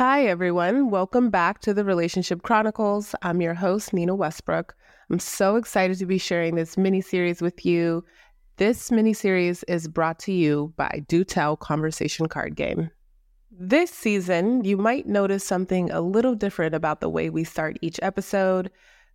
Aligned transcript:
Hi, 0.00 0.24
everyone. 0.24 0.88
Welcome 0.88 1.28
back 1.28 1.60
to 1.60 1.74
the 1.74 1.84
Relationship 1.84 2.40
Chronicles. 2.40 3.14
I'm 3.20 3.42
your 3.42 3.52
host, 3.52 3.92
Nina 3.92 4.14
Westbrook. 4.14 4.74
I'm 5.10 5.18
so 5.18 5.56
excited 5.56 5.98
to 5.98 6.06
be 6.06 6.16
sharing 6.16 6.54
this 6.54 6.78
mini 6.78 7.02
series 7.02 7.42
with 7.42 7.66
you. 7.66 8.02
This 8.56 8.90
mini 8.90 9.12
series 9.12 9.62
is 9.64 9.88
brought 9.88 10.18
to 10.20 10.32
you 10.32 10.72
by 10.78 11.04
Do 11.06 11.22
Tell 11.22 11.54
Conversation 11.54 12.28
Card 12.28 12.56
Game. 12.56 12.90
This 13.50 13.90
season, 13.90 14.64
you 14.64 14.78
might 14.78 15.06
notice 15.06 15.44
something 15.44 15.90
a 15.90 16.00
little 16.00 16.34
different 16.34 16.74
about 16.74 17.02
the 17.02 17.10
way 17.10 17.28
we 17.28 17.44
start 17.44 17.76
each 17.82 18.00
episode. 18.00 18.70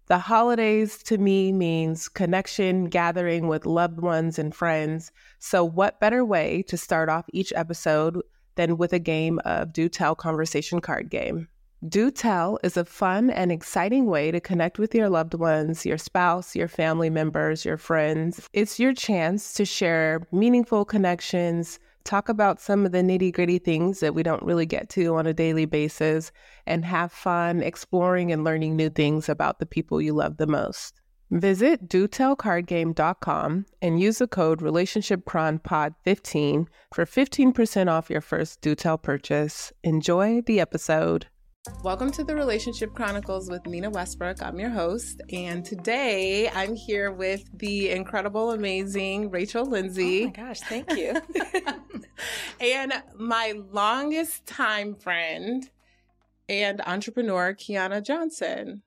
The 0.05 0.19
holidays 0.19 1.01
to 1.05 1.17
me 1.17 1.51
means 1.51 2.07
connection, 2.07 2.89
gathering 2.89 3.47
with 3.47 3.65
loved 3.65 4.01
ones 4.01 4.37
and 4.37 4.53
friends. 4.53 5.11
So, 5.39 5.65
what 5.65 5.99
better 5.99 6.23
way 6.23 6.63
to 6.67 6.77
start 6.77 7.09
off 7.09 7.25
each 7.33 7.51
episode 7.55 8.21
than 8.55 8.77
with 8.77 8.93
a 8.93 8.99
game 8.99 9.39
of 9.45 9.73
Do 9.73 9.89
Tell 9.89 10.15
Conversation 10.15 10.81
Card 10.81 11.09
Game? 11.09 11.47
Do 11.87 12.09
Tell 12.09 12.57
is 12.63 12.77
a 12.77 12.85
fun 12.85 13.29
and 13.29 13.51
exciting 13.51 14.07
way 14.07 14.31
to 14.31 14.39
connect 14.39 14.79
with 14.79 14.95
your 14.95 15.09
loved 15.09 15.35
ones, 15.35 15.85
your 15.85 15.99
spouse, 15.99 16.55
your 16.55 16.67
family 16.67 17.09
members, 17.09 17.63
your 17.63 17.77
friends. 17.77 18.49
It's 18.53 18.79
your 18.79 18.93
chance 18.93 19.53
to 19.53 19.65
share 19.65 20.25
meaningful 20.31 20.85
connections, 20.85 21.79
talk 22.03 22.27
about 22.27 22.59
some 22.59 22.85
of 22.85 22.91
the 22.91 22.99
nitty 22.99 23.33
gritty 23.33 23.59
things 23.59 23.99
that 23.99 24.15
we 24.15 24.23
don't 24.23 24.41
really 24.43 24.65
get 24.65 24.89
to 24.89 25.15
on 25.15 25.27
a 25.27 25.33
daily 25.33 25.65
basis, 25.65 26.31
and 26.65 26.85
have 26.85 27.11
fun 27.11 27.61
exploring 27.61 28.31
and 28.31 28.43
learning 28.43 28.75
new 28.75 28.89
things 28.89 29.29
about 29.29 29.59
the 29.59 29.65
people 29.65 30.01
you 30.01 30.13
love 30.13 30.37
the 30.37 30.47
most. 30.47 31.01
Visit 31.31 31.89
DoTellCardGame.com 31.89 33.65
and 33.81 33.99
use 33.99 34.19
the 34.19 34.27
code 34.27 34.61
RelationshipChronPod15 34.61 36.67
for 36.93 37.05
15% 37.05 37.89
off 37.89 38.11
your 38.11 38.21
first 38.21 38.61
Do 38.61 38.75
Tell 38.75 38.99
purchase. 38.99 39.73
Enjoy 39.83 40.41
the 40.41 40.59
episode. 40.59 41.25
Welcome 41.83 42.11
to 42.11 42.23
the 42.23 42.35
Relationship 42.35 42.93
Chronicles 42.93 43.49
with 43.49 43.65
Nina 43.65 43.89
Westbrook. 43.89 44.43
I'm 44.43 44.59
your 44.59 44.69
host, 44.69 45.23
and 45.33 45.65
today 45.65 46.47
I'm 46.49 46.75
here 46.75 47.11
with 47.11 47.49
the 47.57 47.89
incredible, 47.89 48.51
amazing 48.51 49.31
Rachel 49.31 49.65
Lindsay. 49.65 50.21
Oh 50.21 50.25
my 50.25 50.31
gosh, 50.31 50.59
thank 50.59 50.95
you. 50.95 51.19
and 52.59 52.93
my 53.15 53.55
longest 53.71 54.45
time 54.45 54.93
friend 54.93 55.67
and 56.47 56.81
entrepreneur, 56.85 57.55
Keyonna 57.55 58.05
Johnson. 58.05 58.83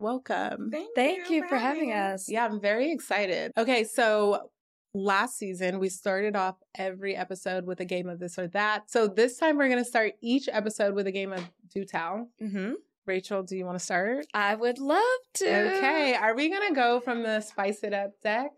Welcome. 0.00 0.70
Thank, 0.70 0.94
thank 0.94 1.30
you, 1.30 1.42
you, 1.42 1.48
for 1.48 1.56
having 1.56 1.92
us. 1.92 2.28
Yeah, 2.28 2.46
I'm 2.46 2.58
very 2.58 2.90
excited. 2.90 3.52
Okay, 3.58 3.84
so 3.84 4.50
last 4.94 5.36
season 5.36 5.78
we 5.78 5.90
started 5.90 6.34
off 6.34 6.56
every 6.74 7.14
episode 7.14 7.66
with 7.66 7.80
a 7.80 7.84
game 7.84 8.08
of 8.08 8.18
this 8.18 8.38
or 8.38 8.48
that. 8.48 8.90
So 8.90 9.06
this 9.06 9.36
time 9.36 9.58
we're 9.58 9.68
going 9.68 9.84
to 9.84 9.88
start 9.88 10.14
each 10.22 10.48
episode 10.50 10.94
with 10.94 11.06
a 11.06 11.12
game 11.12 11.32
of 11.32 11.48
do 11.72 11.84
tell. 11.84 12.28
Mm-hmm. 12.42 12.72
Rachel, 13.06 13.42
do 13.42 13.56
you 13.56 13.66
want 13.66 13.78
to 13.78 13.84
start? 13.84 14.26
I 14.32 14.54
would 14.54 14.78
love 14.78 15.02
to. 15.34 15.76
Okay. 15.76 16.14
Are 16.14 16.34
we 16.34 16.48
going 16.48 16.68
to 16.68 16.74
go 16.74 17.00
from 17.00 17.22
the 17.22 17.40
spice 17.40 17.82
it 17.82 17.92
up 17.92 18.12
deck 18.22 18.50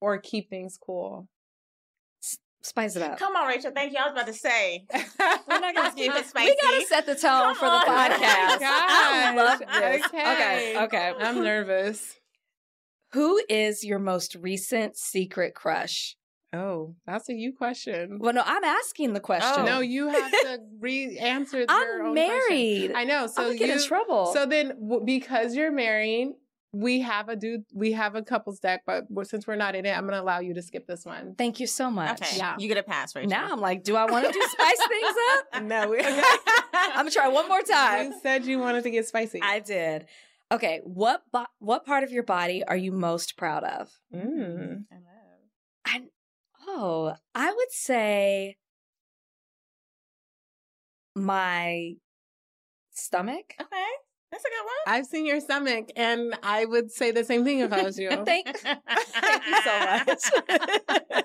or 0.00 0.18
keep 0.18 0.48
things 0.48 0.78
cool? 0.80 1.28
S- 2.66 2.70
spice 2.70 2.96
it 2.96 3.02
up. 3.02 3.18
Come 3.18 3.36
on, 3.36 3.46
Rachel. 3.46 3.70
Thank 3.74 3.92
you. 3.92 3.98
I 3.98 4.04
was 4.04 4.12
about 4.12 4.26
to 4.26 4.32
say. 4.32 4.84
We're 5.48 5.60
not 5.60 5.74
going 5.74 5.90
to 5.90 5.96
keep 5.96 6.12
it 6.12 6.26
spicy. 6.26 6.50
We 6.50 6.56
got 6.62 6.80
to 6.80 6.86
set 6.86 7.06
the 7.06 7.14
tone 7.14 7.54
Come 7.54 7.56
for 7.56 7.64
the 7.66 7.70
on. 7.70 7.86
podcast. 7.86 8.58
Oh 8.62 9.12
I 9.18 9.34
love 9.34 9.58
this. 9.60 10.06
Okay. 10.06 10.32
Okay. 10.34 10.78
Okay. 10.84 11.12
I'm 11.20 11.42
nervous. 11.42 12.14
Who 13.12 13.40
is 13.48 13.84
your 13.84 13.98
most 13.98 14.34
recent 14.34 14.96
secret 14.96 15.54
crush? 15.54 16.16
Oh, 16.52 16.94
that's 17.06 17.28
a 17.28 17.34
you 17.34 17.52
question. 17.52 18.18
Well, 18.20 18.32
no, 18.32 18.42
I'm 18.44 18.64
asking 18.64 19.12
the 19.12 19.20
question. 19.20 19.62
Oh. 19.62 19.64
No, 19.64 19.80
you 19.80 20.08
have 20.08 20.30
to 20.30 20.58
re-answer. 20.80 21.64
I'm 21.68 22.14
married. 22.14 22.90
Question. 22.92 22.96
I 22.96 23.04
know. 23.04 23.26
So 23.26 23.50
I'm 23.50 23.56
you 23.56 23.72
in 23.72 23.82
trouble. 23.82 24.32
So 24.32 24.46
then, 24.46 24.68
w- 24.80 25.04
because 25.04 25.54
you're 25.54 25.72
married, 25.72 26.34
we 26.72 27.00
have 27.00 27.28
a 27.28 27.36
dude. 27.36 27.64
We 27.72 27.92
have 27.92 28.14
a 28.14 28.22
couples 28.22 28.58
deck, 28.60 28.82
but 28.86 29.06
since 29.24 29.46
we're 29.46 29.56
not 29.56 29.74
in 29.74 29.86
it, 29.86 29.90
I'm 29.96 30.02
going 30.02 30.12
to 30.14 30.20
allow 30.20 30.40
you 30.40 30.54
to 30.54 30.62
skip 30.62 30.86
this 30.86 31.04
one. 31.06 31.34
Thank 31.36 31.58
you 31.60 31.66
so 31.66 31.90
much. 31.90 32.20
Okay. 32.20 32.36
Yeah, 32.36 32.56
you 32.58 32.68
get 32.68 32.76
a 32.76 32.82
pass, 32.82 33.14
right 33.16 33.28
now. 33.28 33.48
I'm 33.50 33.60
like, 33.60 33.82
do 33.82 33.96
I 33.96 34.04
want 34.10 34.26
to 34.26 34.32
do 34.32 34.42
spice 34.50 34.78
things 34.88 35.14
up? 35.54 35.62
No, 35.62 35.88
we- 35.88 36.00
I'm 36.74 36.96
gonna 36.96 37.10
try 37.10 37.28
one 37.28 37.48
more 37.48 37.62
time. 37.62 38.12
You 38.12 38.20
said 38.22 38.44
you 38.44 38.58
wanted 38.58 38.82
to 38.84 38.90
get 38.90 39.06
spicy. 39.06 39.40
I 39.42 39.60
did. 39.60 40.06
Okay, 40.52 40.80
what 40.84 41.22
bo- 41.32 41.46
what 41.58 41.84
part 41.84 42.04
of 42.04 42.12
your 42.12 42.22
body 42.22 42.62
are 42.64 42.76
you 42.76 42.92
most 42.92 43.36
proud 43.36 43.64
of? 43.64 43.90
Mm. 44.14 44.84
I 44.92 44.94
know. 44.94 45.02
I 45.86 46.00
oh, 46.68 47.14
I 47.34 47.52
would 47.52 47.72
say 47.72 48.56
my 51.14 51.94
stomach. 52.92 53.54
Okay. 53.60 53.84
That's 54.30 54.44
a 54.44 54.48
good 54.48 54.64
one. 54.64 54.94
I've 54.94 55.06
seen 55.06 55.24
your 55.24 55.40
stomach, 55.40 55.90
and 55.96 56.34
I 56.42 56.64
would 56.64 56.90
say 56.90 57.12
the 57.12 57.24
same 57.24 57.44
thing 57.44 57.60
if 57.60 57.72
I 57.72 57.82
was 57.82 57.98
you. 57.98 58.10
thank, 58.24 58.46
thank 58.58 59.46
you 59.46 59.62
so 59.62 59.78
much. 59.80 61.24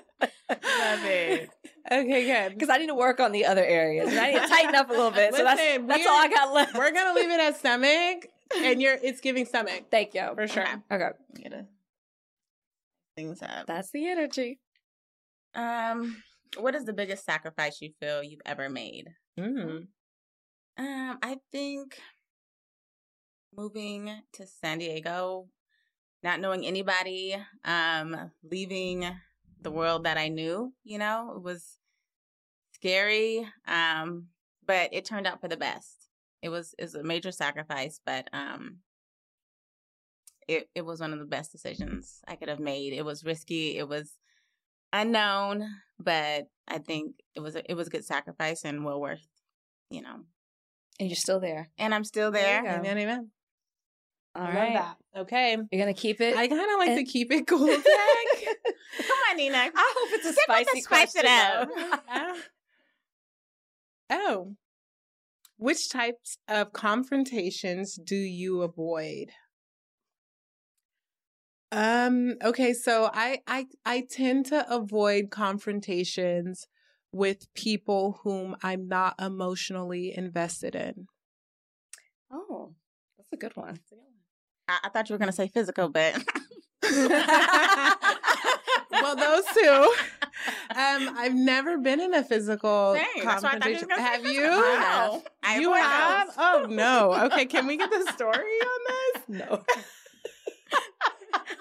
Love 0.50 1.04
it. 1.04 1.50
Okay, 1.90 2.26
good. 2.26 2.54
Because 2.54 2.68
I 2.68 2.78
need 2.78 2.86
to 2.86 2.94
work 2.94 3.18
on 3.18 3.32
the 3.32 3.44
other 3.44 3.64
areas. 3.64 4.08
And 4.08 4.18
I 4.18 4.32
need 4.32 4.40
to 4.40 4.46
tighten 4.46 4.74
up 4.74 4.88
a 4.88 4.92
little 4.92 5.10
bit. 5.10 5.32
Listen, 5.32 5.46
so 5.46 5.56
that's, 5.56 5.86
that's 5.88 6.06
all 6.06 6.16
I 6.16 6.28
got 6.28 6.54
left. 6.54 6.74
We're 6.74 6.92
gonna 6.92 7.14
leave 7.14 7.30
it 7.30 7.40
at 7.40 7.56
stomach, 7.56 8.26
and 8.56 8.80
you're 8.80 8.98
it's 9.02 9.20
giving 9.20 9.46
stomach. 9.46 9.84
Thank 9.90 10.14
you 10.14 10.28
for 10.34 10.46
sure. 10.46 10.66
Okay. 10.90 11.10
okay. 11.44 11.62
things 13.16 13.42
up. 13.42 13.66
That's 13.66 13.90
the 13.90 14.08
energy. 14.08 14.60
Um, 15.54 16.22
what 16.58 16.74
is 16.74 16.84
the 16.84 16.92
biggest 16.92 17.24
sacrifice 17.24 17.80
you 17.80 17.90
feel 18.00 18.22
you've 18.22 18.40
ever 18.46 18.68
made? 18.68 19.08
Mm. 19.38 19.86
Um, 20.78 21.18
I 21.22 21.36
think 21.50 21.98
moving 23.56 24.10
to 24.34 24.46
San 24.46 24.78
Diego, 24.78 25.48
not 26.22 26.40
knowing 26.40 26.66
anybody, 26.66 27.36
um, 27.64 28.30
leaving 28.42 29.08
the 29.60 29.70
world 29.70 30.04
that 30.04 30.18
I 30.18 30.28
knew, 30.28 30.72
you 30.84 30.98
know, 30.98 31.34
it 31.36 31.42
was 31.42 31.78
scary. 32.74 33.46
Um, 33.66 34.28
but 34.66 34.90
it 34.92 35.04
turned 35.04 35.26
out 35.26 35.40
for 35.40 35.48
the 35.48 35.56
best. 35.56 36.08
It 36.42 36.48
was 36.48 36.74
it 36.78 36.82
was 36.82 36.94
a 36.94 37.04
major 37.04 37.30
sacrifice, 37.30 38.00
but 38.04 38.28
um 38.32 38.78
it 40.48 40.68
it 40.74 40.82
was 40.82 41.00
one 41.00 41.12
of 41.12 41.18
the 41.18 41.24
best 41.24 41.52
decisions 41.52 42.20
I 42.26 42.36
could 42.36 42.48
have 42.48 42.60
made. 42.60 42.92
It 42.92 43.04
was 43.04 43.24
risky, 43.24 43.78
it 43.78 43.88
was 43.88 44.12
unknown, 44.92 45.68
but 45.98 46.48
I 46.68 46.78
think 46.78 47.16
it 47.34 47.40
was 47.40 47.56
a, 47.56 47.70
it 47.70 47.74
was 47.74 47.86
a 47.86 47.90
good 47.90 48.04
sacrifice 48.04 48.64
and 48.64 48.84
well 48.84 49.00
worth, 49.00 49.26
you 49.90 50.02
know. 50.02 50.20
And 51.00 51.08
you're 51.08 51.16
still 51.16 51.40
there. 51.40 51.70
And 51.78 51.94
I'm 51.94 52.04
still 52.04 52.30
there. 52.30 52.62
there 52.62 52.78
amen, 52.78 52.98
amen. 52.98 53.30
All 54.34 54.42
I 54.42 54.54
right. 54.54 54.94
Okay. 55.16 55.56
You're 55.70 55.80
gonna 55.80 55.94
keep 55.94 56.20
it. 56.20 56.36
I 56.36 56.48
kind 56.48 56.60
of 56.60 56.78
like 56.78 56.90
and... 56.90 56.98
to 56.98 57.04
keep 57.04 57.30
it 57.30 57.46
cool. 57.46 57.66
Come 57.66 59.16
on, 59.30 59.36
Nina. 59.36 59.70
I 59.74 59.94
hope 59.96 60.08
it's 60.12 60.26
a 60.26 60.32
spicy 60.32 60.80
spice 60.80 61.14
it 61.16 61.26
up. 61.26 61.68
oh. 64.10 64.56
Which 65.58 65.90
types 65.90 66.38
of 66.48 66.72
confrontations 66.72 67.98
do 68.02 68.16
you 68.16 68.62
avoid? 68.62 69.30
Um 71.70 72.36
okay, 72.42 72.72
so 72.72 73.10
I 73.12 73.40
I 73.46 73.66
I 73.84 74.06
tend 74.10 74.46
to 74.46 74.66
avoid 74.72 75.30
confrontations 75.30 76.66
with 77.12 77.52
people 77.54 78.20
whom 78.24 78.56
I'm 78.62 78.88
not 78.88 79.14
emotionally 79.20 80.16
invested 80.16 80.74
in. 80.74 81.06
Oh, 82.30 82.74
that's 83.18 83.32
a 83.32 83.36
good 83.36 83.56
one. 83.56 83.78
I, 84.68 84.78
I 84.84 84.88
thought 84.88 85.08
you 85.08 85.14
were 85.14 85.18
going 85.18 85.30
to 85.30 85.36
say 85.36 85.48
physical, 85.48 85.88
but 85.88 86.14
well, 88.90 89.16
those 89.16 89.44
two. 89.54 89.94
Um, 90.70 91.14
I've 91.16 91.34
never 91.34 91.78
been 91.78 92.00
in 92.00 92.14
a 92.14 92.24
physical 92.24 92.96
Same. 92.96 93.24
confrontation. 93.24 93.88
Have 93.90 94.24
you? 94.26 94.42
No. 94.42 95.22
you 95.58 95.72
have? 95.72 96.34
Oh 96.36 96.66
no. 96.68 97.14
Okay, 97.26 97.46
can 97.46 97.66
we 97.66 97.76
get 97.76 97.90
the 97.90 98.12
story 98.12 98.34
on 98.34 98.80
this? 98.88 99.22
No. 99.28 99.64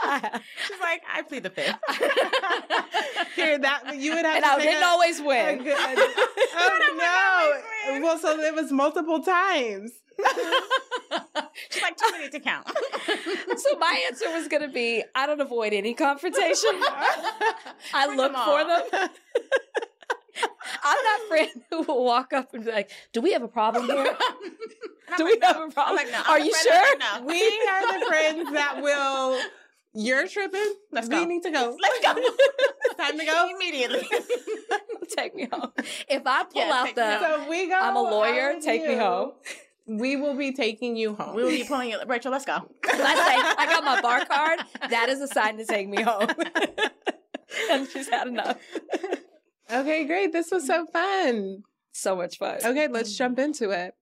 She's 0.68 0.80
like, 0.80 1.02
I 1.12 1.22
plead 1.22 1.44
the 1.44 1.50
fifth. 1.50 1.76
Here, 3.36 3.60
that 3.60 3.98
you 3.98 4.16
would 4.16 4.26
have. 4.26 4.38
And 4.38 4.46
I 4.46 4.60
didn't 4.60 4.84
a, 4.84 4.86
always 4.86 5.22
win. 5.22 5.60
A, 5.60 5.72
a, 5.72 5.76
oh 6.56 7.62
no! 7.88 8.02
Well, 8.02 8.18
so 8.18 8.40
it 8.40 8.56
was 8.56 8.72
multiple 8.72 9.22
times. 9.22 9.92
She's 11.70 11.82
like, 11.82 11.98
too 11.98 12.12
many 12.12 12.30
to 12.30 12.40
count. 12.40 12.68
so 12.68 13.78
my 13.80 14.04
answer 14.08 14.30
was 14.32 14.48
going 14.48 14.64
to 14.64 14.70
be 14.70 15.04
I 15.16 15.26
don't 15.26 15.42
avoid 15.42 15.74
any 15.74 15.94
confrontation. 15.94 16.72
I 17.94 18.06
Bring 18.06 18.18
look 18.18 18.34
them 18.34 18.46
for 18.46 18.64
them. 18.64 19.10
I'm 20.84 20.98
that 21.04 21.26
friend 21.28 21.62
who 21.70 21.82
will 21.84 22.04
walk 22.04 22.34
up 22.34 22.54
and 22.54 22.66
be 22.66 22.72
like, 22.72 22.90
"Do 23.14 23.22
we 23.22 23.34
have 23.34 23.44
a 23.44 23.48
problem 23.48 23.86
here? 23.86 24.16
Do 25.18 25.26
we 25.26 25.38
have 25.42 25.58
a 25.58 25.70
problem? 25.70 25.96
Like, 25.96 26.12
no. 26.12 26.22
Are 26.28 26.40
you 26.40 26.54
sure? 26.54 26.98
No. 26.98 27.26
We 27.26 27.42
are 27.70 28.00
the 28.00 28.06
friends 28.06 28.52
that 28.54 28.82
will. 28.82 29.40
You're 29.94 30.28
tripping. 30.28 30.74
Let's 30.92 31.08
we 31.10 31.16
go. 31.16 31.26
need 31.26 31.44
to 31.44 31.52
go. 31.52 31.78
Let's 31.82 32.00
go. 32.06 32.14
Time 32.98 33.20
to 33.20 33.26
go 33.26 33.50
immediately. 33.54 34.08
take 35.16 35.36
me 35.36 35.48
home. 35.52 35.72
If 36.08 36.22
I 36.26 36.44
pull 36.46 36.62
Yeah, 36.62 36.74
out 36.74 36.96
the. 36.96 37.20
So 37.20 37.50
we 37.50 37.68
go. 37.68 37.78
I'm 37.80 37.96
a 37.98 38.02
lawyer, 38.02 38.50
out 38.50 38.56
with 38.56 38.64
take 38.64 38.86
me 38.86 38.96
home. 38.96 39.34
We 39.88 40.16
will 40.16 40.36
be 40.36 40.54
taking 40.54 40.96
you 40.96 41.16
home. 41.16 41.36
We 41.36 41.44
will 41.44 41.50
be 41.50 41.66
pulling 41.66 41.90
you. 41.90 42.00
Rachel, 42.08 42.32
let's 42.32 42.46
go. 42.46 42.54
I 42.86 42.92
say, 42.94 43.56
I 43.58 43.66
got 43.66 43.84
my 43.84 44.00
bar 44.00 44.24
card. 44.26 44.60
That 44.90 45.10
is 45.10 45.20
a 45.20 45.28
sign 45.28 45.58
to 45.58 45.66
take 45.66 45.90
me 45.90 46.02
home. 46.02 46.28
and 47.70 47.88
she's 47.90 48.08
had 48.08 48.28
enough. 48.28 48.58
okay, 49.70 50.06
great. 50.06 50.32
This 50.32 50.52
was 50.52 50.66
so 50.66 50.86
fun. 50.86 51.64
So 51.92 52.16
much 52.16 52.38
fun. 52.38 52.60
Okay, 52.64 52.88
let's 52.88 53.18
jump 53.18 53.38
into 53.40 53.72
it. 53.72 53.94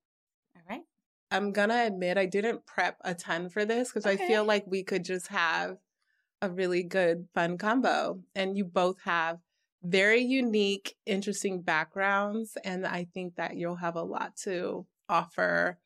I'm 1.31 1.51
gonna 1.51 1.83
admit 1.85 2.17
I 2.17 2.25
didn't 2.25 2.65
prep 2.65 2.97
a 3.01 3.13
ton 3.13 3.49
for 3.49 3.65
this 3.65 3.89
because 3.89 4.05
I 4.05 4.15
feel 4.17 4.45
like 4.45 4.65
we 4.65 4.83
could 4.83 5.05
just 5.05 5.27
have 5.27 5.77
a 6.41 6.49
really 6.49 6.83
good, 6.83 7.27
fun 7.33 7.57
combo. 7.57 8.21
And 8.33 8.57
you 8.57 8.65
both 8.65 8.97
have 9.03 9.39
very 9.83 10.21
unique, 10.21 10.95
interesting 11.05 11.61
backgrounds. 11.61 12.57
And 12.63 12.85
I 12.85 13.05
think 13.13 13.35
that 13.35 13.57
you'll 13.57 13.75
have 13.75 13.95
a 13.95 14.01
lot 14.03 14.35
to 14.43 14.85
offer 15.07 15.77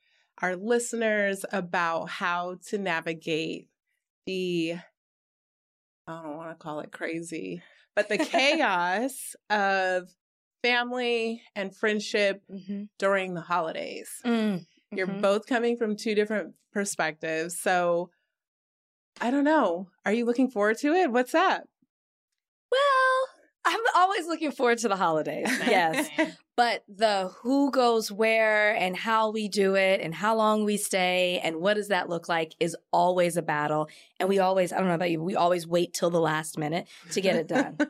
our 0.41 0.55
listeners 0.55 1.43
about 1.51 2.09
how 2.09 2.57
to 2.67 2.77
navigate 2.77 3.67
the, 4.25 4.75
I 6.07 6.21
don't 6.23 6.37
want 6.37 6.51
to 6.51 6.55
call 6.55 6.79
it 6.79 6.91
crazy, 6.91 7.61
but 7.95 8.09
the 8.09 8.17
chaos 8.19 9.35
of 9.49 10.09
family 10.63 11.41
and 11.55 11.75
friendship 11.75 12.41
Mm-hmm. 12.51 12.83
during 12.97 13.33
the 13.33 13.41
holidays. 13.41 14.09
You're 14.97 15.07
Mhm. 15.07 15.21
both 15.21 15.45
coming 15.47 15.77
from 15.77 15.95
two 15.95 16.15
different 16.15 16.53
perspectives. 16.71 17.59
So 17.59 18.09
I 19.21 19.29
don't 19.31 19.43
know. 19.43 19.89
Are 20.05 20.13
you 20.13 20.25
looking 20.25 20.49
forward 20.49 20.77
to 20.79 20.93
it? 20.93 21.11
What's 21.11 21.35
up? 21.35 21.63
Well, 22.71 23.27
I'm 23.65 23.79
always 23.95 24.25
looking 24.27 24.51
forward 24.51 24.79
to 24.79 24.87
the 24.87 24.95
holidays. 24.95 25.47
yes. 25.67 26.09
But 26.55 26.83
the 26.87 27.31
who 27.41 27.71
goes 27.71 28.11
where 28.11 28.75
and 28.75 28.95
how 28.97 29.31
we 29.31 29.47
do 29.47 29.75
it 29.75 30.01
and 30.01 30.13
how 30.13 30.35
long 30.35 30.65
we 30.65 30.77
stay 30.77 31.39
and 31.43 31.57
what 31.57 31.75
does 31.75 31.87
that 31.87 32.09
look 32.09 32.27
like 32.27 32.53
is 32.59 32.75
always 32.91 33.37
a 33.37 33.41
battle. 33.41 33.87
And 34.19 34.27
we 34.29 34.39
always, 34.39 34.73
I 34.73 34.77
don't 34.79 34.87
know 34.87 34.95
about 34.95 35.11
you, 35.11 35.21
we 35.21 35.35
always 35.35 35.65
wait 35.67 35.93
till 35.93 36.09
the 36.09 36.19
last 36.19 36.57
minute 36.57 36.87
to 37.11 37.21
get 37.21 37.35
it 37.35 37.47
done. 37.47 37.77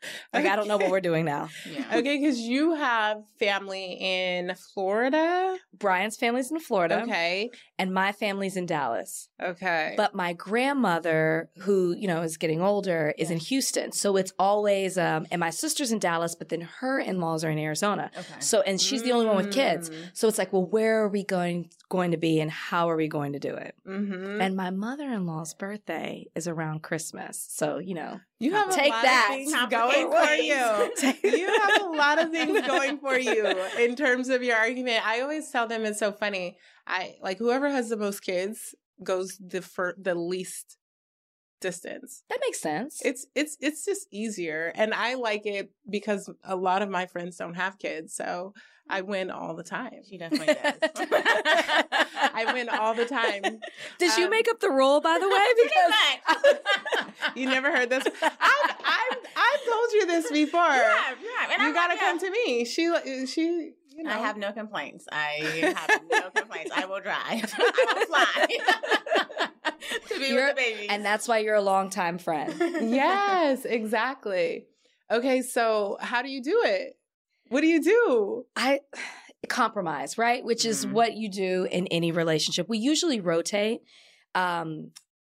like, 0.32 0.46
I 0.46 0.56
don't 0.56 0.68
know 0.68 0.76
what 0.76 0.90
we're 0.90 1.00
doing 1.00 1.24
now. 1.24 1.48
Yeah. 1.68 1.98
Okay, 1.98 2.18
because 2.18 2.38
you 2.40 2.74
have 2.74 3.18
family 3.38 3.98
in 4.00 4.54
Florida. 4.74 5.56
Bryan's 5.78 6.16
family's 6.16 6.50
in 6.50 6.60
Florida 6.60 7.02
Okay. 7.02 7.50
And 7.78 7.94
my 7.94 8.10
family's 8.10 8.56
in 8.56 8.66
Dallas. 8.66 9.28
Okay. 9.40 9.94
But 9.96 10.14
my 10.14 10.32
grandmother, 10.32 11.48
who, 11.58 11.94
you 11.96 12.08
know, 12.08 12.22
is 12.22 12.36
getting 12.36 12.60
older, 12.60 13.14
is 13.16 13.30
in 13.30 13.38
Houston. 13.38 13.92
So 13.92 14.16
it's 14.16 14.32
always, 14.38 14.98
um, 14.98 15.26
and 15.30 15.38
my 15.38 15.50
sister's 15.50 15.92
in 15.92 16.00
Dallas, 16.00 16.34
but 16.34 16.48
then 16.48 16.62
her 16.80 16.98
in 16.98 17.20
laws 17.20 17.44
are 17.44 17.50
in 17.50 17.58
Arizona. 17.58 18.10
Okay. 18.16 18.40
So, 18.40 18.62
and 18.62 18.80
she's 18.80 19.04
the 19.04 19.12
only 19.12 19.26
one 19.26 19.36
with 19.36 19.52
kids. 19.52 19.90
So 20.12 20.26
it's 20.26 20.38
like, 20.38 20.52
well, 20.52 20.66
where 20.66 21.04
are 21.04 21.08
we 21.08 21.22
going 21.22 21.70
going 21.88 22.10
to 22.10 22.16
be 22.16 22.40
and 22.40 22.50
how 22.50 22.90
are 22.90 22.96
we 22.96 23.08
going 23.08 23.32
to 23.34 23.38
do 23.38 23.54
it? 23.54 23.74
Mm-hmm. 23.86 24.40
And 24.40 24.56
my 24.56 24.70
mother-in-law's 24.70 25.54
birthday 25.54 26.26
is 26.34 26.48
around 26.48 26.82
Christmas. 26.82 27.46
So, 27.48 27.78
you 27.78 27.94
know, 27.94 28.20
you 28.40 28.52
have 28.52 28.74
take 28.74 28.92
a 28.92 28.94
lot 28.94 29.02
that. 29.02 29.28
of 29.30 29.36
things 29.36 29.52
going 29.70 30.10
for 30.10 30.34
you. 30.34 31.34
you 31.38 31.60
have 31.60 31.82
a 31.82 31.96
lot 31.96 32.22
of 32.22 32.30
things 32.30 32.66
going 32.66 32.98
for 32.98 33.18
you 33.18 33.46
in 33.78 33.96
terms 33.96 34.28
of 34.28 34.42
your 34.42 34.56
argument. 34.56 35.06
I 35.06 35.20
always 35.20 35.50
tell 35.50 35.66
them 35.66 35.84
it's 35.84 35.98
so 35.98 36.12
funny. 36.12 36.56
I 36.88 37.16
like 37.22 37.38
whoever 37.38 37.68
has 37.68 37.90
the 37.90 37.96
most 37.96 38.20
kids 38.20 38.74
goes 39.04 39.36
the 39.38 39.62
fir- 39.62 39.94
the 39.98 40.14
least 40.14 40.78
distance. 41.60 42.22
that 42.30 42.38
makes 42.40 42.60
sense. 42.60 43.00
It's 43.04 43.26
it's 43.34 43.56
it's 43.60 43.84
just 43.84 44.08
easier, 44.10 44.72
and 44.74 44.94
I 44.94 45.14
like 45.14 45.44
it 45.46 45.70
because 45.88 46.30
a 46.44 46.56
lot 46.56 46.82
of 46.82 46.88
my 46.88 47.06
friends 47.06 47.36
don't 47.36 47.54
have 47.54 47.78
kids, 47.78 48.14
so 48.14 48.54
I 48.88 49.02
win 49.02 49.30
all 49.30 49.54
the 49.54 49.62
time. 49.62 50.00
She 50.08 50.16
definitely 50.18 50.54
does. 50.54 50.74
I 52.32 52.50
win 52.54 52.68
all 52.70 52.94
the 52.94 53.04
time. 53.04 53.42
Did 53.98 54.16
you 54.16 54.24
um, 54.24 54.30
make 54.30 54.48
up 54.48 54.60
the 54.60 54.70
rule, 54.70 55.00
by 55.00 55.18
the 55.20 55.28
way? 55.28 55.46
Because 55.62 57.06
You 57.36 57.46
never 57.48 57.70
heard 57.70 57.90
this? 57.90 58.06
I've 58.06 58.22
I've, 58.22 59.18
I've 59.36 59.64
told 59.68 59.92
you 59.92 60.06
this 60.06 60.30
before. 60.30 60.60
You 60.60 60.82
have, 60.82 61.20
you 61.20 61.28
have. 61.38 61.50
And 61.52 61.62
you 61.62 61.68
I'm 61.68 61.74
gotta 61.74 61.94
like, 61.94 62.00
come 62.00 62.18
yeah. 62.22 62.28
to 62.28 62.30
me. 62.30 62.64
She 62.64 63.26
she. 63.26 63.72
You 63.98 64.04
know. 64.04 64.10
I 64.10 64.18
have 64.18 64.36
no 64.36 64.52
complaints. 64.52 65.06
I 65.10 65.74
have 65.88 66.00
no 66.10 66.30
complaints. 66.30 66.70
I 66.74 66.86
will 66.86 67.00
drive. 67.00 67.52
I 67.58 67.94
will 67.96 68.06
fly 68.06 69.48
to 70.08 70.18
be 70.20 70.26
You're- 70.28 70.44
with 70.46 70.56
the 70.56 70.62
babies. 70.62 70.86
and 70.88 71.04
that's 71.04 71.26
why 71.26 71.38
you're 71.38 71.56
a 71.56 71.60
longtime 71.60 72.18
friend. 72.18 72.54
yes, 72.58 73.64
exactly. 73.64 74.66
Okay, 75.10 75.42
so 75.42 75.96
how 76.00 76.22
do 76.22 76.28
you 76.28 76.42
do 76.42 76.62
it? 76.64 76.96
What 77.48 77.62
do 77.62 77.66
you 77.66 77.82
do? 77.82 78.46
I 78.54 78.80
compromise, 79.48 80.16
right? 80.16 80.44
Which 80.44 80.64
is 80.64 80.86
Mhm. 80.86 80.92
what 80.92 81.14
you 81.16 81.28
do 81.30 81.66
in 81.70 81.86
any 81.88 82.12
relationship. 82.12 82.68
We 82.68 82.78
usually 82.78 83.20
rotate. 83.20 83.80
Um, 84.34 84.92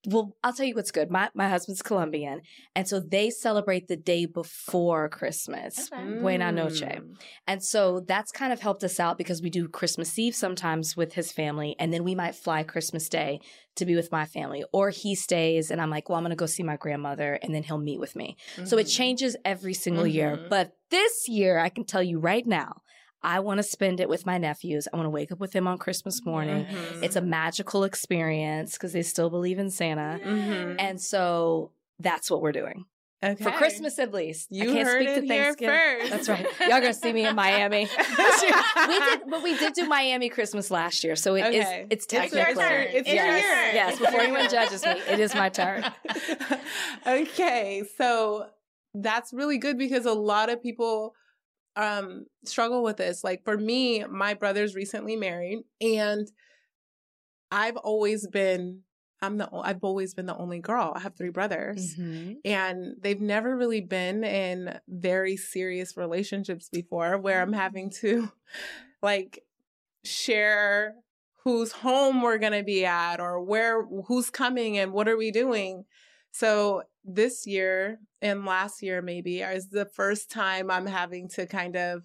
well, 0.07 0.35
I'll 0.43 0.53
tell 0.53 0.65
you 0.65 0.75
what's 0.75 0.91
good. 0.91 1.11
My 1.11 1.29
my 1.35 1.47
husband's 1.47 1.81
Colombian, 1.81 2.41
and 2.75 2.87
so 2.87 2.99
they 2.99 3.29
celebrate 3.29 3.87
the 3.87 3.95
day 3.95 4.25
before 4.25 5.09
Christmas. 5.09 5.91
Okay. 5.93 6.19
Buena 6.19 6.51
noche. 6.51 6.81
Mm. 6.81 7.15
And 7.47 7.63
so 7.63 7.99
that's 7.99 8.31
kind 8.31 8.51
of 8.51 8.59
helped 8.59 8.83
us 8.83 8.99
out 8.99 9.17
because 9.17 9.41
we 9.41 9.49
do 9.49 9.67
Christmas 9.67 10.17
Eve 10.17 10.35
sometimes 10.35 10.97
with 10.97 11.13
his 11.13 11.31
family, 11.31 11.75
and 11.77 11.93
then 11.93 12.03
we 12.03 12.15
might 12.15 12.35
fly 12.35 12.63
Christmas 12.63 13.09
Day 13.09 13.39
to 13.75 13.85
be 13.85 13.95
with 13.95 14.11
my 14.11 14.25
family. 14.25 14.63
Or 14.73 14.89
he 14.89 15.13
stays, 15.15 15.69
and 15.71 15.79
I'm 15.79 15.89
like, 15.89 16.09
well, 16.09 16.17
I'm 16.17 16.23
going 16.23 16.31
to 16.31 16.35
go 16.35 16.45
see 16.45 16.63
my 16.63 16.77
grandmother, 16.77 17.39
and 17.43 17.53
then 17.53 17.63
he'll 17.63 17.77
meet 17.77 17.99
with 17.99 18.15
me. 18.15 18.37
So 18.65 18.77
it 18.77 18.87
Mhm. 18.87 18.95
changes 18.95 19.37
every 19.45 19.73
single 19.73 20.07
year. 20.07 20.37
Mhm. 20.37 20.49
But 20.49 20.75
this 20.89 21.29
year, 21.29 21.59
I 21.59 21.69
can 21.69 21.83
tell 21.85 22.03
you 22.03 22.19
right 22.19 22.45
now, 22.45 22.81
I 23.23 23.39
want 23.39 23.59
to 23.59 23.63
spend 23.63 23.99
it 23.99 24.09
with 24.09 24.25
my 24.25 24.37
nephews. 24.37 24.87
I 24.91 24.95
want 24.97 25.05
to 25.05 25.11
wake 25.11 25.31
up 25.31 25.39
with 25.39 25.51
them 25.51 25.67
on 25.67 25.77
Christmas 25.77 26.25
morning. 26.25 26.65
Mhm. 26.65 27.03
It's 27.03 27.15
a 27.15 27.21
magical 27.21 27.83
experience 27.83 28.73
because 28.73 28.93
they 28.93 29.03
still 29.03 29.29
believe 29.29 29.59
in 29.59 29.69
Santa. 29.69 30.19
Mhm. 30.23 30.75
And 30.79 30.99
so 30.99 31.71
that's 31.99 32.31
what 32.31 32.41
we're 32.41 32.51
doing 32.51 32.85
okay. 33.23 33.43
for 33.43 33.51
Christmas 33.51 33.99
at 33.99 34.11
least. 34.11 34.47
You 34.49 34.71
I 34.71 34.73
can't 34.73 34.87
heard 34.87 35.03
speak 35.03 35.17
it 35.17 35.21
to 35.21 35.27
Thanksgiving. 35.27 35.75
first. 35.75 36.09
That's 36.11 36.29
right. 36.29 36.47
Y'all 36.61 36.69
gonna 36.81 36.93
see 36.95 37.13
me 37.13 37.27
in 37.27 37.35
Miami. 37.35 37.87
we 38.87 38.99
did, 38.99 39.21
but 39.29 39.43
we 39.43 39.55
did 39.55 39.73
do 39.73 39.87
Miami 39.87 40.29
Christmas 40.29 40.71
last 40.71 41.03
year, 41.03 41.15
so 41.15 41.35
it 41.35 41.53
is. 41.53 41.63
Okay. 41.65 41.85
It's 41.91 42.05
It's 42.05 42.13
your 42.13 42.23
technically. 42.23 42.63
turn. 42.63 42.87
It's 42.89 43.07
your 43.07 43.15
yes, 43.17 43.43
turn. 43.43 43.75
yes. 43.75 43.99
Before 43.99 44.21
anyone 44.21 44.49
judges 44.49 44.83
me, 44.83 44.93
it 45.07 45.19
is 45.19 45.35
my 45.35 45.49
turn. 45.49 45.85
okay, 47.07 47.83
so 47.97 48.47
that's 48.93 49.31
really 49.33 49.57
good 49.57 49.77
because 49.77 50.05
a 50.05 50.13
lot 50.13 50.49
of 50.49 50.61
people 50.61 51.13
um 51.75 52.25
struggle 52.45 52.83
with 52.83 52.97
this. 52.97 53.23
Like 53.23 53.43
for 53.43 53.57
me, 53.57 54.03
my 54.05 54.33
brother's 54.33 54.75
recently 54.75 55.15
married 55.15 55.59
and 55.79 56.29
I've 57.51 57.77
always 57.77 58.27
been 58.27 58.81
I'm 59.21 59.37
the 59.37 59.49
I've 59.53 59.83
always 59.83 60.13
been 60.15 60.25
the 60.25 60.35
only 60.35 60.59
girl. 60.59 60.93
I 60.95 60.99
have 60.99 61.15
three 61.15 61.29
brothers. 61.29 61.95
Mhm. 61.95 62.37
And 62.43 62.95
they've 62.99 63.21
never 63.21 63.55
really 63.55 63.81
been 63.81 64.23
in 64.23 64.79
very 64.87 65.37
serious 65.37 65.95
relationships 65.95 66.69
before 66.69 67.17
where 67.17 67.41
I'm 67.41 67.53
having 67.53 67.91
to 68.01 68.31
like 69.03 69.43
share 70.03 70.95
whose 71.43 71.71
home 71.71 72.21
we're 72.21 72.37
going 72.37 72.51
to 72.53 72.63
be 72.63 72.85
at 72.85 73.19
or 73.19 73.43
where 73.43 73.83
who's 74.07 74.29
coming 74.29 74.77
and 74.77 74.91
what 74.91 75.07
are 75.07 75.17
we 75.17 75.31
doing. 75.31 75.85
So 76.31 76.83
this 77.03 77.47
year 77.47 77.99
and 78.21 78.45
last 78.45 78.81
year 78.83 79.01
maybe 79.01 79.41
is 79.41 79.69
the 79.69 79.85
first 79.85 80.29
time 80.29 80.69
I'm 80.69 80.85
having 80.85 81.27
to 81.29 81.45
kind 81.47 81.75
of 81.75 82.03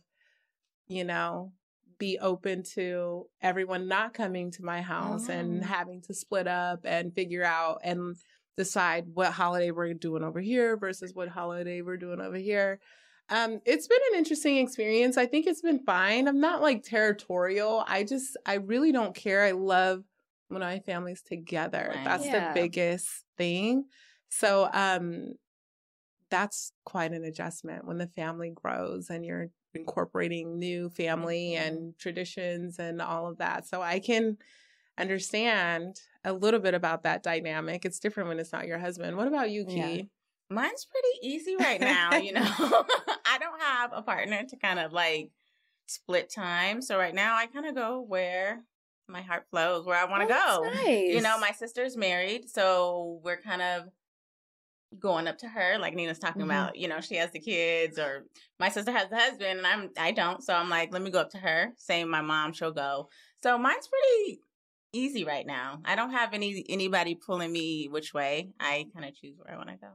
you 0.88 1.04
know 1.04 1.52
be 1.98 2.18
open 2.18 2.62
to 2.74 3.26
everyone 3.40 3.88
not 3.88 4.12
coming 4.14 4.50
to 4.52 4.62
my 4.64 4.80
house 4.82 5.28
and 5.28 5.62
Oh. 5.62 5.66
having 5.66 6.02
to 6.02 6.14
split 6.14 6.46
up 6.46 6.80
and 6.84 7.14
figure 7.14 7.42
out 7.44 7.80
and 7.82 8.16
decide 8.56 9.06
what 9.14 9.32
holiday 9.32 9.70
we're 9.70 9.94
doing 9.94 10.22
over 10.22 10.40
here 10.40 10.76
versus 10.76 11.14
what 11.14 11.28
holiday 11.28 11.80
we're 11.82 11.96
doing 11.96 12.20
over 12.20 12.36
here. 12.36 12.80
Um, 13.28 13.60
it's 13.66 13.86
been 13.88 13.98
an 14.12 14.18
interesting 14.18 14.58
experience. 14.58 15.16
I 15.16 15.26
think 15.26 15.46
it's 15.46 15.62
been 15.62 15.80
fine. 15.84 16.28
I'm 16.28 16.40
not 16.40 16.62
like 16.62 16.82
territorial. 16.84 17.82
I 17.88 18.04
just, 18.04 18.36
I 18.46 18.54
really 18.54 18.92
don't 18.92 19.14
care. 19.14 19.42
I 19.42 19.50
love 19.52 20.04
when 20.48 20.60
my 20.60 20.78
family's 20.80 21.22
together. 21.22 21.92
Right. 21.94 22.04
That's 22.04 22.24
Yeah. 22.26 22.52
the 22.52 22.60
biggest 22.60 23.08
thing. 23.36 23.86
So, 24.28 24.68
um, 24.72 25.34
that's 26.28 26.72
quite 26.84 27.12
an 27.12 27.24
adjustment 27.24 27.86
when 27.86 27.98
the 27.98 28.08
family 28.08 28.50
grows 28.50 29.10
and 29.10 29.24
you're 29.24 29.48
incorporating 29.74 30.58
new 30.58 30.88
family 30.90 31.52
Mhm. 31.56 31.66
and 31.66 31.98
traditions 31.98 32.78
and 32.78 33.00
all 33.00 33.28
of 33.28 33.38
that. 33.38 33.66
So 33.66 33.80
I 33.80 34.00
can 34.00 34.38
understand 34.98 36.00
a 36.24 36.32
little 36.32 36.58
bit 36.60 36.74
about 36.74 37.02
that 37.04 37.22
dynamic. 37.22 37.84
It's 37.84 38.00
different 38.00 38.28
when 38.28 38.38
it's 38.40 38.52
not 38.52 38.66
your 38.66 38.78
husband. 38.78 39.16
What 39.16 39.28
about 39.28 39.50
you, 39.50 39.64
Key? 39.66 39.96
Yeah. 39.96 40.02
Mine's 40.48 40.84
pretty 40.86 41.08
easy 41.22 41.56
right 41.56 41.80
now, 41.80 42.14
you 42.16 42.32
know. 42.32 42.40
I 43.26 43.38
don't 43.38 43.60
have 43.60 43.90
a 43.92 44.02
partner 44.02 44.44
to 44.48 44.56
kind 44.56 44.78
of 44.78 44.92
like 44.92 45.30
split 45.86 46.30
time. 46.30 46.82
So 46.82 46.98
right 46.98 47.14
now 47.14 47.36
I 47.36 47.46
kind 47.46 47.66
of 47.66 47.74
go 47.74 48.00
where 48.00 48.64
my 49.08 49.22
heart 49.22 49.46
flows, 49.50 49.86
where 49.86 49.96
I 49.98 50.04
want 50.04 50.28
to 50.28 50.34
Oh, 50.34 50.62
go. 50.62 50.70
nice. 50.84 51.08
You 51.14 51.20
know, 51.20 51.38
my 51.38 51.52
sister's 51.52 51.96
married, 51.96 52.48
so 52.48 53.20
we're 53.22 53.40
kind 53.40 53.62
of 53.62 53.88
going 54.98 55.26
up 55.28 55.38
to 55.38 55.48
her, 55.48 55.78
like 55.78 55.94
Nina's 55.94 56.18
talking 56.18 56.42
Mhm. 56.42 56.46
about, 56.46 56.76
you 56.76 56.88
know, 56.88 57.00
she 57.00 57.16
has 57.16 57.30
the 57.32 57.40
kids 57.40 57.98
or 57.98 58.24
my 58.58 58.68
sister 58.68 58.92
has 58.92 59.08
the 59.10 59.16
husband 59.18 59.58
and 59.58 59.66
I'm 59.66 59.90
I 59.98 60.12
don't. 60.12 60.42
So 60.42 60.54
I'm 60.54 60.68
like, 60.70 60.92
let 60.92 61.02
me 61.02 61.10
go 61.10 61.20
up 61.20 61.30
to 61.30 61.38
her. 61.38 61.72
Same 61.76 62.08
my 62.08 62.20
mom, 62.22 62.52
she'll 62.52 62.72
go. 62.72 63.08
So 63.42 63.58
mine's 63.58 63.88
pretty 63.88 64.40
easy 64.92 65.24
right 65.24 65.46
now. 65.46 65.80
I 65.84 65.96
don't 65.96 66.12
have 66.12 66.32
any 66.32 66.64
anybody 66.68 67.14
pulling 67.14 67.52
me 67.52 67.88
which 67.90 68.14
way. 68.14 68.50
I 68.60 68.86
kind 68.94 69.04
of 69.06 69.14
choose 69.14 69.36
where 69.38 69.52
I 69.54 69.56
want 69.56 69.70
to 69.70 69.76
go. 69.76 69.88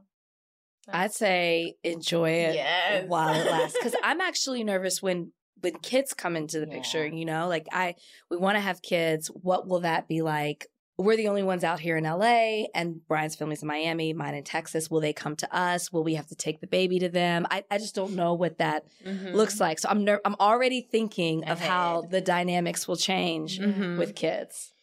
So- 0.84 0.92
I'd 0.94 1.12
say 1.12 1.74
enjoy 1.82 2.30
it 2.30 2.54
Yes. 2.56 3.08
while 3.08 3.34
it 3.34 3.46
lasts. 3.50 3.76
Because 3.78 3.94
I'm 4.02 4.20
actually 4.20 4.62
nervous 4.62 5.00
when 5.02 5.32
when 5.60 5.78
kids 5.78 6.12
come 6.12 6.36
into 6.36 6.58
the 6.60 6.66
picture. 6.66 7.06
You 7.06 7.24
know, 7.24 7.48
like 7.48 7.66
I 7.72 7.94
we 8.30 8.36
want 8.36 8.56
to 8.56 8.60
have 8.60 8.82
kids. 8.82 9.28
What 9.28 9.66
will 9.66 9.80
that 9.80 10.06
be 10.08 10.20
like? 10.22 10.66
We're 10.98 11.16
the 11.16 11.28
only 11.28 11.42
ones 11.42 11.64
out 11.64 11.80
here 11.80 11.96
in 11.96 12.04
LA, 12.04 12.64
and 12.74 13.06
Bryan's 13.08 13.34
family's 13.34 13.62
in 13.62 13.68
Miami, 13.68 14.12
mine 14.12 14.34
in 14.34 14.44
Texas. 14.44 14.90
Will 14.90 15.00
they 15.00 15.12
come 15.14 15.34
to 15.36 15.56
us? 15.56 15.90
Will 15.90 16.04
we 16.04 16.14
have 16.14 16.26
to 16.28 16.34
take 16.34 16.60
the 16.60 16.66
baby 16.66 16.98
to 16.98 17.08
them? 17.08 17.46
I, 17.50 17.64
I 17.70 17.78
just 17.78 17.94
don't 17.94 18.14
know 18.14 18.34
what 18.34 18.58
that 18.58 18.84
Mhm. 19.04 19.32
looks 19.34 19.58
like. 19.58 19.78
So 19.78 19.88
I'm 19.88 20.04
ner- 20.04 20.20
I'm 20.24 20.36
already 20.38 20.82
thinking 20.82 21.44
of 21.48 21.58
how 21.60 22.02
the 22.02 22.20
dynamics 22.20 22.86
will 22.86 22.96
change 22.96 23.58
Mhm. 23.58 23.96
with 23.98 24.14
kids. 24.14 24.74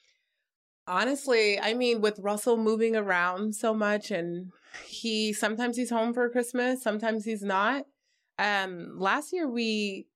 Honestly, 0.88 1.60
I 1.60 1.76
mean, 1.76 2.02
with 2.02 2.18
Russell 2.20 2.58
moving 2.58 2.96
around 2.96 3.54
so 3.56 3.76
much 3.76 4.10
and 4.10 4.52
he 4.88 5.32
sometimes 5.34 5.78
he's 5.78 5.92
home 5.92 6.14
for 6.16 6.28
Christmas, 6.30 6.82
sometimes 6.82 7.26
he's 7.26 7.44
not. 7.44 7.86
Um, 8.40 8.98
last 9.00 9.32
year 9.32 9.48
we 9.48 10.08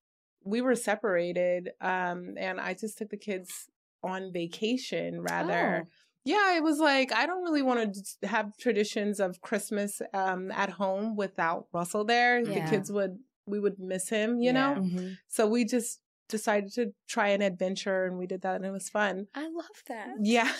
we 0.46 0.60
were 0.60 0.74
separated, 0.74 1.70
um, 1.80 2.34
and 2.36 2.60
I 2.60 2.74
just 2.74 2.98
took 2.98 3.08
the 3.08 3.16
kids 3.16 3.70
on 4.04 4.32
vacation 4.32 5.20
rather. 5.20 5.84
Oh. 5.84 5.88
Yeah, 6.26 6.56
it 6.56 6.62
was 6.62 6.78
like 6.78 7.12
I 7.12 7.26
don't 7.26 7.42
really 7.42 7.62
want 7.62 7.94
to 8.22 8.26
have 8.28 8.56
traditions 8.56 9.20
of 9.20 9.40
Christmas 9.40 10.00
um 10.12 10.50
at 10.52 10.70
home 10.70 11.16
without 11.16 11.66
Russell 11.72 12.04
there. 12.04 12.38
Yeah. 12.40 12.64
The 12.64 12.70
kids 12.70 12.90
would 12.92 13.18
we 13.46 13.60
would 13.60 13.78
miss 13.78 14.08
him, 14.08 14.40
you 14.40 14.52
Yeah. 14.52 14.74
know? 14.74 14.80
Mhm. 14.82 15.18
So 15.28 15.46
we 15.46 15.64
just 15.66 16.00
decided 16.30 16.72
to 16.74 16.92
try 17.08 17.28
an 17.28 17.42
adventure 17.42 18.06
and 18.06 18.16
we 18.16 18.26
did 18.26 18.40
that 18.42 18.56
and 18.56 18.64
it 18.64 18.70
was 18.70 18.88
fun. 18.88 19.26
I 19.34 19.48
love 19.48 19.82
that. 19.88 20.08
Yeah. 20.22 20.50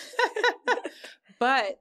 but 1.39 1.79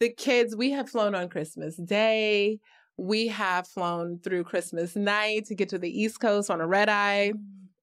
the 0.00 0.10
kids, 0.10 0.54
we 0.56 0.70
have 0.72 0.88
flown 0.90 1.14
on 1.14 1.28
Christmas 1.28 1.76
Day. 1.76 2.58
We 2.96 3.28
have 3.28 3.68
flown 3.68 4.18
through 4.18 4.44
Christmas 4.44 4.96
night 4.96 5.46
to 5.46 5.54
get 5.54 5.68
to 5.70 5.78
the 5.78 5.90
East 5.90 6.20
Coast 6.20 6.50
on 6.50 6.60
a 6.60 6.66
red 6.66 6.88
eye. 6.88 7.32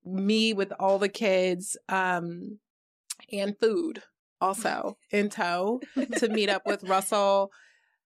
Me 0.05 0.53
with 0.53 0.71
all 0.79 0.99
the 0.99 1.09
kids, 1.09 1.77
um, 1.89 2.59
and 3.31 3.57
food 3.59 4.03
also 4.41 4.97
in 5.11 5.29
tow 5.29 5.81
to 6.17 6.29
meet 6.29 6.49
up 6.49 6.65
with 6.67 6.83
Russell. 6.89 7.51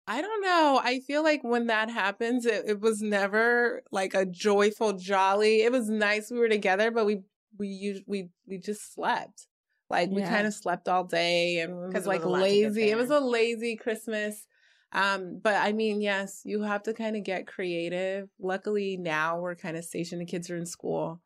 I 0.07 0.21
don't 0.21 0.43
know. 0.43 0.81
I 0.83 1.01
feel 1.01 1.23
like 1.23 1.43
when 1.43 1.69
that 1.69 1.89
happens, 1.91 2.45
it, 2.45 2.65
it 2.67 2.81
was 2.81 3.01
never 3.01 3.83
like 3.91 4.15
a 4.15 4.27
joyful, 4.27 4.93
jolly. 4.95 5.63
It 5.63 5.73
was 5.73 5.89
nice 5.89 6.31
we 6.31 6.39
were 6.39 6.49
together, 6.49 6.91
but 6.91 7.07
we 7.07 7.23
we 7.59 8.03
we 8.07 8.29
we 8.47 8.59
just 8.59 8.93
slept. 8.95 9.47
Like 9.89 10.11
we 10.11 10.23
kind 10.23 10.47
of 10.47 10.55
slept 10.55 10.89
all 10.89 11.05
day 11.05 11.61
and 11.61 11.73
it 11.73 11.93
'Cause 11.93 12.03
was 12.03 12.07
like 12.07 12.19
was 12.21 12.25
a 12.25 12.29
lot 12.29 12.39
to 12.41 12.57
get 12.57 12.75
lazy. 12.75 12.91
It 12.91 12.97
was 12.97 13.11
a 13.11 13.21
lazy 13.21 13.77
Christmas. 13.77 14.47
Um, 14.93 15.41
but 15.43 15.55
I 15.57 15.73
mean, 15.73 16.01
yes, 16.01 16.43
you 16.45 16.63
have 16.63 16.83
to 16.85 16.95
kind 16.95 17.17
of 17.17 17.25
get 17.25 17.47
creative. 17.47 18.29
Luckily 18.39 18.97
now 18.97 19.41
we're 19.41 19.57
kind 19.57 19.77
of 19.77 19.85
stationed. 19.85 20.21
The 20.21 20.27
kids 20.27 20.51
are 20.51 20.57
in 20.57 20.67
school, 20.67 21.21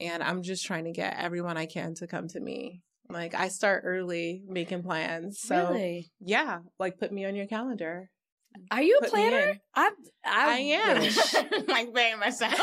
and 0.00 0.22
I'm 0.22 0.42
just 0.42 0.64
trying 0.64 0.84
to 0.84 0.92
get 0.92 1.16
everyone 1.18 1.56
I 1.56 1.66
can 1.66 1.94
to 1.94 2.06
come 2.06 2.28
to 2.28 2.40
me. 2.40 2.82
Like 3.10 3.34
I 3.34 3.48
start 3.48 3.82
early 3.86 4.42
making 4.46 4.82
plans. 4.82 5.40
So 5.40 5.68
really? 5.70 6.10
yeah, 6.20 6.60
like 6.78 6.98
put 6.98 7.12
me 7.12 7.24
on 7.24 7.34
your 7.34 7.46
calendar. 7.46 8.10
Are 8.70 8.82
you 8.82 8.98
a 8.98 9.04
Put 9.04 9.12
me 9.14 9.28
planner? 9.28 9.60
I, 9.74 9.90
I 10.24 10.54
I 10.54 10.58
am. 10.58 11.02
like 11.68 11.94
very 11.94 12.16
myself. 12.18 12.54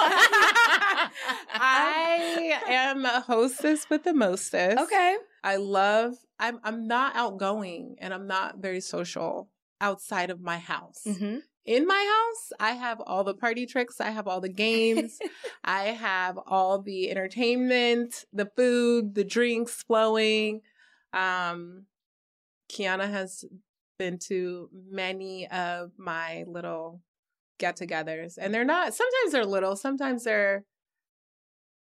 I 1.53 2.59
am 2.67 3.05
a 3.05 3.21
hostess 3.21 3.89
with 3.89 4.03
the 4.03 4.13
mostest. 4.13 4.79
okay. 4.79 5.17
I 5.43 5.57
love 5.57 6.15
I'm 6.39 6.59
I'm 6.63 6.87
not 6.87 7.15
outgoing 7.15 7.95
and 7.99 8.13
I'm 8.13 8.27
not 8.27 8.57
very 8.57 8.81
social 8.81 9.49
outside 9.79 10.29
of 10.29 10.41
my 10.41 10.57
house. 10.57 11.01
Mm-hmm. 11.07 11.37
In 11.65 11.87
my 11.87 11.95
house, 11.95 12.53
I 12.59 12.73
have 12.73 13.01
all 13.01 13.23
the 13.23 13.33
party 13.33 13.65
tricks, 13.65 13.99
I 13.99 14.11
have 14.11 14.27
all 14.27 14.39
the 14.39 14.49
games, 14.49 15.17
I 15.63 15.85
have 15.85 16.37
all 16.45 16.79
the 16.81 17.09
entertainment, 17.09 18.25
the 18.31 18.45
food, 18.55 19.15
the 19.15 19.23
drinks 19.23 19.83
flowing. 19.83 20.61
Um 21.13 21.85
Keyonna 22.71 23.09
has 23.09 23.45
been 23.97 24.17
to 24.17 24.69
many 24.89 25.47
of 25.47 25.91
my 25.97 26.43
little 26.47 27.01
get-togethers 27.57 28.37
and 28.39 28.53
they're 28.53 28.65
not 28.65 28.93
sometimes 28.93 29.31
they're 29.31 29.45
little, 29.45 29.75
sometimes 29.75 30.23
they're 30.23 30.65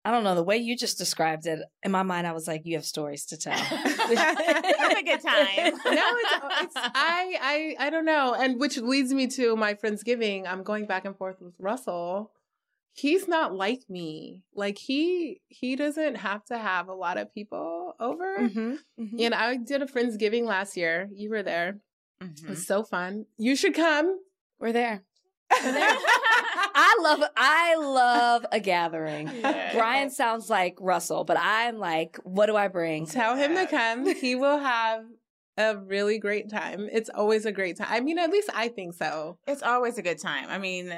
I 0.06 0.12
don't 0.12 0.22
know. 0.22 0.36
The 0.36 0.42
way 0.44 0.56
you 0.58 0.76
just 0.76 0.98
described 0.98 1.46
it, 1.46 1.58
in 1.82 1.90
my 1.90 2.04
mind, 2.04 2.26
I 2.28 2.32
was 2.32 2.46
like, 2.46 2.64
you 2.64 2.76
have 2.76 2.84
stories 2.84 3.26
to 3.26 3.36
tell. 3.36 3.58
Have 3.58 4.98
a 4.98 5.02
good 5.02 5.20
time. 5.20 5.56
no, 5.56 5.74
it's, 5.84 6.32
it's 6.62 6.74
I 6.76 7.74
I 7.80 7.86
I 7.86 7.90
don't 7.90 8.04
know, 8.04 8.32
and 8.34 8.60
which 8.60 8.76
leads 8.78 9.12
me 9.12 9.26
to 9.28 9.56
my 9.56 9.74
friendsgiving. 9.74 10.46
I'm 10.46 10.62
going 10.62 10.86
back 10.86 11.04
and 11.06 11.16
forth 11.16 11.40
with 11.40 11.54
Russell. 11.58 12.30
He's 12.92 13.26
not 13.28 13.52
like 13.52 13.80
me. 13.90 14.42
Like 14.54 14.78
he 14.78 15.40
he 15.48 15.74
doesn't 15.76 16.14
have 16.16 16.44
to 16.46 16.56
have 16.56 16.88
a 16.88 16.94
lot 16.94 17.18
of 17.18 17.34
people 17.34 17.94
over. 17.98 18.38
Mhm, 18.38 18.78
mhm. 18.98 19.20
And 19.20 19.34
I 19.34 19.56
did 19.56 19.82
a 19.82 19.86
friendsgiving 19.86 20.44
last 20.44 20.76
year. 20.76 21.08
You 21.12 21.30
were 21.30 21.42
there. 21.42 21.78
It 22.20 22.26
Mhm. 22.36 22.48
was 22.50 22.66
so 22.66 22.84
fun. 22.84 23.26
You 23.36 23.56
should 23.56 23.74
come. 23.74 24.20
We're 24.60 24.72
there. 24.72 25.02
I 25.50 26.98
love 27.02 27.22
I 27.36 27.76
love 27.76 28.46
a 28.52 28.60
gathering. 28.60 29.28
Yeah. 29.28 29.72
Bryan 29.74 30.10
sounds 30.10 30.50
like 30.50 30.76
Russell, 30.80 31.24
but 31.24 31.36
I'm 31.38 31.78
like, 31.78 32.18
what 32.24 32.46
do 32.46 32.56
I 32.56 32.68
bring? 32.68 33.06
Tell 33.06 33.36
him 33.36 33.54
to 33.54 33.66
come. 33.66 34.14
He 34.14 34.34
will 34.34 34.58
have 34.58 35.04
a 35.56 35.76
really 35.76 36.18
great 36.18 36.50
time. 36.50 36.88
It's 36.92 37.10
always 37.10 37.46
a 37.46 37.52
great 37.52 37.76
time. 37.76 37.88
I 37.90 38.00
mean, 38.00 38.18
at 38.18 38.30
least 38.30 38.50
I 38.54 38.68
think 38.68 38.94
so. 38.94 39.38
It's 39.46 39.62
always 39.62 39.98
a 39.98 40.02
good 40.02 40.18
time. 40.18 40.46
I 40.48 40.58
mean, 40.58 40.92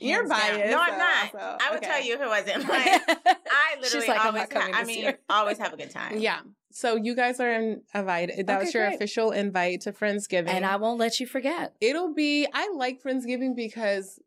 You're 0.00 0.18
hands 0.28 0.30
down. 0.30 0.40
biased, 0.58 0.70
No, 0.70 0.80
I'm 0.80 0.98
not. 0.98 1.60
I 1.62 1.70
would 1.70 1.78
Okay. 1.78 1.86
tell 1.86 2.02
you 2.04 2.14
if 2.14 2.20
it 2.20 2.26
wasn't. 2.28 2.68
Like, 2.68 3.36
I 3.48 3.80
literally 3.80 4.06
like, 4.08 4.24
always. 4.24 4.42
ha- 4.52 4.70
I 4.74 4.84
mean, 4.84 5.12
always 5.28 5.58
have 5.58 5.72
a 5.72 5.76
good 5.76 5.90
time. 5.90 6.18
Yeah. 6.18 6.40
So 6.72 6.96
you 6.96 7.14
guys 7.14 7.40
are 7.40 7.50
invited. 7.94 8.46
That 8.46 8.56
Okay, 8.58 8.64
was 8.66 8.74
your 8.74 8.84
great. 8.86 8.96
official 8.96 9.30
invite 9.30 9.82
to 9.82 9.92
Friendsgiving. 9.92 10.48
and 10.50 10.66
I 10.66 10.76
won't 10.76 10.98
let 10.98 11.20
you 11.20 11.26
forget. 11.26 11.74
It'll 11.80 12.12
be, 12.12 12.46
I 12.52 12.70
like 12.74 13.02
Friendsgiving 13.02 13.56
because 13.56 14.18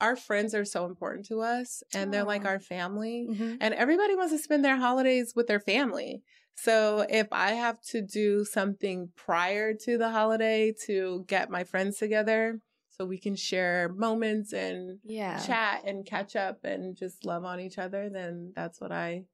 our 0.00 0.16
friends 0.16 0.54
are 0.54 0.64
so 0.64 0.84
important 0.84 1.26
to 1.26 1.40
us 1.40 1.82
and 1.94 2.12
they're 2.12 2.24
like 2.24 2.44
our 2.44 2.58
family. 2.58 3.26
Mhm. 3.30 3.58
And 3.60 3.72
everybody 3.74 4.14
wants 4.16 4.32
to 4.32 4.38
spend 4.38 4.64
their 4.64 4.76
holidays 4.76 5.32
with 5.36 5.46
their 5.46 5.60
family. 5.60 6.22
So 6.56 7.06
if 7.08 7.28
I 7.32 7.52
have 7.52 7.80
to 7.92 8.02
do 8.02 8.44
something 8.44 9.10
prior 9.16 9.72
to 9.74 9.96
the 9.96 10.10
holiday 10.10 10.74
to 10.86 11.24
get 11.28 11.48
my 11.50 11.64
friends 11.64 11.96
together 11.98 12.60
so 13.02 13.06
we 13.06 13.18
can 13.18 13.34
share 13.34 13.88
moments 13.88 14.52
and 14.52 14.98
Yeah. 15.02 15.38
chat 15.44 15.82
and 15.84 16.06
catch 16.06 16.36
up 16.36 16.64
and 16.64 16.96
just 16.96 17.24
love 17.24 17.44
on 17.44 17.58
each 17.58 17.78
other, 17.78 18.08
then 18.08 18.52
that's 18.54 18.80
what 18.80 18.92
I 18.92 19.24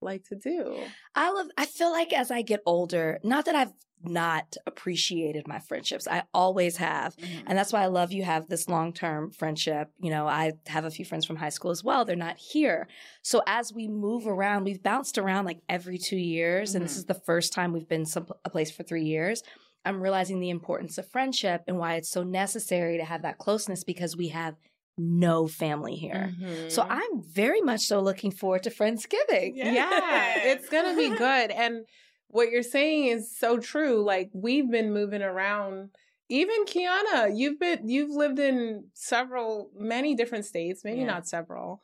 like 0.00 0.24
to 0.24 0.34
do. 0.34 0.76
I 1.14 1.30
love 1.30 1.46
I 1.56 1.66
feel 1.66 1.92
like 1.92 2.12
as 2.12 2.30
I 2.32 2.42
get 2.42 2.60
older, 2.66 3.20
not 3.22 3.44
that 3.44 3.54
I've 3.54 3.72
not 4.04 4.56
appreciated 4.66 5.46
my 5.46 5.60
friendships. 5.60 6.08
I 6.08 6.24
always 6.34 6.78
have. 6.78 7.14
Mhm. 7.16 7.44
And 7.46 7.56
that's 7.56 7.72
why 7.72 7.82
I 7.82 7.86
love 7.86 8.10
you 8.10 8.24
have 8.24 8.48
this 8.48 8.68
long 8.68 8.92
term 8.92 9.30
friendship. 9.30 9.92
You 10.00 10.10
know, 10.10 10.26
I 10.26 10.54
have 10.66 10.84
a 10.84 10.90
few 10.90 11.04
friends 11.04 11.24
from 11.24 11.36
high 11.36 11.50
school 11.50 11.70
as 11.70 11.84
well. 11.84 12.04
They're 12.04 12.16
not 12.16 12.36
here. 12.36 12.88
So 13.22 13.42
as 13.46 13.72
we 13.72 13.86
move 13.86 14.26
around, 14.26 14.64
we've 14.64 14.82
bounced 14.82 15.18
around 15.18 15.44
like 15.44 15.60
every 15.68 15.98
two 15.98 16.16
years. 16.16 16.74
And 16.74 16.84
this 16.84 16.94
Mhm. 16.94 16.98
is 16.98 17.04
the 17.04 17.14
first 17.14 17.52
time 17.52 17.72
we've 17.72 17.86
been 17.86 18.04
some 18.04 18.26
a 18.44 18.50
place 18.50 18.72
for 18.72 18.82
three 18.82 19.04
years. 19.04 19.44
I'm 19.84 20.00
realizing 20.00 20.38
the 20.40 20.50
importance 20.50 20.98
of 20.98 21.08
friendship 21.08 21.62
and 21.66 21.78
why 21.78 21.94
it's 21.94 22.08
so 22.10 22.22
necessary 22.22 22.98
to 22.98 23.04
have 23.04 23.22
that 23.22 23.38
closeness 23.38 23.84
because 23.84 24.16
we 24.16 24.28
have 24.28 24.54
no 24.98 25.46
family 25.48 25.96
here. 25.96 26.32
So 26.68 26.82
Mhm. 26.82 26.86
I'm 26.90 27.22
very 27.22 27.60
much 27.62 27.80
so 27.80 28.00
looking 28.00 28.30
forward 28.30 28.62
to 28.64 28.70
Friendsgiving. 28.70 29.52
Yeah. 29.56 29.72
yeah, 29.72 30.34
it's 30.52 30.68
gonna 30.68 30.94
be 30.96 31.08
good. 31.16 31.50
And 31.50 31.86
what 32.28 32.50
you're 32.50 32.62
saying 32.62 33.06
is 33.06 33.36
so 33.36 33.58
true. 33.58 34.02
Like 34.04 34.30
we've 34.32 34.70
been 34.70 34.92
moving 34.92 35.22
around. 35.22 35.90
Even 36.28 36.64
Keyonna, 36.64 37.36
you've 37.36 37.58
been 37.58 37.88
you've 37.88 38.10
lived 38.10 38.38
in 38.38 38.84
several, 38.94 39.70
many 39.76 40.14
different 40.14 40.44
states. 40.44 40.82
Maybe 40.84 41.00
Yeah. 41.00 41.06
not 41.06 41.26
several, 41.28 41.82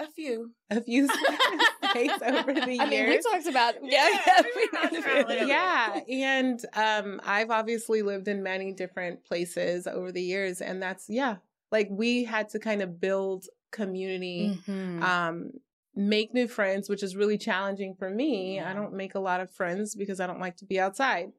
A 0.00 0.06
few. 0.10 0.52
a 0.70 0.80
few 0.80 1.06
states 1.90 2.14
over 2.22 2.52
the 2.54 2.66
years. 2.66 2.80
I 2.80 2.86
mean, 2.86 3.08
we 3.08 3.18
talked 3.20 3.46
about 3.46 3.74
Yeah, 3.82 4.08
yeah, 4.26 4.42
we 4.56 4.68
bounced 4.72 4.94
around 5.06 5.24
a 5.24 5.28
little 5.28 5.46
bit. 5.46 5.48
yeah 5.48 6.00
and 6.08 6.60
um 6.74 7.20
i've 7.24 7.50
obviously 7.50 8.02
lived 8.02 8.28
in 8.28 8.42
many 8.42 8.72
different 8.72 9.24
places 9.24 9.86
over 9.86 10.10
the 10.12 10.22
years 10.22 10.60
and 10.60 10.80
that's 10.82 11.06
yeah 11.08 11.36
like 11.72 11.88
we 11.90 12.24
had 12.24 12.48
to 12.50 12.58
kind 12.58 12.80
of 12.82 13.00
build 13.00 13.44
community 13.72 14.58
Mhm. 14.66 15.02
um 15.02 15.50
make 15.94 16.32
new 16.32 16.46
friends 16.48 16.88
which 16.88 17.02
is 17.02 17.16
really 17.16 17.36
challenging 17.38 17.94
for 17.98 18.08
me 18.08 18.60
i 18.60 18.72
don't 18.72 18.94
make 18.94 19.14
a 19.16 19.20
lot 19.20 19.40
of 19.40 19.50
friends 19.50 19.94
because 19.94 20.20
i 20.20 20.26
don't 20.26 20.40
like 20.40 20.56
to 20.58 20.64
be 20.64 20.78
outside 20.80 21.32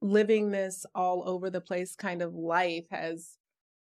living 0.00 0.50
this 0.50 0.86
all 0.94 1.22
over 1.28 1.50
the 1.50 1.60
place 1.60 1.94
kind 1.94 2.22
of 2.22 2.32
life 2.34 2.84
has 2.90 3.36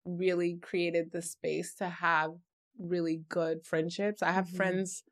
really 0.07 0.57
created 0.63 1.11
the 1.13 1.23
space 1.23 1.75
to 1.75 1.89
have 1.89 2.31
really 2.79 3.23
good 3.29 3.65
friendships. 3.65 4.23
I 4.23 4.33
have 4.33 4.47
mm-hmm. 4.47 4.57
friends 4.57 5.05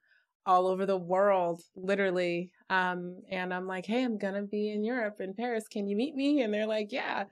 all 0.44 0.66
over 0.66 0.86
the 0.86 0.96
world, 0.96 1.62
literally. 1.76 2.50
Um, 2.68 3.22
and 3.30 3.54
I'm 3.54 3.66
like, 3.66 3.86
hey, 3.86 4.02
I'm 4.02 4.18
gonna 4.18 4.42
be 4.42 4.70
in 4.70 4.84
Europe 4.84 5.20
in 5.20 5.34
Paris. 5.34 5.68
Can 5.68 5.86
you 5.86 5.96
meet 5.96 6.14
me? 6.14 6.42
And 6.42 6.52
they're 6.52 6.66
like, 6.66 6.92
yeah. 6.92 7.24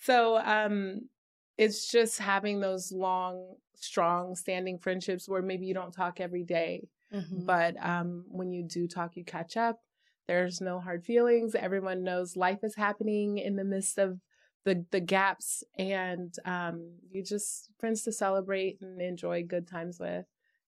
So 0.00 0.38
um, 0.38 1.08
it's 1.56 1.90
just 1.90 2.18
having 2.18 2.60
those 2.60 2.92
long, 2.92 3.54
strong, 3.74 4.36
standing 4.36 4.78
friendships 4.78 5.28
where 5.28 5.42
maybe 5.42 5.66
you 5.66 5.74
don't 5.74 5.92
talk 5.92 6.20
every 6.20 6.44
day, 6.44 6.88
mm-hmm. 7.12 7.44
but 7.44 7.74
um, 7.84 8.24
when 8.28 8.52
you 8.52 8.62
do 8.62 8.86
talk, 8.86 9.16
you 9.16 9.24
catch 9.24 9.56
up. 9.56 9.80
There's 10.26 10.60
no 10.60 10.78
hard 10.78 11.04
feelings. 11.04 11.54
Everyone 11.54 12.04
knows 12.04 12.36
life 12.36 12.58
is 12.62 12.76
happening 12.76 13.38
in 13.38 13.56
the 13.56 13.64
midst 13.64 13.98
of 13.98 14.20
the 14.64 14.84
the 14.90 15.00
gaps, 15.00 15.64
and 15.78 16.34
um, 16.44 16.92
you 17.10 17.22
just 17.22 17.70
friends 17.78 18.02
to 18.02 18.12
celebrate 18.12 18.80
and 18.80 19.00
enjoy 19.00 19.42
good 19.42 19.66
times 19.66 19.98
with. 19.98 20.26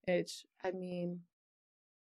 Which 0.07 0.45
I 0.65 0.71
mean, 0.73 1.21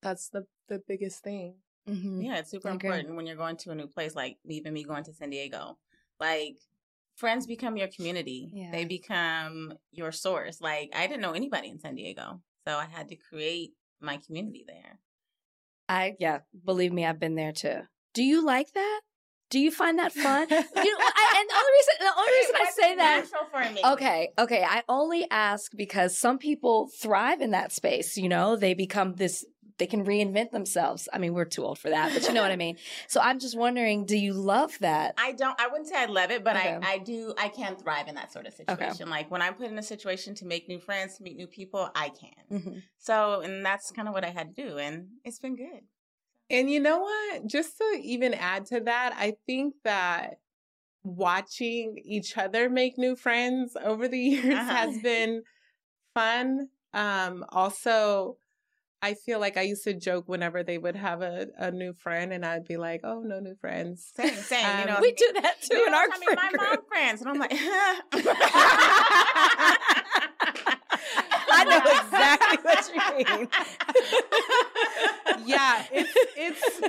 that's 0.02 0.30
the 0.30 0.46
the 0.68 0.82
biggest 0.88 1.24
thing. 1.24 1.56
Mm-hmm. 1.90 2.22
Yeah, 2.22 2.38
it's 2.38 2.52
super 2.52 2.70
important 2.70 3.16
when 3.16 3.26
you're 3.26 3.36
going 3.36 3.58
to 3.58 3.72
a 3.72 3.76
new 3.76 3.88
place, 3.88 4.16
like 4.16 4.38
even 4.46 4.74
me 4.74 4.84
going 4.84 5.04
to 5.06 5.14
San 5.14 5.30
Diego. 5.30 5.78
Like 6.20 6.58
friends 7.16 7.48
become 7.48 7.78
your 7.78 7.88
community. 7.88 8.50
Yeah. 8.54 8.72
They 8.72 8.86
become 8.86 9.74
your 9.92 10.12
source. 10.12 10.62
Like 10.62 10.92
I 10.96 11.08
didn't 11.08 11.22
know 11.22 11.34
anybody 11.34 11.70
in 11.70 11.80
San 11.80 11.96
Diego, 11.96 12.42
so 12.68 12.78
I 12.78 12.86
had 12.86 13.10
to 13.10 13.16
create 13.16 13.74
my 14.00 14.18
community 14.18 14.66
there. 14.68 15.00
I 15.90 16.16
yeah, 16.20 16.40
believe 16.64 16.94
me, 16.94 17.06
I've 17.06 17.20
been 17.20 17.36
there 17.36 17.52
too. 17.52 17.82
Do 18.14 18.24
you 18.24 18.46
like 18.46 18.72
that? 18.74 19.02
Do 19.52 19.60
you 19.60 19.70
find 19.70 20.00
that 20.00 20.14
fun? 20.14 20.48
you 20.50 20.56
know, 20.56 20.62
I, 20.64 21.36
and 21.38 21.50
the 21.50 21.56
only 21.56 21.72
reason 21.78 21.94
the 22.00 22.14
only 22.18 22.32
reason 22.40 22.56
I 22.56 22.72
say 22.72 22.96
that 22.96 23.92
Okay, 23.94 24.30
okay, 24.40 24.64
I 24.64 24.84
only 24.88 25.28
ask 25.30 25.74
because 25.76 26.18
some 26.18 26.38
people 26.38 26.88
thrive 26.88 27.42
in 27.42 27.52
that 27.52 27.72
space, 27.72 28.18
you 28.18 28.30
know, 28.30 28.56
they 28.56 28.74
become 28.74 29.16
this 29.16 29.46
they 29.78 29.88
can 29.88 30.06
reinvent 30.06 30.52
themselves. 30.52 31.10
I 31.12 31.18
mean, 31.18 31.34
we're 31.34 31.44
too 31.44 31.64
old 31.66 31.80
for 31.80 31.90
that, 31.90 32.14
but 32.14 32.28
you 32.28 32.34
know 32.34 32.44
what 32.44 32.52
I 32.52 32.56
mean. 32.56 32.78
So 33.08 33.20
I'm 33.20 33.40
just 33.40 33.58
wondering, 33.58 34.06
do 34.06 34.16
you 34.16 34.32
love 34.32 34.78
that? 34.80 35.16
I 35.18 35.32
don't. 35.34 35.60
I 35.60 35.68
wouldn't 35.68 35.88
say 35.88 35.96
I 35.98 36.06
love 36.06 36.30
it, 36.32 36.44
but 36.44 36.56
okay. 36.56 36.78
I, 36.82 36.94
I 36.94 36.98
do. 37.00 37.34
I 37.38 37.50
can 37.50 37.76
thrive 37.76 38.08
in 38.08 38.16
that 38.16 38.32
sort 38.32 38.46
of 38.46 38.54
situation. 38.54 39.04
Okay. 39.04 39.10
Like 39.10 39.32
when 39.32 39.42
I'm 39.42 39.56
put 39.56 39.68
in 39.68 39.78
a 39.78 39.84
situation 39.84 40.36
to 40.36 40.46
make 40.46 40.70
new 40.70 40.80
friends, 40.80 41.18
to 41.18 41.24
meet 41.24 41.36
new 41.36 41.48
people, 41.48 41.90
I 41.96 42.10
can. 42.10 42.60
Mm-hmm. 42.60 42.78
So, 43.00 43.42
and 43.42 43.66
that's 43.66 43.92
kind 43.92 44.08
of 44.08 44.14
what 44.14 44.24
I 44.24 44.30
had 44.30 44.56
to 44.56 44.70
do, 44.70 44.78
and 44.78 45.08
it's 45.26 45.40
been 45.40 45.56
good. 45.56 45.82
And 46.52 46.70
you 46.70 46.80
know 46.80 47.00
what? 47.00 47.48
Just 47.48 47.78
to 47.78 48.00
even 48.04 48.34
add 48.34 48.66
to 48.68 48.82
that, 48.82 49.14
I 49.18 49.36
think 49.46 49.76
that 49.84 50.40
watching 51.04 51.98
each 52.04 52.38
other 52.38 52.70
make 52.70 52.98
new 52.98 53.16
friends 53.16 53.76
over 53.82 54.08
the 54.08 54.20
years 54.20 54.54
uh-huh. 54.54 54.76
has 54.76 54.98
been 55.00 55.44
fun. 56.14 56.68
Um, 56.94 57.46
also 57.50 58.38
I 59.04 59.16
feel 59.16 59.40
like 59.40 59.58
I 59.58 59.62
used 59.62 59.84
to 59.86 59.96
joke 59.96 60.26
whenever 60.28 60.62
they 60.62 60.78
would 60.78 60.96
have 60.96 61.24
a, 61.24 61.48
a 61.58 61.72
new 61.72 61.94
friend, 61.94 62.32
and 62.32 62.46
I'd 62.46 62.68
be 62.68 62.78
like, 62.78 63.02
"Oh, 63.04 63.22
no 63.22 63.40
new 63.40 63.56
friends." 63.56 64.12
Same, 64.16 64.36
same. 64.36 64.64
Um, 64.64 64.80
you 64.80 64.86
know, 64.86 65.00
we 65.02 65.12
do 65.14 65.34
that 65.42 65.60
too 65.60 65.84
in 65.88 65.94
our 65.94 66.04
I 66.04 66.20
mean, 66.20 66.36
my 66.36 66.52
mom 66.56 66.78
friends, 66.88 67.22
and 67.22 67.32
I'm 67.32 67.40
like, 67.40 67.52
I 71.62 71.80
know 71.80 71.82
exactly 72.04 72.58
what 72.64 72.92
you 72.94 73.36
mean. 73.38 73.48
yeah, 75.48 75.86
it's 75.92 76.14
it's 76.38 76.82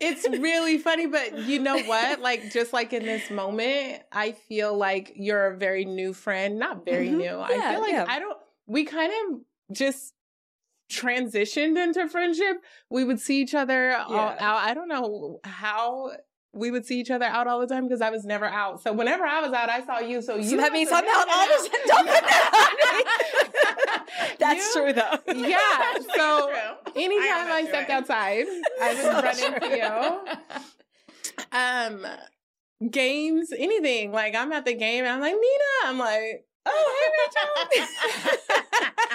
it's 0.00 0.28
really 0.38 0.78
funny, 0.78 1.06
but 1.06 1.38
you 1.38 1.58
know 1.58 1.78
what? 1.78 2.20
Like 2.20 2.50
just 2.52 2.72
like 2.72 2.92
in 2.92 3.04
this 3.04 3.30
moment, 3.30 4.02
I 4.12 4.32
feel 4.32 4.76
like 4.76 5.12
you're 5.16 5.48
a 5.48 5.56
very 5.56 5.84
new 5.84 6.12
friend. 6.12 6.58
Not 6.58 6.84
very 6.84 7.08
mm-hmm. 7.08 7.18
new. 7.18 7.24
Yeah, 7.24 7.40
I 7.40 7.72
feel 7.72 7.80
like 7.80 7.92
yeah. 7.92 8.06
I 8.08 8.18
don't. 8.18 8.38
We 8.66 8.84
kind 8.84 9.12
of 9.12 9.40
just 9.76 10.14
transitioned 10.90 11.82
into 11.82 12.08
friendship, 12.08 12.56
we 12.90 13.04
would 13.04 13.20
see 13.20 13.40
each 13.40 13.54
other 13.54 13.90
yeah. 13.90 14.04
all 14.04 14.36
out. 14.38 14.56
I 14.58 14.74
don't 14.74 14.88
know 14.88 15.40
how 15.44 16.10
we 16.52 16.70
would 16.70 16.84
see 16.84 16.98
each 16.98 17.10
other 17.10 17.24
out 17.24 17.46
all 17.46 17.60
the 17.60 17.66
time 17.66 17.86
because 17.86 18.00
I 18.00 18.10
was 18.10 18.24
never 18.24 18.46
out. 18.46 18.82
So 18.82 18.92
whenever 18.92 19.24
I 19.24 19.40
was 19.40 19.52
out, 19.52 19.68
I 19.68 19.84
saw 19.84 19.98
you. 20.00 20.20
So 20.20 20.36
you. 20.36 20.50
So 20.50 20.56
that 20.56 20.72
means 20.72 20.90
I'm 20.90 21.04
out 21.04 21.28
all 21.28 21.46
the 21.46 21.68
time. 21.68 21.80
Don't 21.86 22.06
put 22.06 22.24
that 22.24 22.50
on 22.54 23.96
me. 23.96 24.34
That's 24.38 24.74
you, 24.74 24.82
true, 24.82 24.92
though. 24.92 25.48
Yeah. 25.48 25.94
So 26.16 26.52
anytime 26.96 27.52
I, 27.52 27.52
I 27.52 27.66
stepped 27.66 27.88
right. 27.88 27.98
outside, 27.98 28.46
I 28.80 28.94
would 28.94 29.24
run 29.24 29.54
into 29.54 29.76
you. 29.76 30.60
Um, 31.52 32.06
games, 32.90 33.50
anything. 33.56 34.12
Like 34.12 34.34
I'm 34.34 34.52
at 34.52 34.64
the 34.64 34.74
game, 34.74 35.04
and 35.04 35.12
I'm 35.14 35.20
like 35.20 35.32
Nina. 35.32 35.86
I'm 35.86 35.98
like, 35.98 36.44
oh, 36.66 37.66
hey, 37.72 37.82
Rachel. 37.82 38.60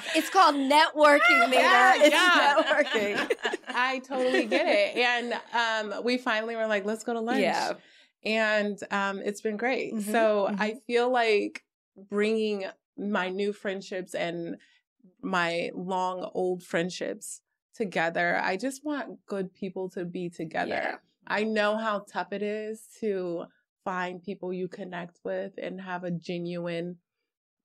it's 0.16 0.30
called 0.30 0.56
networking, 0.56 1.50
Nina. 1.50 1.62
Yeah, 1.62 1.94
it's 1.98 2.16
yeah. 2.16 2.56
networking. 2.58 3.58
I 3.68 4.00
totally 4.00 4.46
get 4.46 4.66
it. 4.68 4.98
And 4.98 5.34
um, 5.54 6.04
we 6.04 6.18
finally 6.18 6.56
were 6.56 6.68
like, 6.68 6.86
let's 6.86 7.04
go 7.04 7.14
to 7.14 7.22
lunch. 7.22 7.42
Yeah. 7.42 7.74
And 8.24 8.78
um, 8.92 9.22
it's 9.24 9.42
been 9.42 9.58
great. 9.58 9.94
Mm-hmm, 9.94 10.12
so 10.12 10.48
mm-hmm. 10.50 10.62
I 10.62 10.76
feel 10.88 11.12
like 11.12 11.64
bringing 12.10 12.66
my 12.98 13.30
new 13.30 13.54
friendships 13.54 14.16
and 14.16 14.58
my 15.22 15.70
long 15.74 16.30
old 16.34 16.64
friendships 16.64 17.42
together. 17.76 18.40
I 18.42 18.58
just 18.58 18.86
want 18.86 19.26
good 19.28 19.54
people 19.54 19.90
to 19.92 20.06
be 20.06 20.30
together. 20.30 20.70
Yeah. 20.70 20.96
I 21.28 21.44
know 21.44 21.78
how 21.78 22.06
tough 22.12 22.32
it 22.32 22.42
is 22.42 22.88
to 23.00 23.46
find 23.84 24.24
people 24.24 24.54
you 24.54 24.68
connect 24.68 25.20
with 25.24 25.54
and 25.62 25.82
have 25.82 26.04
a 26.04 26.12
genuine 26.12 26.98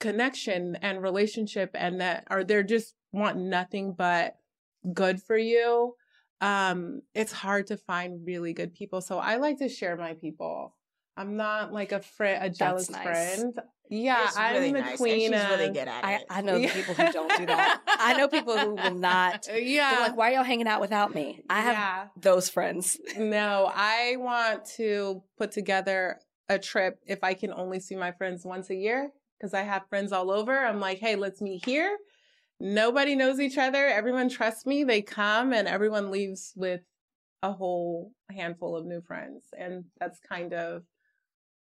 connection 0.00 0.76
and 0.76 1.02
relationship 1.02 1.70
and 1.74 2.00
that 2.00 2.26
or 2.30 2.42
they're 2.42 2.62
just 2.62 2.94
want 3.12 3.36
nothing 3.36 3.92
but 3.92 4.36
good 4.92 5.22
for 5.22 5.36
you 5.36 5.94
um 6.40 7.02
it's 7.14 7.32
hard 7.32 7.66
to 7.66 7.76
find 7.76 8.26
really 8.26 8.54
good 8.54 8.72
people 8.72 9.02
so 9.02 9.18
i 9.18 9.36
like 9.36 9.58
to 9.58 9.68
share 9.68 9.96
my 9.96 10.14
people 10.14 10.74
i'm 11.18 11.36
not 11.36 11.70
like 11.72 11.92
a 11.92 12.00
friend 12.00 12.42
a 12.42 12.48
jealous 12.48 12.90
nice. 12.90 13.02
friend 13.02 13.60
yeah 13.90 14.24
it's 14.24 14.38
i'm 14.38 14.54
really 14.54 14.72
the 14.72 14.80
nice. 14.80 14.96
queen 14.96 15.34
and 15.34 15.42
she's 15.42 15.58
really 15.58 15.70
good 15.70 15.86
at 15.86 16.02
it. 16.02 16.26
I, 16.30 16.38
I 16.38 16.40
know 16.40 16.56
yeah. 16.56 16.72
people 16.72 16.94
who 16.94 17.12
don't 17.12 17.36
do 17.36 17.46
that 17.46 17.82
i 17.86 18.16
know 18.16 18.26
people 18.26 18.56
who 18.56 18.76
will 18.76 18.94
not 18.94 19.48
yeah 19.54 19.98
like 20.00 20.16
why 20.16 20.30
are 20.30 20.36
y'all 20.36 20.44
hanging 20.44 20.66
out 20.68 20.80
without 20.80 21.14
me 21.14 21.42
i 21.50 21.60
have 21.60 21.74
yeah. 21.74 22.06
those 22.16 22.48
friends 22.48 22.98
no 23.18 23.70
i 23.74 24.16
want 24.18 24.64
to 24.76 25.22
put 25.36 25.52
together 25.52 26.20
a 26.48 26.58
trip 26.58 27.00
if 27.06 27.22
i 27.22 27.34
can 27.34 27.52
only 27.52 27.80
see 27.80 27.96
my 27.96 28.12
friends 28.12 28.46
once 28.46 28.70
a 28.70 28.74
year 28.74 29.12
because 29.40 29.54
I 29.54 29.62
have 29.62 29.88
friends 29.88 30.12
all 30.12 30.30
over. 30.30 30.56
I'm 30.58 30.80
like, 30.80 30.98
hey, 30.98 31.16
let's 31.16 31.40
meet 31.40 31.64
here. 31.64 31.96
Nobody 32.60 33.14
knows 33.14 33.40
each 33.40 33.56
other. 33.56 33.86
Everyone 33.86 34.28
trusts 34.28 34.66
me. 34.66 34.84
They 34.84 35.00
come 35.00 35.54
and 35.54 35.66
everyone 35.66 36.10
leaves 36.10 36.52
with 36.56 36.82
a 37.42 37.52
whole 37.52 38.12
handful 38.30 38.76
of 38.76 38.84
new 38.84 39.00
friends. 39.00 39.44
And 39.58 39.84
that's 39.98 40.20
kind 40.20 40.52
of, 40.52 40.82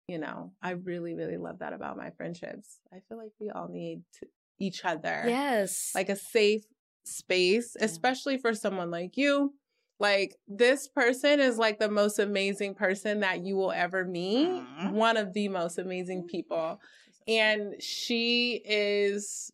you 0.09 0.19
know, 0.19 0.53
I 0.63 0.71
really, 0.71 1.15
really 1.15 1.37
love 1.37 1.59
that 1.59 1.75
about 1.75 1.99
my 1.99 2.11
friendships. 2.17 2.79
I 2.95 3.01
feel 3.09 3.19
like 3.19 3.33
we 3.39 3.51
all 3.51 3.69
need 3.69 4.03
to, 4.21 4.27
each 4.59 4.87
other. 4.87 5.25
Yes. 5.27 5.93
Like 5.95 6.09
a 6.09 6.17
safe 6.17 6.63
space, 7.05 7.77
especially 7.79 8.39
for 8.39 8.55
someone 8.55 8.91
like 8.91 9.19
you. 9.19 9.53
Like 9.99 10.37
this 10.49 10.89
person 10.89 11.41
is 11.41 11.59
like 11.59 11.79
the 11.79 11.91
most 11.91 12.19
amazing 12.19 12.75
person 12.75 13.21
that 13.21 13.45
you 13.45 13.57
will 13.57 13.73
ever 13.73 14.05
meet. 14.05 14.63
One 14.91 15.17
of 15.19 15.35
the 15.35 15.49
most 15.49 15.79
amazing 15.79 16.27
people 16.27 16.81
and 17.27 17.83
she 17.83 18.61
is 18.65 19.53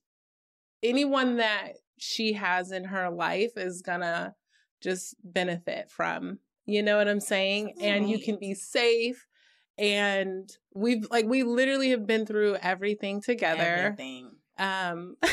anyone 0.83 1.37
that 1.37 1.75
she 1.99 2.33
has 2.33 2.73
in 2.73 2.85
her 2.85 3.11
life 3.11 3.53
is 3.57 3.83
gonna 3.83 4.35
just 4.81 5.15
benefit 5.23 5.91
from 5.91 6.39
you 6.67 6.83
know 6.83 6.97
what 6.97 7.09
i'm 7.09 7.21
saying 7.21 7.75
and 7.81 8.11
you 8.11 8.19
can 8.19 8.37
be 8.39 8.55
safe 8.55 9.27
and 9.79 10.57
we've 10.75 11.07
like 11.11 11.27
we 11.27 11.43
literally 11.43 11.91
have 11.91 12.07
been 12.07 12.27
through 12.27 12.57
everything 12.57 13.21
together 13.21 13.63
everything. 13.63 14.31
um 14.59 15.17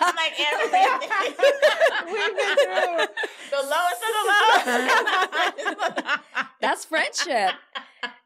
I'm 0.00 0.16
like 0.16 0.32
everything. 0.52 0.86
We've 2.12 2.36
been 2.36 2.56
through 2.56 3.06
the 3.50 3.62
lowest 3.62 4.02
of 4.02 4.12
the 4.18 4.24
low. 6.02 6.16
That's 6.60 6.84
friendship 6.84 7.54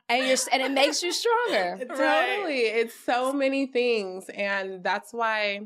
and 0.09 0.27
you're 0.27 0.37
and 0.53 0.63
it 0.63 0.73
makes 0.73 1.03
you 1.03 1.13
stronger. 1.13 1.79
Totally. 1.89 2.61
It's 2.61 2.95
so 2.95 3.33
many 3.33 3.67
things 3.67 4.29
and 4.29 4.83
that's 4.83 5.13
why 5.13 5.61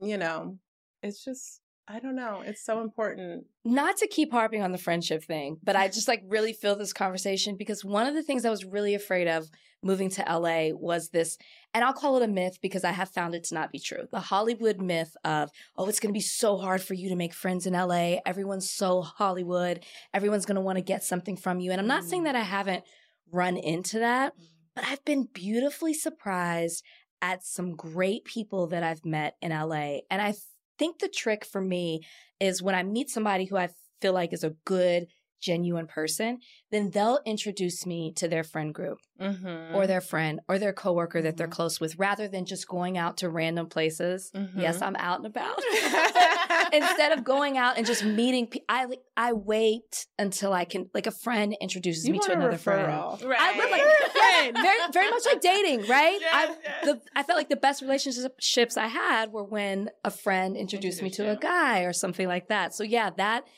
you 0.00 0.16
know, 0.18 0.58
it's 1.02 1.24
just 1.24 1.60
I 1.88 1.98
don't 1.98 2.14
know. 2.14 2.42
It's 2.44 2.64
so 2.64 2.80
important. 2.80 3.46
Not 3.64 3.96
to 3.98 4.06
keep 4.06 4.30
harping 4.30 4.62
on 4.62 4.72
the 4.72 4.78
friendship 4.78 5.24
thing, 5.24 5.58
but 5.64 5.74
I 5.74 5.88
just 5.88 6.06
like 6.06 6.22
really 6.26 6.52
feel 6.52 6.76
this 6.76 6.92
conversation 6.92 7.56
because 7.56 7.84
one 7.84 8.06
of 8.06 8.14
the 8.14 8.22
things 8.22 8.44
I 8.44 8.50
was 8.50 8.64
really 8.64 8.94
afraid 8.94 9.26
of 9.26 9.50
moving 9.82 10.08
to 10.10 10.22
LA 10.22 10.68
was 10.72 11.08
this, 11.08 11.36
and 11.74 11.84
I'll 11.84 11.92
call 11.92 12.16
it 12.16 12.22
a 12.22 12.28
myth 12.28 12.58
because 12.62 12.84
I 12.84 12.92
have 12.92 13.08
found 13.08 13.34
it 13.34 13.44
to 13.44 13.54
not 13.54 13.72
be 13.72 13.80
true. 13.80 14.06
The 14.12 14.20
Hollywood 14.20 14.80
myth 14.80 15.16
of, 15.24 15.50
oh, 15.76 15.88
it's 15.88 15.98
going 15.98 16.12
to 16.12 16.16
be 16.16 16.22
so 16.22 16.56
hard 16.56 16.82
for 16.82 16.94
you 16.94 17.08
to 17.08 17.16
make 17.16 17.34
friends 17.34 17.66
in 17.66 17.72
LA. 17.72 18.18
Everyone's 18.24 18.70
so 18.70 19.02
Hollywood. 19.02 19.84
Everyone's 20.14 20.46
going 20.46 20.54
to 20.54 20.60
want 20.60 20.78
to 20.78 20.82
get 20.82 21.02
something 21.02 21.36
from 21.36 21.58
you. 21.58 21.72
And 21.72 21.80
I'm 21.80 21.88
not 21.88 22.04
saying 22.04 22.22
mm. 22.22 22.26
that 22.26 22.36
I 22.36 22.42
haven't 22.42 22.84
run 23.32 23.56
into 23.56 23.98
that, 23.98 24.36
mm. 24.38 24.44
but 24.74 24.84
I've 24.84 25.04
been 25.04 25.28
beautifully 25.32 25.94
surprised 25.94 26.84
at 27.20 27.44
some 27.44 27.74
great 27.74 28.24
people 28.24 28.66
that 28.68 28.82
I've 28.82 29.04
met 29.04 29.36
in 29.40 29.50
LA. 29.50 29.98
And 30.10 30.20
I 30.20 30.34
think 30.78 30.98
the 30.98 31.08
trick 31.08 31.44
for 31.44 31.60
me 31.60 32.02
is 32.40 32.62
when 32.62 32.74
I 32.74 32.82
meet 32.82 33.10
somebody 33.10 33.44
who 33.44 33.56
I 33.56 33.70
feel 34.00 34.12
like 34.12 34.32
is 34.32 34.44
a 34.44 34.56
good, 34.64 35.06
genuine 35.42 35.86
person, 35.86 36.38
then 36.70 36.90
they'll 36.90 37.20
introduce 37.26 37.84
me 37.84 38.12
to 38.16 38.28
their 38.28 38.44
friend 38.44 38.72
group 38.72 38.98
mm-hmm. 39.20 39.74
or 39.74 39.86
their 39.86 40.00
friend 40.00 40.40
or 40.48 40.58
their 40.58 40.72
coworker 40.72 41.18
mm-hmm. 41.18 41.26
that 41.26 41.36
they're 41.36 41.46
mm-hmm. 41.46 41.54
close 41.54 41.80
with 41.80 41.98
rather 41.98 42.28
than 42.28 42.44
just 42.44 42.66
going 42.66 42.96
out 42.96 43.18
to 43.18 43.28
random 43.28 43.68
places. 43.68 44.30
Mm-hmm. 44.34 44.60
Yes, 44.60 44.80
I'm 44.80 44.96
out 44.96 45.18
and 45.18 45.26
about. 45.26 45.58
Instead 46.72 47.12
of 47.12 47.24
going 47.24 47.58
out 47.58 47.76
and 47.76 47.86
just 47.86 48.04
meeting 48.04 48.46
people, 48.46 48.64
I 48.68 48.86
I 49.16 49.32
wait 49.32 50.06
until 50.18 50.52
I 50.52 50.64
can 50.64 50.88
like 50.94 51.06
a 51.06 51.10
friend 51.10 51.54
introduces 51.60 52.06
you 52.06 52.12
me 52.12 52.18
to 52.20 52.32
another 52.32 52.56
friend. 52.56 52.86
Right. 53.22 53.40
I 53.40 53.58
would 53.58 53.70
like 53.70 53.82
friend. 54.12 54.56
Very 54.56 54.78
very 54.92 55.10
much 55.10 55.24
like 55.26 55.40
dating, 55.40 55.86
right? 55.86 56.18
Yes, 56.20 56.32
I 56.32 56.44
yes. 56.62 56.84
The, 56.84 57.00
I 57.14 57.22
felt 57.22 57.36
like 57.36 57.48
the 57.48 57.56
best 57.56 57.82
relationships 57.82 58.76
I 58.76 58.86
had 58.86 59.32
were 59.32 59.44
when 59.44 59.90
a 60.04 60.10
friend 60.10 60.56
introduced 60.56 61.02
me 61.02 61.10
to 61.10 61.30
a 61.30 61.36
guy 61.36 61.80
or 61.80 61.92
something 61.92 62.28
like 62.28 62.48
that. 62.48 62.74
So 62.74 62.84
yeah, 62.84 63.10
that 63.16 63.44
it, 63.44 63.50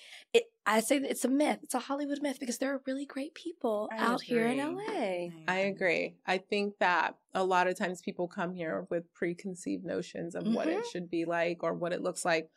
I 0.67 0.81
say 0.81 0.99
that 0.99 1.11
it's 1.11 1.25
a 1.25 1.29
myth. 1.29 1.59
It's 1.63 1.75
a 1.75 1.79
Hollywood 1.79 2.23
myth 2.23 2.39
because 2.41 2.59
there 2.59 2.73
are 2.73 2.83
really 2.87 3.05
great 3.05 3.35
people 3.35 3.89
I 3.93 3.99
out 3.99 4.23
agree. 4.23 4.37
here 4.37 4.47
in 4.47 4.59
LA. 4.59 5.29
I 5.47 5.59
agree. 5.59 6.17
I 6.27 6.39
think 6.39 6.75
that 6.81 7.17
a 7.35 7.45
lot 7.45 7.67
of 7.67 7.77
times 7.77 8.01
people 8.01 8.29
come 8.29 8.55
here 8.55 8.87
with 8.91 9.13
preconceived 9.13 9.85
notions 9.85 10.35
of 10.35 10.45
mm-hmm. 10.45 10.55
what 10.55 10.69
it 10.69 10.79
mm-hmm. 10.79 10.89
should 10.91 11.11
be 11.11 11.27
like 11.27 11.63
or 11.63 11.75
what 11.75 11.93
it 11.93 12.03
looks 12.03 12.25
like. 12.25 12.49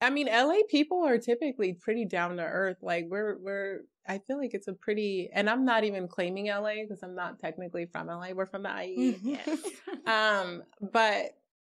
I 0.00 0.10
mean, 0.10 0.26
LA 0.26 0.58
people 0.68 1.02
are 1.04 1.16
typically 1.16 1.72
pretty 1.72 2.04
down 2.04 2.36
to 2.36 2.42
earth. 2.42 2.78
Like 2.82 3.06
we're 3.08 3.38
we're 3.38 3.80
I 4.06 4.18
feel 4.18 4.38
like 4.38 4.52
it's 4.52 4.68
a 4.68 4.74
pretty 4.74 5.30
and 5.32 5.48
I'm 5.48 5.64
not 5.64 5.84
even 5.84 6.08
claiming 6.08 6.48
LA 6.48 6.82
because 6.82 7.02
I'm 7.02 7.14
not 7.14 7.38
technically 7.38 7.86
from 7.86 8.08
LA. 8.08 8.32
We're 8.34 8.46
from 8.46 8.64
the 8.64 8.82
IE. 8.84 9.18
Mm-hmm. 9.24 10.06
um, 10.10 10.62
but 10.92 11.30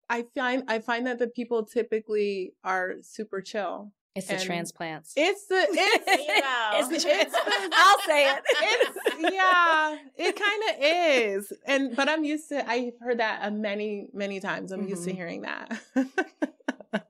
I 0.08 0.24
find 0.34 0.64
I 0.68 0.78
find 0.78 1.06
that 1.06 1.18
the 1.18 1.28
people 1.28 1.64
typically 1.64 2.54
are 2.62 2.94
super 3.02 3.42
chill. 3.42 3.92
It's 4.14 4.28
the 4.28 4.38
transplants. 4.38 5.12
It's 5.16 5.46
the 5.46 5.56
it's, 5.56 6.04
it's, 6.06 6.88
the, 6.88 7.10
it's 7.10 7.32
the, 7.32 7.38
I'll 7.74 7.98
say 8.00 8.30
it. 8.30 8.42
It's 8.62 9.34
yeah, 9.34 9.96
it 10.16 10.36
kind 10.36 10.62
of 10.70 10.76
is. 10.80 11.52
And 11.66 11.96
but 11.96 12.08
I'm 12.08 12.24
used 12.24 12.48
to 12.50 12.68
I've 12.68 12.98
heard 13.00 13.18
that 13.18 13.52
many 13.52 14.08
many 14.12 14.38
times. 14.38 14.70
I'm 14.70 14.80
mm-hmm. 14.80 14.90
used 14.90 15.04
to 15.04 15.10
mm-hmm. 15.10 15.16
hearing 15.16 15.42
that. 15.42 15.80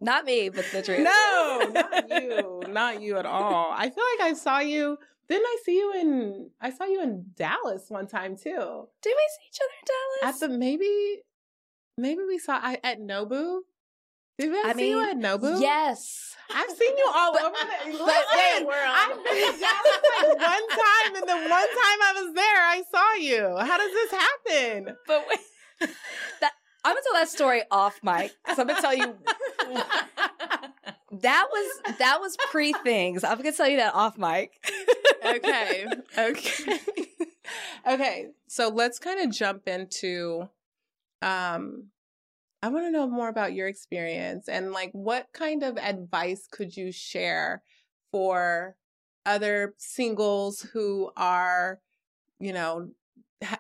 not 0.01 0.25
me, 0.25 0.49
but 0.49 0.65
the 0.73 0.83
truth. 0.83 1.01
No, 1.01 1.71
not 1.73 2.23
you. 2.23 2.63
Not 2.73 3.03
you 3.03 3.19
at 3.19 3.27
all. 3.27 3.71
I 3.73 3.91
feel 3.91 4.05
like 4.19 4.31
I 4.31 4.33
saw 4.35 4.61
you 4.61 4.97
didn't 5.29 5.47
I 5.47 5.59
see 5.65 5.77
you 5.77 5.93
in 5.95 6.51
I 6.61 6.71
saw 6.71 6.85
you 6.85 7.03
in 7.03 7.27
Dallas 7.35 7.87
one 7.89 8.07
time 8.07 8.37
too. 8.37 8.89
Did 9.03 9.15
we 9.15 9.27
see 9.31 9.49
each 9.49 9.61
other 9.61 9.75
in 9.81 9.87
Dallas? 10.23 10.43
At 10.43 10.49
the 10.49 10.59
maybe 10.59 11.23
maybe 11.97 12.23
we 12.27 12.39
saw 12.39 12.59
I, 12.63 12.79
at 12.83 13.01
Nobu. 13.01 13.61
Did 14.39 14.53
I, 14.53 14.71
I 14.71 14.73
see 14.73 14.79
mean, 14.79 14.91
you 14.91 15.11
at 15.11 15.17
Nobu? 15.17 15.61
Yes. 15.61 16.35
I've 16.53 16.71
seen 16.71 16.97
you 16.97 17.11
all 17.15 17.37
over 17.37 17.57
the 17.57 17.91
Listen, 17.93 18.05
I've 18.07 19.25
been 19.25 19.53
to 19.53 19.61
Dallas 19.61 20.01
like 20.21 20.39
one 20.39 20.69
time, 20.69 21.17
and 21.17 21.29
the 21.29 21.51
one 21.51 21.69
time 21.69 22.01
I 22.03 22.13
was 22.17 22.35
there, 22.35 22.45
I 22.45 22.83
saw 22.91 23.15
you. 23.15 23.57
How 23.65 23.79
does 23.79 23.93
this 23.93 24.11
happen? 24.11 24.97
But 25.07 25.25
wait, 25.29 25.39
that, 26.41 26.53
I'm 26.85 26.95
gonna 26.95 27.03
tell 27.03 27.15
that 27.15 27.29
story 27.29 27.63
off 27.71 28.01
mic 28.03 28.35
because 28.45 28.59
I'm 28.59 28.67
gonna 28.67 28.81
tell 28.81 28.95
you 28.95 29.15
that 31.21 31.47
was 31.51 31.97
that 31.99 32.19
was 32.21 32.37
pre 32.51 32.73
things. 32.73 33.25
I'm 33.25 33.39
gonna 33.39 33.53
tell 33.53 33.69
you 33.69 33.79
that 33.79 33.95
off 33.95 34.19
mic. 34.19 34.53
okay. 35.25 35.87
Okay. 36.19 36.79
okay. 37.87 38.27
So 38.49 38.69
let's 38.69 38.99
kind 38.99 39.21
of 39.21 39.35
jump 39.35 39.67
into 39.67 40.49
um 41.23 41.89
I 42.65 42.69
want 42.69 42.87
to 42.87 42.91
know 42.91 43.07
more 43.07 43.29
about 43.29 43.53
your 43.53 43.69
experience 43.69 44.49
and 44.49 44.73
like 44.73 44.89
what 44.93 45.27
kind 45.35 45.63
of 45.63 45.77
advice 45.77 46.49
could 46.51 46.75
you 46.75 46.93
share 46.93 47.63
for 48.11 48.75
other 49.27 49.75
singles 49.77 50.63
who 50.73 51.11
are, 51.15 51.81
you 52.41 52.55
know, 52.55 52.89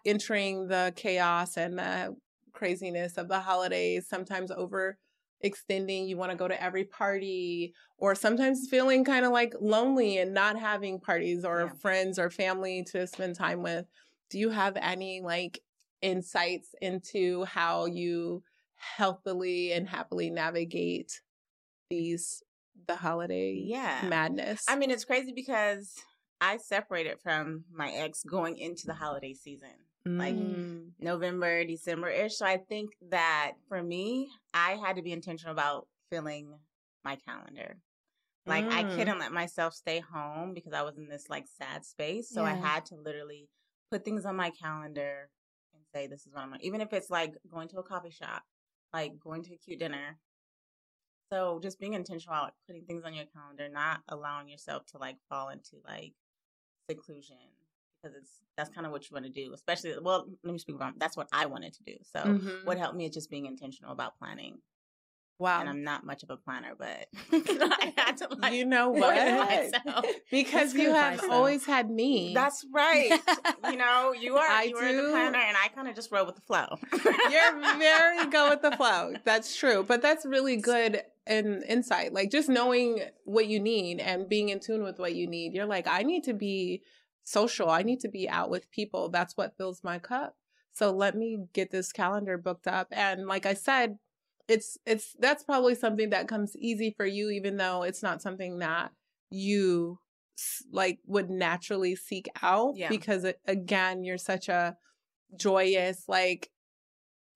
entering 0.06 0.68
the 0.68 0.94
chaos 0.96 1.58
and 1.58 1.78
the 1.78 2.16
craziness 2.54 3.18
of 3.18 3.28
the 3.28 3.40
holidays, 3.40 4.08
sometimes 4.08 4.50
over 4.50 4.96
extending, 5.42 6.08
you 6.08 6.16
want 6.16 6.30
to 6.30 6.38
go 6.38 6.48
to 6.48 6.62
every 6.62 6.84
party, 6.84 7.74
or 7.98 8.14
sometimes 8.14 8.68
feeling 8.70 9.04
kind 9.04 9.26
of 9.26 9.32
like 9.32 9.52
lonely 9.60 10.16
and 10.16 10.32
not 10.32 10.58
having 10.58 10.98
parties 10.98 11.44
or 11.44 11.64
yeah. 11.64 11.72
friends 11.78 12.18
or 12.18 12.30
family 12.30 12.82
to 12.92 13.06
spend 13.06 13.36
time 13.36 13.62
with. 13.62 13.84
Do 14.30 14.38
you 14.38 14.48
have 14.48 14.78
any 14.80 15.20
like 15.20 15.60
insights 16.00 16.74
into 16.80 17.44
how 17.44 17.84
you 17.84 18.42
healthily 18.76 19.72
and 19.72 19.88
happily 19.88 20.30
navigate 20.30 21.20
these 21.90 22.42
the 22.86 22.96
holiday 22.96 23.52
yeah 23.52 24.04
madness. 24.08 24.64
I 24.68 24.76
mean, 24.76 24.90
it's 24.90 25.04
crazy 25.04 25.32
because 25.32 25.94
I 26.40 26.58
separated 26.58 27.20
from 27.22 27.64
my 27.72 27.90
ex 27.90 28.22
going 28.22 28.58
into 28.58 28.86
the 28.86 28.94
holiday 28.94 29.32
season, 29.32 29.70
mm. 30.06 30.18
like 30.18 30.34
November, 30.98 31.64
December 31.64 32.08
ish. 32.08 32.36
So 32.36 32.46
I 32.46 32.58
think 32.58 32.90
that 33.10 33.52
for 33.68 33.82
me, 33.82 34.28
I 34.52 34.72
had 34.72 34.96
to 34.96 35.02
be 35.02 35.12
intentional 35.12 35.52
about 35.52 35.86
filling 36.10 36.58
my 37.04 37.16
calendar. 37.16 37.78
Like 38.46 38.66
mm. 38.66 38.72
I 38.72 38.82
couldn't 38.94 39.18
let 39.18 39.32
myself 39.32 39.72
stay 39.72 40.00
home 40.00 40.52
because 40.52 40.74
I 40.74 40.82
was 40.82 40.98
in 40.98 41.08
this 41.08 41.30
like 41.30 41.46
sad 41.58 41.84
space. 41.84 42.28
So 42.30 42.42
yeah. 42.42 42.52
I 42.52 42.54
had 42.54 42.84
to 42.86 42.96
literally 42.96 43.48
put 43.90 44.04
things 44.04 44.26
on 44.26 44.36
my 44.36 44.50
calendar 44.50 45.30
and 45.72 45.82
say, 45.94 46.06
this 46.06 46.26
is 46.26 46.32
what 46.32 46.42
I'm 46.42 46.48
going 46.48 46.60
even 46.62 46.80
if 46.80 46.92
it's 46.92 47.08
like 47.08 47.34
going 47.50 47.68
to 47.68 47.78
a 47.78 47.82
coffee 47.82 48.10
shop 48.10 48.42
like 48.94 49.20
going 49.20 49.42
to 49.42 49.54
a 49.54 49.56
cute 49.56 49.80
dinner. 49.80 50.16
So 51.30 51.58
just 51.62 51.80
being 51.80 51.94
intentional 51.94 52.36
about 52.36 52.54
putting 52.66 52.84
things 52.84 53.02
on 53.04 53.12
your 53.12 53.24
calendar, 53.26 53.68
not 53.68 54.00
allowing 54.08 54.48
yourself 54.48 54.86
to 54.92 54.98
like 54.98 55.16
fall 55.28 55.48
into 55.48 55.76
like 55.84 56.12
seclusion 56.88 57.36
because 58.00 58.16
it's 58.16 58.30
that's 58.56 58.70
kind 58.70 58.86
of 58.86 58.92
what 58.92 59.10
you 59.10 59.14
want 59.14 59.26
to 59.26 59.32
do. 59.32 59.52
Especially, 59.52 59.94
well, 60.00 60.26
let 60.44 60.52
me 60.52 60.58
speak 60.58 60.76
about 60.76 60.98
that's 60.98 61.16
what 61.16 61.28
I 61.32 61.46
wanted 61.46 61.74
to 61.74 61.82
do. 61.82 61.96
So 62.02 62.20
mm-hmm. 62.20 62.66
what 62.66 62.78
helped 62.78 62.96
me 62.96 63.06
is 63.06 63.14
just 63.14 63.30
being 63.30 63.46
intentional 63.46 63.92
about 63.92 64.16
planning. 64.18 64.58
Wow. 65.38 65.60
And 65.60 65.68
I'm 65.68 65.82
not 65.82 66.06
much 66.06 66.22
of 66.22 66.30
a 66.30 66.36
planner, 66.36 66.74
but 66.78 67.08
I 67.32 67.92
had 67.96 68.16
to 68.18 68.28
like 68.36 68.52
You 68.52 68.64
know 68.64 68.90
what? 68.90 69.74
because 70.30 70.74
you 70.74 70.92
have 70.92 71.20
always 71.28 71.66
had 71.66 71.90
me. 71.90 72.32
That's 72.34 72.64
right. 72.72 73.20
you 73.70 73.76
know, 73.76 74.12
you 74.12 74.36
are 74.36 74.48
I 74.48 74.64
you 74.64 74.78
do. 74.78 74.84
are 74.84 74.92
the 74.94 75.10
planner 75.10 75.38
and 75.38 75.56
I 75.56 75.68
kind 75.74 75.88
of 75.88 75.94
just 75.94 76.12
roll 76.12 76.26
with 76.26 76.36
the 76.36 76.42
flow. 76.42 76.78
You're 77.30 77.78
very 77.78 78.26
go 78.26 78.50
with 78.50 78.62
the 78.62 78.72
flow. 78.76 79.14
That's 79.24 79.56
true. 79.56 79.84
But 79.86 80.02
that's 80.02 80.24
really 80.24 80.56
good 80.56 81.02
and 81.26 81.64
insight. 81.64 82.12
Like 82.12 82.30
just 82.30 82.48
knowing 82.48 83.00
what 83.24 83.46
you 83.46 83.58
need 83.58 84.00
and 84.00 84.28
being 84.28 84.50
in 84.50 84.60
tune 84.60 84.82
with 84.82 84.98
what 84.98 85.14
you 85.14 85.26
need. 85.26 85.52
You're 85.52 85.66
like, 85.66 85.86
I 85.86 86.02
need 86.02 86.24
to 86.24 86.34
be 86.34 86.82
social. 87.24 87.70
I 87.70 87.82
need 87.82 88.00
to 88.00 88.08
be 88.08 88.28
out 88.28 88.50
with 88.50 88.70
people. 88.70 89.08
That's 89.08 89.36
what 89.36 89.56
fills 89.56 89.82
my 89.82 89.98
cup. 89.98 90.36
So 90.72 90.90
let 90.90 91.16
me 91.16 91.38
get 91.52 91.70
this 91.70 91.92
calendar 91.92 92.36
booked 92.36 92.66
up. 92.66 92.88
And 92.90 93.26
like 93.26 93.46
I 93.46 93.54
said, 93.54 93.98
it's 94.48 94.76
it's 94.86 95.14
that's 95.18 95.42
probably 95.42 95.74
something 95.74 96.10
that 96.10 96.28
comes 96.28 96.56
easy 96.56 96.94
for 96.96 97.06
you 97.06 97.30
even 97.30 97.56
though 97.56 97.82
it's 97.82 98.02
not 98.02 98.20
something 98.20 98.58
that 98.58 98.90
you 99.30 99.98
like 100.72 100.98
would 101.06 101.30
naturally 101.30 101.96
seek 101.96 102.28
out 102.42 102.74
yeah. 102.76 102.88
because 102.88 103.24
it, 103.24 103.40
again 103.46 104.04
you're 104.04 104.18
such 104.18 104.48
a 104.48 104.76
joyous 105.36 106.04
like 106.08 106.50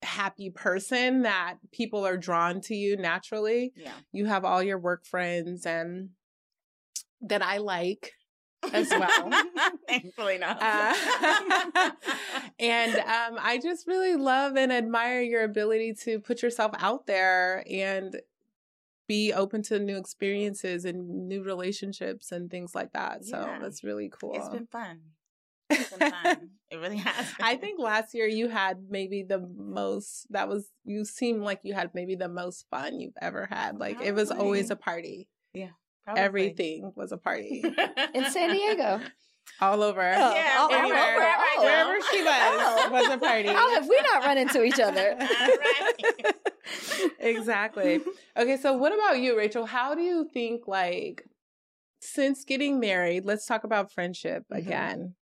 happy 0.03 0.51
person 0.51 1.23
that 1.23 1.57
people 1.73 2.07
are 2.07 2.17
drawn 2.17 2.61
to 2.61 2.75
you 2.75 2.97
naturally. 2.97 3.73
Yeah. 3.75 3.93
You 4.13 4.27
have 4.27 4.45
all 4.45 4.63
your 4.63 4.79
work 4.79 5.05
friends 5.05 5.67
and 5.67 6.11
that 7.21 7.43
i 7.43 7.59
like 7.59 8.13
as 8.73 8.91
well. 8.91 9.31
Thankfully 9.89 10.39
not. 10.39 10.59
Uh, 10.61 11.91
and 12.59 12.97
um, 12.97 13.39
I 13.41 13.59
just 13.63 13.87
really 13.87 14.17
love 14.17 14.57
and 14.57 14.73
admire 14.73 15.21
your 15.21 15.45
ability 15.45 15.95
to 16.05 16.21
put 16.21 16.43
yourself 16.43 16.73
out 16.79 17.07
there 17.07 17.65
and 17.71 18.21
be 19.07 19.33
open 19.33 19.63
to 19.63 19.79
new 19.79 19.97
experiences 19.97 20.85
and 20.85 21.29
new 21.29 21.43
relationships 21.43 22.31
and 22.31 22.51
things 22.51 22.75
like 22.75 22.93
that. 22.93 23.25
So 23.25 23.41
yeah. 23.41 23.59
that's 23.61 23.83
really 23.83 24.11
cool. 24.11 24.35
It's 24.35 24.49
been 24.49 24.67
fun. 24.67 25.01
been 25.69 25.79
fun. 26.13 26.51
It 26.71 26.77
really 26.77 26.99
has. 26.99 27.27
I 27.41 27.57
think 27.57 27.81
last 27.81 28.15
year 28.15 28.27
you 28.27 28.49
had 28.49 28.85
maybe 28.91 29.23
the 29.23 29.39
most. 29.39 30.27
That 30.31 30.49
was 30.49 30.71
you 30.85 31.07
seemed 31.07 31.43
like 31.43 31.61
you 31.63 31.73
had 31.73 31.95
maybe 31.95 32.15
the 32.15 32.29
most 32.29 32.67
fun 32.71 33.01
you've 33.01 33.17
ever 33.23 33.47
had. 33.47 33.79
Like 33.79 34.01
it 34.03 34.15
was 34.15 34.31
always 34.31 34.71
a 34.71 34.77
party. 34.77 35.29
Yeah, 35.55 35.71
Probably. 36.09 36.23
Everything 36.23 36.93
was 36.97 37.13
a 37.13 37.19
party 37.19 37.63
in 38.15 38.31
San 38.31 38.51
Diego. 38.51 38.99
All 39.61 39.83
over. 39.83 40.01
Oh, 40.01 40.35
yeah, 40.35 40.57
all, 40.59 40.73
anywhere, 40.73 40.99
all 40.99 41.63
wherever, 41.63 41.91
wherever 41.91 42.05
she 42.11 42.23
was 42.23 42.33
oh. 42.33 42.89
was 42.91 43.11
a 43.11 43.19
party. 43.19 43.49
How 43.49 43.75
have 43.75 43.87
we 43.87 44.01
not 44.11 44.25
run 44.25 44.39
into 44.39 44.63
each 44.63 44.81
other? 44.81 45.19
exactly. 47.19 48.01
Okay, 48.39 48.57
so 48.57 48.73
what 48.73 48.95
about 48.95 49.19
you, 49.19 49.37
Rachel? 49.37 49.67
How 49.67 49.95
do 49.95 50.01
you 50.01 50.27
think 50.33 50.67
like 50.67 51.25
since 52.01 52.43
getting 52.45 52.81
married, 52.81 53.27
let's 53.27 53.45
talk 53.45 53.65
about 53.65 53.93
friendship 53.93 54.45
mm-hmm. 54.51 54.67
again. 54.67 55.15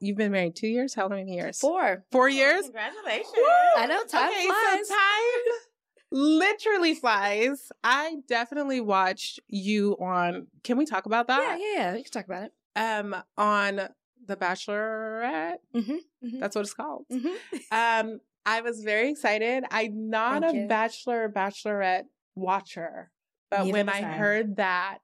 You've 0.00 0.16
been 0.16 0.32
married 0.32 0.56
two 0.56 0.66
years? 0.66 0.94
How 0.94 1.06
many 1.06 1.32
years? 1.32 1.60
Four. 1.60 2.04
Four 2.10 2.28
years? 2.28 2.62
Congratulations. 2.62 3.32
I 3.76 3.86
know 3.86 4.02
time 4.04 4.30
okay, 4.30 4.46
flies. 4.46 4.88
So 4.88 4.94
time 4.94 5.67
literally 6.10 6.94
flies. 6.94 7.70
I 7.84 8.16
definitely 8.28 8.80
watched 8.80 9.40
you 9.48 9.96
on 10.00 10.46
can 10.64 10.78
we 10.78 10.86
talk 10.86 11.06
about 11.06 11.26
that? 11.28 11.58
Yeah, 11.60 11.66
yeah, 11.66 11.78
yeah. 11.78 11.92
We 11.94 12.02
can 12.02 12.12
talk 12.12 12.26
about 12.26 12.44
it. 12.44 12.52
Um 12.76 13.16
on 13.36 13.88
The 14.26 14.36
Bachelorette. 14.36 15.58
Mm-hmm, 15.74 15.92
mm-hmm. 15.92 16.40
That's 16.40 16.54
what 16.54 16.62
it's 16.62 16.74
called. 16.74 17.04
Mm-hmm. 17.12 17.28
Um 17.70 18.20
I 18.46 18.62
was 18.62 18.82
very 18.82 19.10
excited. 19.10 19.64
I'm 19.70 20.08
not 20.08 20.42
Thank 20.42 20.54
a 20.54 20.58
you. 20.60 20.68
Bachelor 20.68 21.28
Bachelorette 21.28 22.04
watcher. 22.34 23.10
But 23.50 23.60
Neither 23.60 23.72
when 23.72 23.88
I, 23.88 23.98
I 23.98 24.02
heard 24.02 24.56
that 24.56 24.98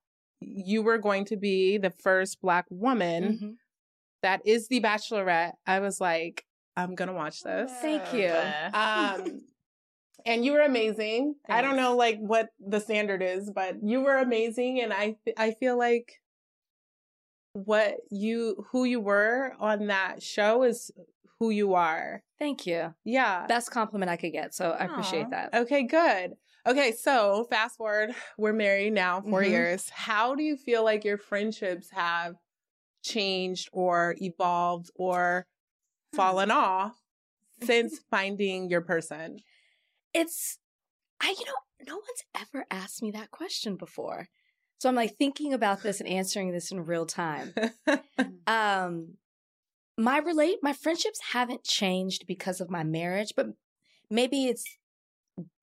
you 0.46 0.82
were 0.82 0.98
going 0.98 1.24
to 1.26 1.36
be 1.36 1.78
the 1.78 1.90
first 1.90 2.40
black 2.40 2.66
woman 2.70 3.24
mm-hmm. 3.24 3.50
that 4.22 4.40
is 4.44 4.68
the 4.68 4.80
bachelorette 4.80 5.52
i 5.66 5.80
was 5.80 6.00
like 6.00 6.44
i'm 6.76 6.94
gonna 6.94 7.12
watch 7.12 7.42
this 7.42 7.70
thank 7.80 8.12
you 8.12 8.32
um 8.74 9.40
and 10.24 10.44
you 10.44 10.52
were 10.52 10.60
amazing 10.60 11.34
Thanks. 11.46 11.58
i 11.58 11.62
don't 11.62 11.76
know 11.76 11.96
like 11.96 12.18
what 12.18 12.48
the 12.58 12.80
standard 12.80 13.22
is 13.22 13.50
but 13.50 13.76
you 13.82 14.00
were 14.00 14.18
amazing 14.18 14.80
and 14.80 14.92
i 14.92 15.16
i 15.37 15.52
feel 15.52 15.78
like 15.78 16.20
what 17.52 17.96
you 18.10 18.64
who 18.72 18.84
you 18.84 19.00
were 19.00 19.52
on 19.60 19.87
that 19.87 20.22
show 20.22 20.62
is 20.62 20.90
who 21.38 21.50
you 21.50 21.74
are 21.74 22.22
thank 22.38 22.66
you 22.66 22.94
yeah 23.04 23.46
best 23.46 23.70
compliment 23.70 24.10
i 24.10 24.16
could 24.16 24.32
get 24.32 24.54
so 24.54 24.70
i 24.70 24.84
appreciate 24.84 25.30
that 25.30 25.54
okay 25.54 25.84
good 25.84 26.34
Okay, 26.66 26.92
so 26.92 27.46
fast 27.50 27.76
forward, 27.76 28.14
we're 28.38 28.54
married 28.54 28.94
now 28.94 29.20
4 29.20 29.42
mm-hmm. 29.42 29.50
years. 29.50 29.90
How 29.90 30.34
do 30.34 30.42
you 30.42 30.56
feel 30.56 30.82
like 30.82 31.04
your 31.04 31.18
friendships 31.18 31.90
have 31.90 32.37
changed 33.02 33.68
or 33.70 34.16
evolved 34.18 34.90
or 34.94 35.46
fallen 36.14 36.48
hmm. 36.48 36.56
off 36.56 36.94
since 37.62 38.00
finding 38.10 38.70
your 38.70 38.80
person? 38.80 39.40
It's, 40.14 40.59
I, 41.20 41.35
you 41.38 41.44
know, 41.44 41.53
no 41.87 41.94
one's 41.94 42.24
ever 42.35 42.64
asked 42.70 43.03
me 43.03 43.11
that 43.11 43.31
question 43.31 43.77
before. 43.77 44.29
So 44.79 44.88
I'm 44.88 44.94
like 44.94 45.16
thinking 45.16 45.53
about 45.53 45.83
this 45.83 46.00
and 46.00 46.09
answering 46.09 46.53
this 46.53 46.70
in 46.70 46.85
real 46.85 47.07
time. 47.07 47.55
um, 48.46 49.14
my 49.96 50.18
relate, 50.18 50.59
my 50.62 50.72
friendships 50.72 51.20
haven't 51.33 51.64
changed 51.64 52.27
because 52.27 52.61
of 52.61 52.70
my 52.70 52.85
marriage, 52.85 53.33
but 53.37 53.46
maybe 54.11 54.46
it's 54.46 54.64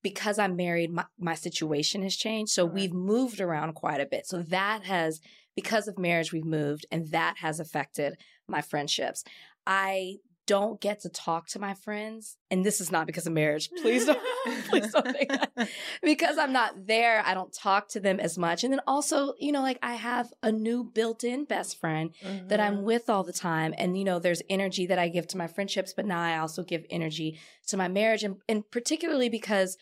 because 0.02 0.40
I'm 0.40 0.56
married, 0.56 0.92
my, 0.92 1.06
my 1.20 1.36
situation 1.36 2.04
has 2.04 2.16
changed. 2.16 2.52
So 2.52 2.66
right. 2.66 2.74
we've 2.74 2.94
moved 2.94 3.40
around 3.40 3.74
quite 3.74 4.02
a 4.02 4.06
bit. 4.06 4.26
So 4.26 4.42
that 4.44 4.86
has, 4.86 5.22
because 5.56 5.88
of 5.88 6.00
marriage, 6.00 6.32
we've 6.32 6.46
moved 6.46 6.86
and 6.92 7.08
that 7.12 7.38
has 7.38 7.60
affected 7.60 8.18
my 8.48 8.62
friendships. 8.62 9.24
I 9.68 10.18
don't 10.52 10.82
get 10.82 11.00
to 11.00 11.08
talk 11.08 11.48
to 11.48 11.60
my 11.60 11.74
friends, 11.74 12.36
and 12.50 12.66
this 12.66 12.82
is 12.82 12.92
not 12.92 13.08
because 13.08 13.26
of 13.26 13.32
marriage. 13.32 13.70
Please 13.82 14.06
don't, 14.06 14.20
please 14.70 14.92
don't 14.92 15.10
think 15.10 15.30
that. 15.30 15.50
Because 16.04 16.38
I'm 16.38 16.52
not 16.52 16.88
there, 16.88 17.24
I 17.26 17.34
don't 17.34 17.54
talk 17.54 17.88
to 17.90 18.02
them 18.02 18.20
as 18.20 18.38
much. 18.38 18.66
And 18.66 18.74
then 18.74 18.82
also, 18.86 19.34
you 19.40 19.54
know, 19.54 19.62
like 19.62 19.80
I 19.82 19.94
have 19.94 20.34
a 20.44 20.52
new 20.52 20.84
built-in 20.84 21.46
best 21.46 21.80
friend 21.80 22.12
mm-hmm. 22.22 22.50
that 22.50 22.60
I'm 22.60 22.78
mm-hmm. 22.78 22.84
with 22.84 23.10
all 23.10 23.24
the 23.24 23.32
time, 23.32 23.74
and 23.78 23.98
you 23.98 24.04
know, 24.04 24.20
there's 24.20 24.42
energy 24.50 24.88
that 24.88 25.00
I 25.00 25.08
give 25.08 25.26
to 25.28 25.38
my 25.38 25.48
friendships, 25.48 25.94
but 25.96 26.06
now 26.06 26.20
I 26.20 26.38
also 26.40 26.64
give 26.64 26.84
energy 26.90 27.40
to 27.68 27.78
my 27.78 27.88
marriage, 27.88 28.26
and, 28.26 28.36
and 28.50 28.70
particularly 28.70 29.30
because 29.30 29.78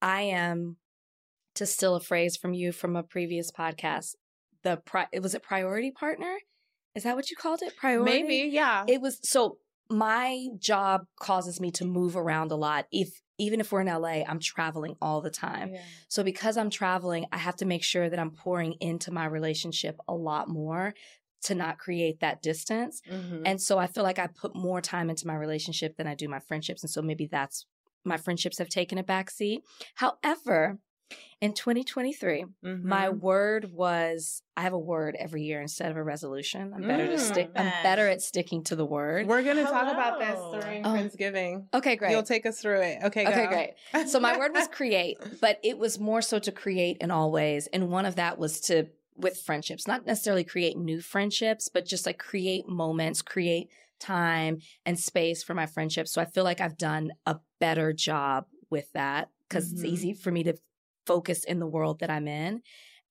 I 0.00 0.22
am, 0.22 0.76
to 1.56 1.66
steal 1.66 1.96
a 1.96 2.00
phrase 2.00 2.36
from 2.36 2.54
you 2.54 2.70
from 2.70 2.94
a 2.94 3.02
previous 3.02 3.50
podcast, 3.50 4.14
the 4.62 4.76
pri- 4.76 5.08
was 5.20 5.34
it 5.34 5.42
priority 5.42 5.90
partner? 5.90 6.38
Is 6.94 7.02
that 7.02 7.16
what 7.16 7.28
you 7.28 7.36
called 7.36 7.62
it? 7.62 7.76
Priority? 7.76 8.22
Maybe, 8.22 8.50
yeah. 8.52 8.84
It 8.86 9.00
was 9.00 9.18
so 9.22 9.56
my 9.92 10.48
job 10.58 11.02
causes 11.20 11.60
me 11.60 11.70
to 11.72 11.84
move 11.84 12.16
around 12.16 12.50
a 12.50 12.56
lot. 12.56 12.86
If 12.90 13.20
even 13.38 13.60
if 13.60 13.72
we're 13.72 13.80
in 13.80 13.88
LA, 13.88 14.22
I'm 14.26 14.38
traveling 14.38 14.96
all 15.00 15.20
the 15.20 15.30
time. 15.30 15.74
Yeah. 15.74 15.82
So 16.08 16.22
because 16.22 16.56
I'm 16.56 16.70
traveling, 16.70 17.26
I 17.32 17.38
have 17.38 17.56
to 17.56 17.64
make 17.64 17.82
sure 17.82 18.08
that 18.08 18.18
I'm 18.18 18.30
pouring 18.30 18.74
into 18.80 19.10
my 19.10 19.24
relationship 19.24 19.96
a 20.06 20.14
lot 20.14 20.48
more 20.48 20.94
to 21.44 21.54
not 21.54 21.78
create 21.78 22.20
that 22.20 22.40
distance. 22.40 23.02
Mm-hmm. 23.10 23.42
And 23.44 23.60
so 23.60 23.78
I 23.78 23.88
feel 23.88 24.04
like 24.04 24.18
I 24.18 24.28
put 24.28 24.54
more 24.54 24.80
time 24.80 25.10
into 25.10 25.26
my 25.26 25.34
relationship 25.34 25.96
than 25.96 26.06
I 26.06 26.14
do 26.14 26.28
my 26.28 26.38
friendships. 26.38 26.82
And 26.82 26.90
so 26.90 27.02
maybe 27.02 27.26
that's 27.26 27.66
my 28.04 28.16
friendships 28.16 28.58
have 28.58 28.68
taken 28.68 28.98
a 28.98 29.02
back 29.02 29.30
seat. 29.30 29.62
However, 29.96 30.78
in 31.40 31.54
2023, 31.54 32.44
mm-hmm. 32.64 32.88
my 32.88 33.08
word 33.08 33.72
was 33.72 34.42
I 34.56 34.62
have 34.62 34.72
a 34.72 34.78
word 34.78 35.16
every 35.18 35.42
year 35.42 35.60
instead 35.60 35.90
of 35.90 35.96
a 35.96 36.02
resolution. 36.02 36.72
I'm 36.74 36.82
better 36.82 37.06
mm, 37.06 37.10
to 37.10 37.18
stick 37.18 37.50
I'm 37.56 37.72
better 37.82 38.08
at 38.08 38.22
sticking 38.22 38.62
to 38.64 38.76
the 38.76 38.84
word. 38.84 39.26
We're 39.26 39.42
going 39.42 39.56
to 39.56 39.64
talk 39.64 39.92
about 39.92 40.20
this 40.20 40.38
during 40.62 40.86
oh. 40.86 40.90
Friendsgiving. 40.90 41.66
Okay, 41.74 41.96
great. 41.96 42.12
You'll 42.12 42.22
take 42.22 42.46
us 42.46 42.60
through 42.60 42.82
it. 42.82 42.98
Okay, 43.04 43.26
Okay, 43.26 43.74
great. 43.92 44.08
So 44.08 44.20
my 44.20 44.38
word 44.38 44.52
was 44.54 44.68
create, 44.72 45.18
but 45.40 45.58
it 45.64 45.78
was 45.78 45.98
more 45.98 46.22
so 46.22 46.38
to 46.38 46.52
create 46.52 46.98
in 47.00 47.10
all 47.10 47.32
ways 47.32 47.68
and 47.72 47.90
one 47.90 48.06
of 48.06 48.16
that 48.16 48.38
was 48.38 48.60
to 48.62 48.86
with 49.16 49.38
friendships, 49.38 49.86
not 49.86 50.06
necessarily 50.06 50.44
create 50.44 50.76
new 50.76 51.00
friendships, 51.00 51.68
but 51.68 51.84
just 51.84 52.06
like 52.06 52.18
create 52.18 52.68
moments, 52.68 53.20
create 53.20 53.68
time 53.98 54.58
and 54.84 54.98
space 54.98 55.42
for 55.42 55.54
my 55.54 55.66
friendships. 55.66 56.10
So 56.10 56.20
I 56.20 56.24
feel 56.24 56.44
like 56.44 56.60
I've 56.60 56.76
done 56.76 57.12
a 57.26 57.38
better 57.60 57.92
job 57.92 58.46
with 58.70 58.90
that 58.92 59.28
because 59.48 59.66
mm-hmm. 59.66 59.84
it's 59.84 59.84
easy 59.84 60.12
for 60.12 60.30
me 60.30 60.42
to 60.44 60.54
focus 61.06 61.44
in 61.44 61.58
the 61.58 61.66
world 61.66 62.00
that 62.00 62.10
I'm 62.10 62.28
in 62.28 62.62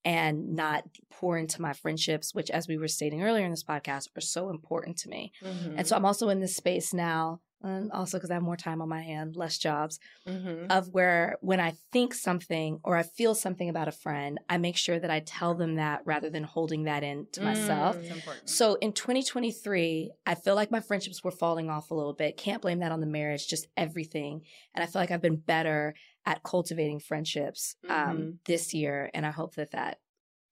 and 0.04 0.54
not 0.54 0.84
pour 1.10 1.38
into 1.38 1.62
my 1.62 1.72
friendships, 1.72 2.34
which, 2.34 2.50
as 2.50 2.66
we 2.66 2.76
were 2.76 2.88
stating 2.88 3.22
earlier 3.22 3.44
in 3.44 3.50
this 3.50 3.64
podcast, 3.64 4.08
are 4.16 4.20
so 4.20 4.50
important 4.50 4.96
to 4.98 5.08
me. 5.08 5.32
Mm-hmm. 5.42 5.78
And 5.78 5.86
so 5.86 5.96
I'm 5.96 6.04
also 6.04 6.28
in 6.28 6.40
this 6.40 6.56
space 6.56 6.92
now, 6.92 7.40
and 7.62 7.92
also 7.92 8.18
because 8.18 8.30
I 8.30 8.34
have 8.34 8.42
more 8.42 8.56
time 8.56 8.82
on 8.82 8.88
my 8.88 9.02
hand, 9.02 9.36
less 9.36 9.56
jobs, 9.56 10.00
mm-hmm. 10.26 10.66
of 10.70 10.88
where 10.88 11.36
when 11.40 11.60
I 11.60 11.74
think 11.92 12.14
something 12.14 12.80
or 12.82 12.96
I 12.96 13.04
feel 13.04 13.36
something 13.36 13.68
about 13.68 13.86
a 13.86 13.92
friend, 13.92 14.40
I 14.48 14.58
make 14.58 14.76
sure 14.76 14.98
that 14.98 15.10
I 15.10 15.20
tell 15.20 15.54
them 15.54 15.76
that 15.76 16.00
rather 16.04 16.28
than 16.28 16.42
holding 16.42 16.84
that 16.84 17.04
in 17.04 17.28
to 17.32 17.42
myself. 17.42 17.96
Mm, 17.96 18.48
so 18.48 18.74
in 18.74 18.92
2023, 18.92 20.10
I 20.26 20.34
feel 20.34 20.56
like 20.56 20.72
my 20.72 20.80
friendships 20.80 21.22
were 21.22 21.30
falling 21.30 21.70
off 21.70 21.92
a 21.92 21.94
little 21.94 22.14
bit. 22.14 22.36
Can't 22.36 22.62
blame 22.62 22.80
that 22.80 22.90
on 22.90 23.00
the 23.00 23.06
marriage, 23.06 23.46
just 23.46 23.68
everything. 23.76 24.42
And 24.74 24.82
I 24.82 24.86
feel 24.86 25.00
like 25.00 25.12
I've 25.12 25.22
been 25.22 25.36
better 25.36 25.94
at 26.24 26.42
cultivating 26.42 27.00
friendships 27.00 27.76
um, 27.88 27.96
mm-hmm. 27.96 28.30
this 28.44 28.74
year, 28.74 29.10
and 29.12 29.26
I 29.26 29.30
hope 29.30 29.54
that 29.56 29.72
that 29.72 29.98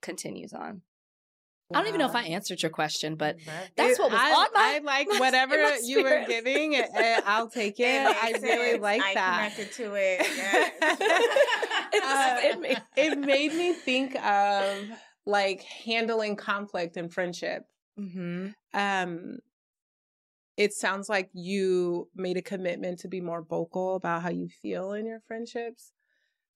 continues 0.02 0.52
on. 0.52 0.83
Wow. 1.70 1.78
I 1.78 1.83
don't 1.83 1.88
even 1.88 2.00
know 2.00 2.09
if 2.09 2.16
I 2.16 2.24
answered 2.24 2.62
your 2.62 2.70
question, 2.70 3.14
but 3.14 3.37
that's 3.76 3.96
what 3.96 4.11
was 4.11 4.20
I, 4.20 4.33
on 4.33 4.46
my. 4.52 4.61
I 4.61 4.78
like 4.83 5.09
my, 5.12 5.20
whatever 5.20 5.76
you 5.85 6.02
were 6.02 6.24
giving. 6.26 6.74
Uh, 6.74 7.20
I'll 7.24 7.48
take 7.48 7.74
it. 7.78 7.85
it 7.85 8.16
I 8.16 8.33
really 8.42 8.78
like 8.80 9.00
that. 9.00 9.11
I 9.11 9.14
that. 9.14 9.52
connected 9.54 9.72
to 9.76 9.94
it. 9.94 10.20
Yes. 10.20 10.72
it, 11.92 12.02
uh, 12.02 12.37
it, 12.42 12.61
made, 12.61 12.83
it 12.96 13.18
made 13.18 13.54
me 13.54 13.72
think 13.72 14.16
of 14.16 14.85
like 15.26 15.62
handling 15.62 16.35
conflict 16.35 16.96
and 16.96 17.12
friendship. 17.12 17.64
Mm-hmm. 17.96 18.48
Um, 18.74 19.38
it 20.56 20.72
sounds 20.72 21.08
like 21.08 21.30
you 21.32 22.08
made 22.14 22.36
a 22.36 22.42
commitment 22.42 22.98
to 23.00 23.08
be 23.08 23.20
more 23.20 23.42
vocal 23.42 23.96
about 23.96 24.22
how 24.22 24.30
you 24.30 24.48
feel 24.48 24.92
in 24.92 25.06
your 25.06 25.20
friendships. 25.20 25.92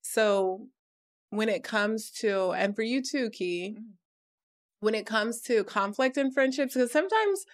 So 0.02 0.66
when 1.30 1.48
it 1.48 1.64
comes 1.64 2.11
to, 2.20 2.52
and 2.52 2.76
for 2.76 2.83
you 2.83 3.02
too, 3.02 3.30
Key, 3.30 3.76
mm-hmm. 3.76 3.85
when 4.80 4.94
it 4.94 5.07
comes 5.07 5.40
to 5.42 5.64
conflict 5.64 6.18
in 6.18 6.30
friendships, 6.30 6.74
because 6.74 6.92
sometimes 6.92 7.46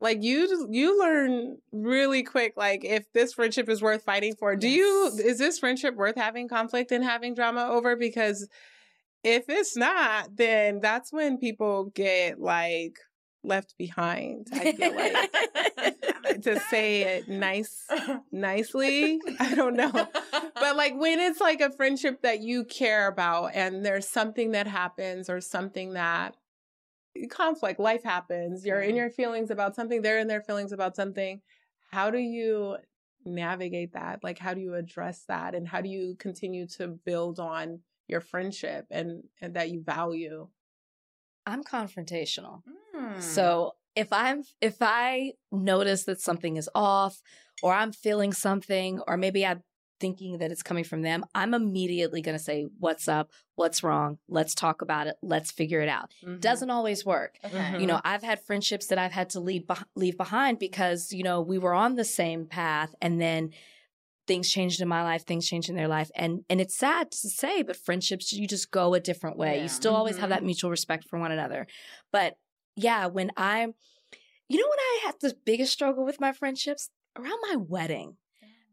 like 0.00 0.22
you 0.22 0.68
you 0.70 0.98
learn 0.98 1.58
really 1.72 2.22
quick 2.22 2.52
like 2.56 2.84
if 2.84 3.12
this 3.12 3.34
friendship 3.34 3.68
is 3.68 3.82
worth 3.82 4.04
fighting 4.04 4.34
for 4.34 4.54
do 4.54 4.68
yes. 4.68 4.76
you 4.76 5.12
is 5.24 5.38
this 5.38 5.58
friendship 5.58 5.94
worth 5.96 6.16
having 6.16 6.48
conflict 6.48 6.92
and 6.92 7.02
having 7.04 7.34
drama 7.34 7.66
over 7.68 7.96
because 7.96 8.48
if 9.24 9.48
it's 9.48 9.76
not 9.76 10.36
then 10.36 10.78
that's 10.80 11.12
when 11.12 11.36
people 11.36 11.86
get 11.94 12.40
like 12.40 12.98
left 13.44 13.76
behind. 13.78 14.48
I 14.52 14.72
feel 14.72 14.94
like 14.94 16.42
to 16.42 16.60
say 16.70 17.02
it 17.02 17.28
nice, 17.28 17.86
nicely. 18.30 19.20
I 19.40 19.54
don't 19.54 19.76
know, 19.76 19.90
but 19.92 20.76
like 20.76 20.94
when 20.98 21.20
it's 21.20 21.40
like 21.40 21.60
a 21.60 21.70
friendship 21.70 22.22
that 22.22 22.40
you 22.40 22.64
care 22.64 23.08
about, 23.08 23.52
and 23.54 23.84
there's 23.84 24.08
something 24.08 24.52
that 24.52 24.66
happens 24.66 25.30
or 25.30 25.40
something 25.40 25.94
that 25.94 26.36
conflict, 27.30 27.80
life 27.80 28.04
happens. 28.04 28.64
You're 28.64 28.80
in 28.80 28.94
your 28.94 29.10
feelings 29.10 29.50
about 29.50 29.74
something, 29.74 30.02
they're 30.02 30.18
in 30.18 30.28
their 30.28 30.42
feelings 30.42 30.72
about 30.72 30.96
something. 30.96 31.40
How 31.90 32.10
do 32.10 32.18
you 32.18 32.76
navigate 33.24 33.92
that? 33.94 34.22
Like 34.22 34.38
how 34.38 34.54
do 34.54 34.60
you 34.60 34.74
address 34.74 35.24
that 35.28 35.54
and 35.54 35.66
how 35.66 35.80
do 35.80 35.88
you 35.88 36.16
continue 36.18 36.66
to 36.68 36.88
build 36.88 37.40
on 37.40 37.80
your 38.06 38.20
friendship 38.20 38.86
and 38.90 39.24
and 39.40 39.54
that 39.54 39.70
you 39.70 39.82
value? 39.82 40.48
I'm 41.46 41.64
confrontational. 41.64 42.62
Mm. 42.68 42.74
So 43.20 43.74
if 43.96 44.12
I'm 44.12 44.44
if 44.60 44.76
I 44.80 45.32
notice 45.50 46.04
that 46.04 46.20
something 46.20 46.56
is 46.56 46.68
off 46.74 47.20
or 47.62 47.72
I'm 47.74 47.92
feeling 47.92 48.32
something 48.32 49.00
or 49.06 49.16
maybe 49.16 49.44
I'm 49.44 49.62
thinking 50.00 50.38
that 50.38 50.52
it's 50.52 50.62
coming 50.62 50.84
from 50.84 51.02
them, 51.02 51.24
I'm 51.34 51.54
immediately 51.54 52.22
going 52.22 52.36
to 52.38 52.42
say 52.42 52.66
what's 52.78 53.08
up, 53.08 53.32
what's 53.56 53.82
wrong, 53.82 54.18
let's 54.28 54.54
talk 54.54 54.80
about 54.80 55.08
it, 55.08 55.16
let's 55.22 55.50
figure 55.50 55.80
it 55.80 55.88
out. 55.88 56.12
Mhm. 56.24 56.40
Doesn't 56.40 56.70
always 56.70 57.04
work. 57.04 57.36
Okay. 57.44 57.80
You 57.80 57.86
know, 57.88 58.00
I've 58.04 58.22
had 58.22 58.40
friendships 58.44 58.86
that 58.86 58.98
I've 58.98 59.10
had 59.12 59.30
to 59.30 59.40
leave 59.40 59.64
leave 59.96 60.16
behind 60.16 60.60
because, 60.60 61.12
you 61.12 61.24
know, 61.24 61.40
we 61.40 61.58
were 61.58 61.74
on 61.74 61.96
the 61.96 62.04
same 62.04 62.46
path 62.46 62.94
and 63.02 63.20
then 63.20 63.50
things 64.28 64.48
changed 64.50 64.80
in 64.80 64.86
my 64.86 65.02
life, 65.02 65.24
things 65.24 65.48
changed 65.48 65.68
in 65.70 65.74
their 65.74 65.88
life. 65.88 66.10
And 66.14 66.44
and 66.48 66.60
it's 66.60 66.76
sad 66.78 67.10
to 67.10 67.16
say, 67.28 67.62
but 67.62 67.76
friendships 67.76 68.32
you 68.32 68.46
just 68.46 68.70
go 68.70 68.94
a 68.94 69.00
different 69.00 69.36
way. 69.36 69.56
Yeah. 69.56 69.62
You 69.64 69.68
still 69.68 69.96
always 69.96 70.18
have 70.18 70.28
Mhm. 70.28 70.34
that 70.34 70.44
mutual 70.44 70.70
respect 70.70 71.08
for 71.08 71.18
one 71.18 71.32
another. 71.32 71.66
But 72.12 72.36
yeah, 72.78 73.06
when 73.06 73.30
I'm 73.36 73.74
you 74.48 74.58
know 74.58 74.66
when 74.68 74.78
I 74.78 75.00
had 75.06 75.14
the 75.20 75.34
biggest 75.44 75.72
struggle 75.72 76.04
with 76.04 76.20
my 76.20 76.32
friendships 76.32 76.90
around 77.16 77.38
my 77.50 77.56
wedding 77.56 78.16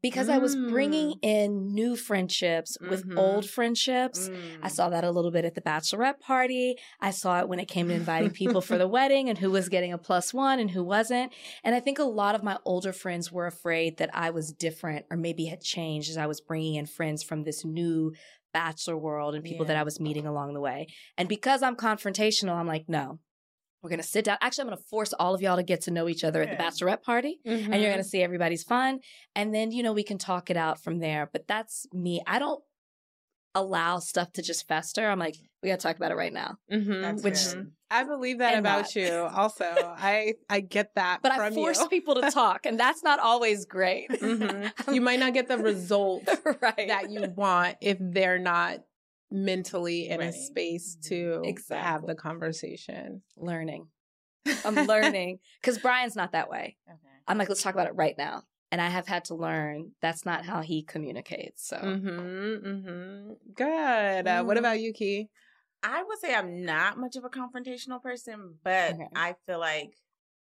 because 0.02 0.30
I 0.30 0.38
was 0.38 0.56
bringing 0.56 1.16
in 1.24 1.74
new 1.74 1.96
friendships 1.96 2.78
with 2.80 3.08
Mhm. 3.08 3.18
old 3.18 3.50
friendships. 3.50 4.30
Mm. 4.30 4.60
I 4.62 4.68
saw 4.68 4.90
that 4.90 5.04
a 5.04 5.10
little 5.10 5.32
bit 5.32 5.46
at 5.46 5.56
the 5.56 5.62
bachelorette 5.62 6.20
party. 6.20 6.76
I 7.02 7.10
saw 7.10 7.40
it 7.40 7.50
when 7.50 7.60
it 7.60 7.66
came 7.68 7.88
to 7.88 7.94
inviting 7.96 8.30
people 8.30 8.62
for 8.62 8.78
the 8.78 8.88
wedding 8.88 9.30
and 9.30 9.38
who 9.40 9.50
was 9.50 9.68
getting 9.68 9.92
a 9.94 9.98
plus 9.98 10.32
one 10.32 10.60
and 10.60 10.70
who 10.70 10.84
wasn't. 10.84 11.34
And 11.64 11.74
I 11.74 11.80
think 11.80 11.98
a 11.98 12.04
lot 12.04 12.36
of 12.36 12.44
my 12.44 12.60
older 12.66 12.94
friends 12.94 13.32
were 13.32 13.48
afraid 13.48 13.98
that 13.98 14.12
I 14.14 14.30
was 14.30 14.54
different 14.54 15.08
or 15.10 15.18
maybe 15.18 15.46
had 15.46 15.62
changed 15.62 16.12
as 16.12 16.18
I 16.18 16.28
was 16.28 16.40
bringing 16.40 16.76
in 16.76 16.86
friends 16.86 17.24
from 17.24 17.44
this 17.44 17.66
new 17.66 18.14
bachelor 18.54 18.96
world 18.98 19.34
and 19.34 19.44
people 19.44 19.66
that 19.66 19.76
I 19.78 19.84
was 19.84 20.00
meeting 20.00 20.28
along 20.28 20.54
the 20.54 20.62
way. 20.62 20.88
And 21.18 21.28
because 21.28 21.64
I'm 21.64 21.76
confrontational, 21.76 22.54
I'm 22.56 22.68
like, 22.68 22.88
no, 22.88 23.20
we're 23.82 23.90
going 23.90 24.02
to 24.02 24.08
sit 24.08 24.26
down. 24.26 24.38
Actually, 24.42 24.64
I'm 24.64 24.68
going 24.70 24.78
to 24.80 24.84
force 24.90 25.14
all 25.14 25.36
of 25.36 25.42
y'all 25.42 25.58
to 25.58 25.64
get 25.64 25.82
to 25.82 25.92
know 25.92 26.10
each 26.10 26.24
other 26.24 26.42
at 26.42 26.50
the 26.50 26.64
bachelorette 26.64 27.04
party 27.04 27.40
and 27.46 27.60
Mm-hmm. 27.62 27.74
you're 27.74 27.92
going 27.92 27.98
to 27.98 28.04
see 28.04 28.24
everybody's 28.24 28.64
fun. 28.64 29.00
And 29.36 29.54
then, 29.54 29.72
you 29.72 29.84
know, 29.84 29.94
we 29.94 30.04
can 30.04 30.18
talk 30.18 30.50
it 30.50 30.58
out 30.58 30.82
from 30.84 31.00
there. 31.00 31.30
But 31.32 31.48
that's 31.48 31.86
me. 31.94 32.22
I 32.26 32.40
don't 32.40 32.64
allow 33.54 34.00
stuff 34.00 34.34
to 34.34 34.42
just 34.42 34.68
fester. 34.68 35.08
I'm 35.10 35.20
like, 35.20 35.36
we 35.64 35.70
got 35.70 35.80
to 35.80 35.88
talk 35.88 35.96
about 35.96 36.12
it 36.12 36.16
right 36.16 36.34
now. 36.34 36.56
Mhm. 36.72 37.02
That's 37.02 37.24
which- 37.24 37.54
good. 37.54 37.72
I 37.92 38.04
believe 38.04 38.40
that 38.40 38.58
about 38.58 38.80
not. 38.82 38.96
you. 38.96 39.08
Also, 39.36 39.66
I 39.66 40.34
I 40.50 40.60
get 40.60 40.96
that 40.96 41.20
But 41.22 41.34
from 41.36 41.42
I 41.42 41.52
force 41.52 41.80
you. 41.80 41.88
people 41.88 42.16
to 42.16 42.32
talk, 42.32 42.66
and 42.66 42.80
that's 42.80 43.04
not 43.04 43.20
always 43.20 43.66
great. 43.66 44.10
Mhm. 44.10 44.72
You 44.94 45.02
might 45.02 45.20
not 45.20 45.34
get 45.34 45.48
the 45.48 45.58
result 45.60 46.28
right. 46.62 46.88
that 46.88 47.12
you 47.12 47.30
want 47.36 47.78
if 47.82 47.98
they're 48.02 48.40
not 48.40 48.80
mentally 49.44 50.08
in 50.10 50.22
a 50.22 50.32
space 50.32 50.98
to 51.04 51.54
have 51.70 52.06
the 52.06 52.16
conversation. 52.16 53.22
learning. 53.38 53.88
I'm 54.66 54.76
learning 54.76 55.40
because 55.62 55.78
Bryan's 55.80 56.16
not 56.16 56.32
that 56.34 56.50
way. 56.50 56.78
Okay. 56.88 57.00
I'm 57.28 57.38
like, 57.38 57.50
let's 57.50 57.64
talk 57.64 57.74
about 57.74 57.88
it 57.88 57.96
right 57.96 58.16
now. 58.18 58.44
And 58.72 58.82
I 58.82 58.90
have 58.90 59.08
had 59.08 59.26
to 59.26 59.36
learn 59.36 59.92
that's 60.02 60.26
not 60.26 60.46
how 60.46 60.62
he 60.62 60.84
communicates. 60.84 61.68
So 61.68 61.78
Mm-hmm, 61.78 62.68
mm-hmm. 62.68 63.34
Good. 63.54 64.28
Uh, 64.28 64.44
what 64.44 64.58
Mhm. 64.58 64.60
about 64.60 64.80
you, 64.80 64.94
Key? 64.94 65.30
I 65.84 66.04
would 66.04 66.20
say 66.20 66.34
I'm 66.34 66.64
not 66.66 66.98
much 66.98 67.16
of 67.16 67.24
a 67.24 67.30
confrontational 67.30 68.02
person, 68.02 68.58
but 68.64 68.94
Okay. 68.96 69.08
I 69.16 69.36
feel 69.46 69.60
like 69.60 69.96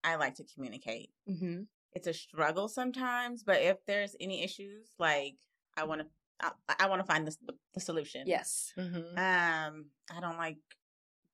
I 0.05 0.17
like 0.17 0.35
to 0.37 0.45
communicate. 0.45 1.11
Mhm. 1.29 1.67
It's 1.93 2.07
a 2.07 2.15
struggle 2.15 2.69
sometimes, 2.69 3.43
but 3.43 3.61
if 3.63 3.85
there's 3.87 4.17
any 4.21 4.43
issues, 4.43 4.95
like 4.99 5.37
I 5.77 5.85
want 5.85 6.03
to, 6.03 6.07
I, 6.41 6.51
I 6.81 6.87
want 6.89 7.01
to 7.01 7.07
find 7.07 7.27
the, 7.27 7.37
the 7.75 7.81
solution. 7.81 8.23
yes. 8.27 8.73
Mm-hmm. 8.79 9.17
Um, 9.19 9.87
I 10.15 10.21
don't 10.21 10.37
like 10.39 10.57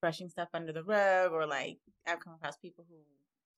brushing 0.01 0.29
stuff 0.29 0.49
under 0.55 0.73
the 0.73 0.83
rug 0.85 1.33
or 1.33 1.47
like 1.47 1.79
I've 2.07 2.21
come 2.21 2.35
across 2.35 2.57
people 2.57 2.85
who 2.89 2.97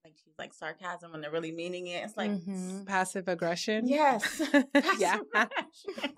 like 0.03 0.15
use 0.25 0.35
like 0.37 0.53
sarcasm 0.53 1.11
when 1.11 1.21
they're 1.21 1.31
really 1.31 1.51
meaning 1.51 1.87
it. 1.87 2.03
It's 2.03 2.17
like 2.17 2.31
Mhm. 2.31 2.85
Passive 2.85 3.27
aggression. 3.27 3.87
yes, 3.87 4.41
yeah. 4.99 5.19
I'm 5.35 5.47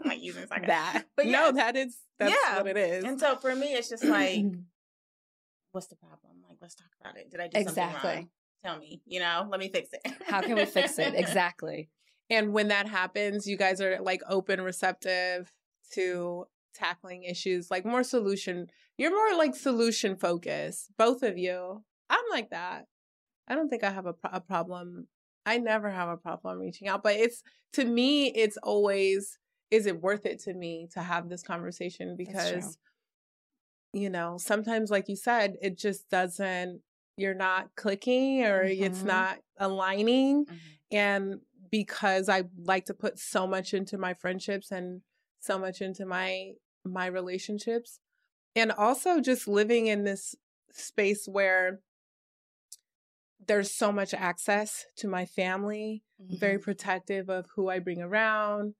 like 0.05 0.21
using 0.23 0.47
sarcasm. 0.47 0.67
that. 0.67 1.03
But 1.15 1.27
no, 1.27 1.51
that 1.51 1.75
is 1.75 1.97
that's 2.17 2.33
Yeah. 2.47 2.57
what 2.57 2.67
it 2.67 2.77
is. 2.77 3.03
And 3.03 3.19
so 3.19 3.35
for 3.35 3.55
me, 3.55 3.73
it's 3.73 3.89
just 3.89 4.03
like, 4.03 4.43
what's 5.71 5.87
the 5.87 5.95
problem? 5.95 6.43
Like, 6.49 6.57
let's 6.61 6.75
talk 6.75 6.87
about 7.01 7.17
it. 7.17 7.29
Did 7.29 7.39
I 7.39 7.47
do 7.47 7.63
something 7.63 7.83
Exactly. 7.83 8.11
wrong? 8.15 8.29
Tell 8.63 8.79
me. 8.79 9.01
You 9.05 9.19
know, 9.19 9.47
let 9.49 9.59
me 9.59 9.69
fix 9.69 9.89
it. 9.93 10.01
How 10.25 10.41
can 10.41 10.55
we 10.55 10.65
fix 10.65 10.97
it? 10.97 11.13
Exactly. 11.15 11.89
And 12.29 12.53
when 12.53 12.69
that 12.69 12.87
happens, 12.87 13.47
you 13.47 13.57
guys 13.57 13.81
are 13.81 13.99
like 14.01 14.21
open, 14.27 14.61
receptive 14.61 15.51
to 15.93 16.45
tackling 16.73 17.23
issues, 17.23 17.69
like 17.69 17.85
more 17.85 18.03
solution. 18.03 18.67
You're 18.97 19.11
more 19.11 19.37
like 19.37 19.55
solution 19.55 20.15
focused, 20.15 20.89
both 20.97 21.23
of 21.23 21.37
you. 21.37 21.83
I'm 22.09 22.23
like 22.31 22.49
that. 22.49 22.85
I 23.47 23.55
don't 23.55 23.69
think 23.69 23.83
I 23.83 23.91
have 23.91 24.07
a, 24.07 24.15
a 24.23 24.41
problem. 24.41 25.07
I 25.45 25.59
never 25.59 25.89
have 25.91 26.09
a 26.09 26.17
problem 26.17 26.59
reaching 26.59 26.87
out, 26.87 27.03
but 27.03 27.15
it's 27.15 27.43
to 27.73 27.85
me, 27.85 28.27
it's 28.27 28.57
always, 28.57 29.37
is 29.69 29.85
it 29.85 30.01
worth 30.01 30.25
it 30.25 30.39
to 30.41 30.53
me 30.53 30.87
to 30.93 31.01
have 31.01 31.29
this 31.29 31.43
conversation? 31.43 32.15
Because, 32.17 32.77
you 33.93 34.09
know, 34.09 34.37
sometimes, 34.39 34.89
like 34.89 35.07
you 35.07 35.15
said, 35.15 35.55
it 35.61 35.77
just 35.77 36.09
doesn't, 36.09 36.81
you're 37.17 37.35
not 37.35 37.69
clicking 37.75 38.43
or 38.43 38.63
it's 38.63 39.03
Mhm. 39.03 39.05
not 39.05 39.37
aligning 39.57 40.45
Mhm. 40.45 40.59
and 40.91 41.41
because 41.75 42.29
i 42.29 42.43
like 42.57 42.85
to 42.85 42.93
put 42.93 43.19
so 43.19 43.45
much 43.45 43.73
into 43.73 43.97
my 43.97 44.13
friendships 44.13 44.71
and 44.71 45.01
so 45.39 45.57
much 45.57 45.81
into 45.81 46.05
my 46.05 46.51
my 46.85 47.05
relationships 47.05 47.99
and 48.55 48.71
also 48.71 49.19
just 49.19 49.47
living 49.47 49.87
in 49.87 50.03
this 50.03 50.35
space 50.71 51.27
where 51.27 51.79
there's 53.47 53.71
so 53.71 53.91
much 53.91 54.13
access 54.13 54.85
to 54.95 55.07
my 55.07 55.25
family 55.25 56.01
Mm-hmm. 56.23 56.37
very 56.37 56.57
protective 56.59 57.29
of 57.29 57.45
who 57.55 57.67
i 57.69 57.77
bring 57.79 58.01
around 58.01 58.73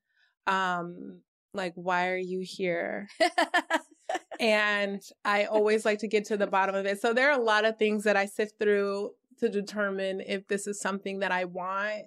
um 0.47 1.19
like 1.53 1.73
why 1.75 2.07
are 2.07 2.15
you 2.15 2.39
here 2.39 3.09
and 4.39 5.01
I 5.23 5.45
always 5.45 5.85
like 5.85 5.99
to 5.99 6.07
get 6.07 6.25
to 6.25 6.37
the 6.37 6.47
bottom 6.47 6.75
of 6.75 6.85
it. 6.85 7.01
So 7.01 7.13
there 7.13 7.29
are 7.29 7.39
a 7.39 7.43
lot 7.43 7.65
of 7.65 7.77
things 7.77 8.03
that 8.03 8.17
I 8.17 8.25
sift 8.25 8.59
through 8.59 9.11
to 9.39 9.49
determine 9.49 10.21
if 10.21 10.47
this 10.47 10.67
is 10.67 10.79
something 10.79 11.19
that 11.19 11.31
I 11.31 11.45
want 11.45 12.05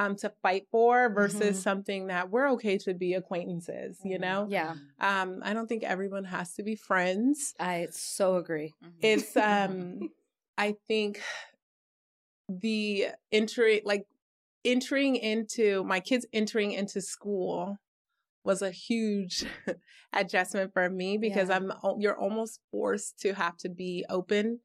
um, 0.00 0.16
to 0.16 0.32
fight 0.42 0.66
for 0.70 1.08
versus 1.12 1.58
Mhm. 1.58 1.62
something 1.62 2.06
that 2.06 2.30
we're 2.30 2.48
okay 2.52 2.78
to 2.78 2.94
be 2.94 3.14
acquaintances. 3.14 3.98
You 4.04 4.16
Mhm. 4.18 4.20
know, 4.20 4.46
yeah, 4.48 4.74
um, 4.98 5.40
I 5.42 5.52
don't 5.52 5.66
think 5.66 5.82
everyone 5.84 6.24
has 6.24 6.54
to 6.54 6.62
be 6.62 6.74
friends. 6.74 7.54
I 7.60 7.88
so 7.90 8.36
agree. 8.36 8.74
Mhm. 8.82 8.98
It's 9.02 9.36
um, 9.36 10.10
I 10.56 10.76
think 10.88 11.20
the 12.48 13.08
entry 13.30 13.82
like 13.84 14.06
entering 14.64 15.16
into 15.16 15.84
my 15.84 16.00
kids 16.00 16.26
entering 16.32 16.72
into 16.72 17.00
school 17.00 17.78
was 18.42 18.62
a 18.62 18.70
huge 18.70 19.44
adjustment 20.12 20.72
for 20.72 20.88
me 20.90 21.18
because 21.18 21.48
Yeah. 21.48 21.56
I'm 21.56 21.72
you're 22.00 22.18
almost 22.18 22.60
forced 22.70 23.18
to 23.20 23.34
have 23.34 23.56
to 23.58 23.68
be 23.68 24.04
open 24.08 24.60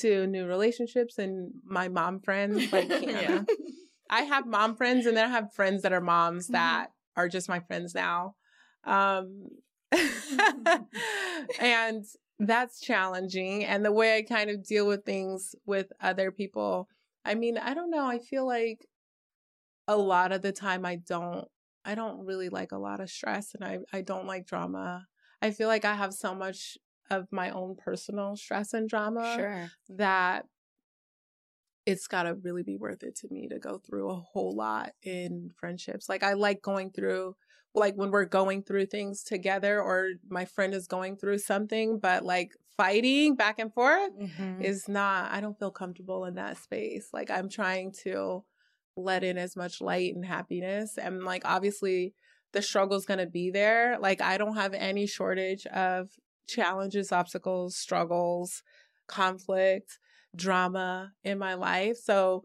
to 0.00 0.26
new 0.26 0.46
relationships 0.46 1.18
and 1.18 1.52
my 1.64 1.88
mom 1.88 2.20
friends 2.20 2.72
like 2.72 2.88
Yeah. 3.02 3.44
I 4.10 4.22
have 4.22 4.46
mom 4.46 4.76
friends 4.76 5.06
and 5.06 5.16
then 5.16 5.26
I 5.26 5.32
have 5.32 5.54
friends 5.54 5.82
that 5.82 5.92
are 5.94 6.00
moms 6.02 6.48
Mhm. 6.48 6.52
that 6.54 6.92
are 7.16 7.28
just 7.28 7.48
my 7.48 7.60
friends 7.60 7.94
now. 7.94 8.36
Um 8.84 9.48
and 11.60 12.04
that's 12.38 12.80
challenging 12.80 13.64
and 13.64 13.84
the 13.84 13.92
way 13.92 14.16
I 14.18 14.22
kind 14.22 14.50
of 14.50 14.64
deal 14.64 14.86
with 14.86 15.04
things 15.04 15.54
with 15.66 15.92
other 16.00 16.30
people. 16.32 16.88
I 17.24 17.34
mean, 17.34 17.58
I 17.58 17.74
don't 17.74 17.90
know, 17.90 18.06
I 18.06 18.18
feel 18.18 18.46
like 18.46 18.86
a 19.88 19.96
lot 19.96 20.32
of 20.32 20.42
the 20.42 20.52
time 20.52 20.84
I 20.84 20.96
don't 20.96 21.48
I 21.84 21.94
don't 21.94 22.24
really 22.26 22.48
like 22.50 22.72
a 22.72 22.78
lot 22.78 23.00
of 23.00 23.10
stress 23.10 23.54
and 23.54 23.64
I 23.64 23.78
I 23.92 24.02
don't 24.02 24.26
like 24.26 24.46
drama. 24.46 25.06
I 25.42 25.50
feel 25.50 25.68
like 25.68 25.84
I 25.84 25.94
have 25.94 26.12
so 26.12 26.34
much 26.34 26.76
of 27.10 27.32
my 27.32 27.50
own 27.50 27.74
personal 27.76 28.36
stress 28.36 28.72
and 28.74 28.88
drama 28.88 29.36
Sure. 29.36 29.70
that 29.88 30.46
it's 31.86 32.06
got 32.06 32.24
to 32.24 32.34
really 32.34 32.62
be 32.62 32.76
worth 32.76 33.02
it 33.02 33.16
to 33.16 33.28
me 33.30 33.48
to 33.48 33.58
go 33.58 33.78
through 33.78 34.10
a 34.10 34.14
whole 34.20 34.54
lot 34.54 34.92
in 35.02 35.50
friendships. 35.56 36.08
Like 36.08 36.22
I 36.22 36.34
like 36.34 36.62
going 36.62 36.90
through 36.92 37.36
like 37.74 37.94
when 37.94 38.10
we're 38.10 38.24
going 38.24 38.62
through 38.62 38.86
things 38.86 39.22
together 39.22 39.80
or 39.80 40.10
my 40.28 40.44
friend 40.44 40.74
is 40.74 40.86
going 40.86 41.16
through 41.16 41.38
something, 41.38 41.98
but 41.98 42.24
like 42.24 42.52
fighting 42.76 43.36
back 43.36 43.58
and 43.58 43.72
forth 43.72 44.12
Mhm. 44.12 44.56
is 44.58 44.88
not 44.88 45.30
I 45.32 45.40
don't 45.40 45.58
feel 45.58 45.70
comfortable 45.70 46.24
in 46.24 46.34
that 46.34 46.58
space. 46.58 47.08
Like 47.12 47.30
I'm 47.30 47.48
trying 47.48 47.92
to 48.04 48.44
let 48.96 49.24
in 49.24 49.38
as 49.38 49.56
much 49.56 49.80
light 49.80 50.14
and 50.14 50.24
happiness 50.24 50.98
and 50.98 51.24
like 51.24 51.42
obviously 51.44 52.14
the 52.52 52.60
struggle's 52.62 53.06
going 53.06 53.18
to 53.20 53.26
be 53.26 53.50
there. 53.50 53.98
Like 53.98 54.20
I 54.20 54.36
don't 54.36 54.56
have 54.56 54.74
any 54.74 55.06
shortage 55.06 55.66
of 55.66 56.10
challenges, 56.48 57.12
obstacles, 57.12 57.76
struggles, 57.76 58.62
conflict 59.06 59.98
drama 60.34 61.12
in 61.24 61.38
my 61.38 61.54
life. 61.54 61.96
So 61.96 62.44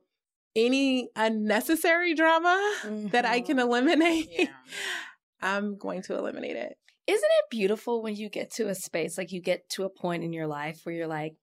any 0.56 1.10
unnecessary 1.16 2.14
drama 2.14 2.76
mm-hmm. 2.84 3.08
that 3.12 3.26
I 3.26 3.42
can 3.42 3.58
mm-hmm. 3.58 3.68
eliminate, 3.68 4.30
yeah. 4.32 4.48
I'm 5.42 5.78
going 5.78 6.02
to 6.04 6.18
eliminate 6.18 6.56
it. 6.56 6.78
Isn't 7.08 7.24
it 7.24 7.50
beautiful 7.52 8.02
when 8.02 8.16
you 8.16 8.30
get 8.30 8.52
to 8.54 8.68
a 8.68 8.76
space, 8.76 9.18
like 9.18 9.32
you 9.32 9.42
get 9.42 9.70
to 9.72 9.84
a 9.84 9.90
point 9.90 10.24
in 10.24 10.34
your 10.34 10.48
life 10.48 10.82
where 10.84 10.96
you're 10.96 11.08
like, 11.08 11.36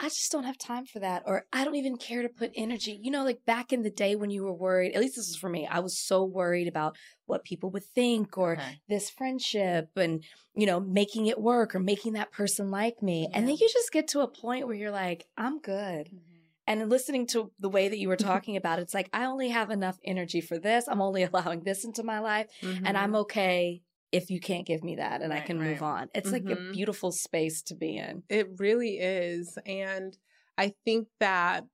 I 0.00 0.08
just 0.08 0.32
don't 0.32 0.44
have 0.44 0.58
time 0.58 0.86
for 0.86 0.98
that. 0.98 1.22
Or 1.26 1.46
I 1.52 1.64
don't 1.64 1.76
even 1.76 1.96
care 1.96 2.22
to 2.22 2.28
put 2.28 2.50
energy. 2.56 2.98
You 3.00 3.10
know, 3.10 3.24
like 3.24 3.44
back 3.46 3.72
in 3.72 3.82
the 3.82 3.90
day 3.90 4.16
when 4.16 4.30
you 4.30 4.42
were 4.42 4.52
worried, 4.52 4.92
at 4.94 5.00
least 5.00 5.16
this 5.16 5.28
is 5.28 5.36
for 5.36 5.48
me, 5.48 5.66
I 5.66 5.80
was 5.80 5.98
so 5.98 6.24
worried 6.24 6.66
about 6.66 6.96
what 7.26 7.44
people 7.44 7.70
would 7.70 7.84
think 7.84 8.36
or 8.36 8.54
okay. 8.54 8.80
this 8.88 9.08
friendship 9.08 9.90
and, 9.96 10.24
you 10.54 10.66
know, 10.66 10.80
making 10.80 11.26
it 11.26 11.40
work 11.40 11.74
or 11.74 11.80
making 11.80 12.14
that 12.14 12.32
person 12.32 12.70
like 12.70 13.02
me. 13.02 13.28
Yeah. 13.30 13.38
And 13.38 13.48
then 13.48 13.56
you 13.56 13.68
just 13.72 13.92
get 13.92 14.08
to 14.08 14.20
a 14.20 14.28
point 14.28 14.66
where 14.66 14.76
you're 14.76 14.90
like, 14.90 15.26
I'm 15.36 15.60
good. 15.60 16.06
Mm-hmm. 16.06 16.18
And 16.66 16.88
listening 16.88 17.26
to 17.28 17.52
the 17.60 17.68
way 17.68 17.88
that 17.88 17.98
you 17.98 18.08
were 18.08 18.16
talking 18.16 18.56
about 18.56 18.80
it, 18.80 18.82
it's 18.82 18.94
like, 18.94 19.10
I 19.12 19.26
only 19.26 19.50
have 19.50 19.70
enough 19.70 19.98
energy 20.04 20.40
for 20.40 20.58
this. 20.58 20.88
I'm 20.88 21.00
only 21.00 21.22
allowing 21.32 21.62
this 21.62 21.84
into 21.84 22.02
my 22.02 22.18
life. 22.18 22.48
Mm-hmm. 22.62 22.84
And 22.84 22.98
I'm 22.98 23.10
mm-hmm. 23.10 23.16
okay 23.16 23.82
if 24.14 24.30
you 24.30 24.38
can't 24.38 24.64
give 24.64 24.84
me 24.84 24.96
that 24.96 25.22
and 25.22 25.32
right, 25.32 25.42
I 25.42 25.44
can 25.46 25.58
right. 25.58 25.70
move 25.70 25.82
on. 25.82 26.08
It's 26.14 26.30
mm-hmm. 26.30 26.46
like 26.46 26.56
a 26.56 26.60
mm-hmm. 26.60 26.72
beautiful 26.72 27.10
space 27.10 27.62
to 27.62 27.74
be 27.74 27.96
in. 27.96 28.22
It 28.28 28.48
really 28.58 28.98
is. 28.98 29.58
And 29.66 30.16
I 30.56 30.72
think 30.84 31.08
that 31.18 31.64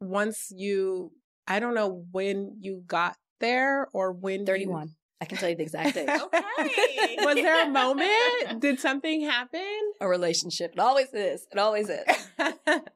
once 0.00 0.52
you, 0.54 1.10
I 1.48 1.58
don't 1.58 1.74
know 1.74 2.04
when 2.12 2.58
you 2.60 2.84
got 2.86 3.16
there 3.40 3.88
or 3.92 4.12
when 4.12 4.46
31. 4.46 4.86
You... 4.86 4.94
I 5.20 5.24
can 5.26 5.36
tell 5.36 5.50
you 5.50 5.56
the 5.56 5.64
exact 5.64 5.94
date. 5.94 6.08
okay. 6.22 7.16
Was 7.18 7.34
there 7.34 7.66
a 7.66 7.68
moment? 7.68 8.60
Did 8.60 8.78
something 8.78 9.22
happen? 9.22 9.92
A 10.00 10.08
relationship. 10.08 10.72
It 10.72 10.78
always 10.78 11.12
is. 11.12 11.46
It 11.50 11.58
always 11.58 11.90
is. 11.90 12.04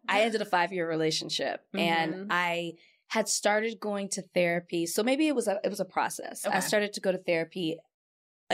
I 0.09 0.23
ended 0.23 0.41
a 0.41 0.47
five 0.47 0.73
year 0.73 0.89
relationship 0.89 1.63
mm-hmm. 1.75 1.81
and 1.81 2.27
I 2.31 2.75
had 3.09 3.29
started 3.29 3.81
going 3.81 4.09
to 4.11 4.23
therapy. 4.23 4.87
So 4.87 5.03
maybe 5.03 5.27
it 5.27 5.35
was 5.35 5.49
a 5.49 5.59
it 5.65 5.69
was 5.69 5.81
a 5.81 5.85
process. 5.85 6.47
Okay. 6.47 6.57
I 6.57 6.61
started 6.61 6.93
to 6.95 7.01
go 7.01 7.13
to 7.13 7.19
therapy 7.19 7.79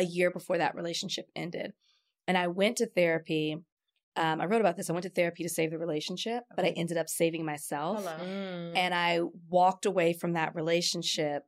a 0.01 0.05
year 0.05 0.31
before 0.31 0.59
that 0.59 0.75
relationship 0.75 1.29
ended. 1.37 1.73
And 2.27 2.37
I 2.37 2.49
went 2.49 2.79
to 2.79 2.87
therapy. 2.87 3.59
Um, 4.17 4.41
I 4.41 4.47
wrote 4.47 4.61
about 4.61 4.77
this. 4.77 4.91
I 4.91 4.93
went 4.93 5.05
to 5.05 5.11
therapy 5.11 5.43
to 5.43 5.49
save 5.49 5.71
the 5.71 5.79
relationship, 5.79 6.45
but 6.57 6.65
I 6.65 6.69
ended 6.69 6.97
up 6.97 7.09
saving 7.09 7.45
myself. 7.45 8.05
Mm. 8.05 8.77
And 8.77 8.95
I 8.95 9.21
walked 9.49 9.87
away 9.87 10.13
from 10.13 10.33
that 10.33 10.55
relationship 10.55 11.45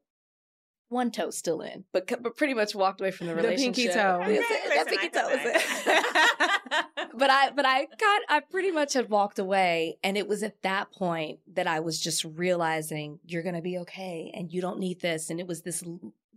one 0.92 1.10
toe 1.10 1.30
still 1.30 1.62
in, 1.62 1.84
but 1.92 2.06
but 2.22 2.36
pretty 2.36 2.54
much 2.54 2.74
walked 2.74 3.00
away 3.00 3.10
from 3.10 3.26
the 3.26 3.34
relationship. 3.34 3.74
The 3.74 3.82
pinky 3.82 3.94
toe. 3.94 4.20
Okay, 4.22 4.36
that 4.68 4.86
pinky 4.86 5.08
toe 5.08 5.28
was 5.28 5.40
it. 5.42 7.08
but 7.18 7.30
I 7.30 7.50
but 7.50 7.64
I 7.66 7.86
got 7.98 8.22
I 8.28 8.40
pretty 8.40 8.70
much 8.70 8.92
had 8.92 9.08
walked 9.08 9.38
away, 9.38 9.96
and 10.04 10.16
it 10.16 10.28
was 10.28 10.42
at 10.42 10.62
that 10.62 10.92
point 10.92 11.40
that 11.54 11.66
I 11.66 11.80
was 11.80 11.98
just 11.98 12.24
realizing 12.24 13.18
you're 13.26 13.42
gonna 13.42 13.62
be 13.62 13.78
okay, 13.78 14.30
and 14.34 14.52
you 14.52 14.60
don't 14.60 14.78
need 14.78 15.00
this, 15.00 15.30
and 15.30 15.40
it 15.40 15.46
was 15.46 15.62
this 15.62 15.82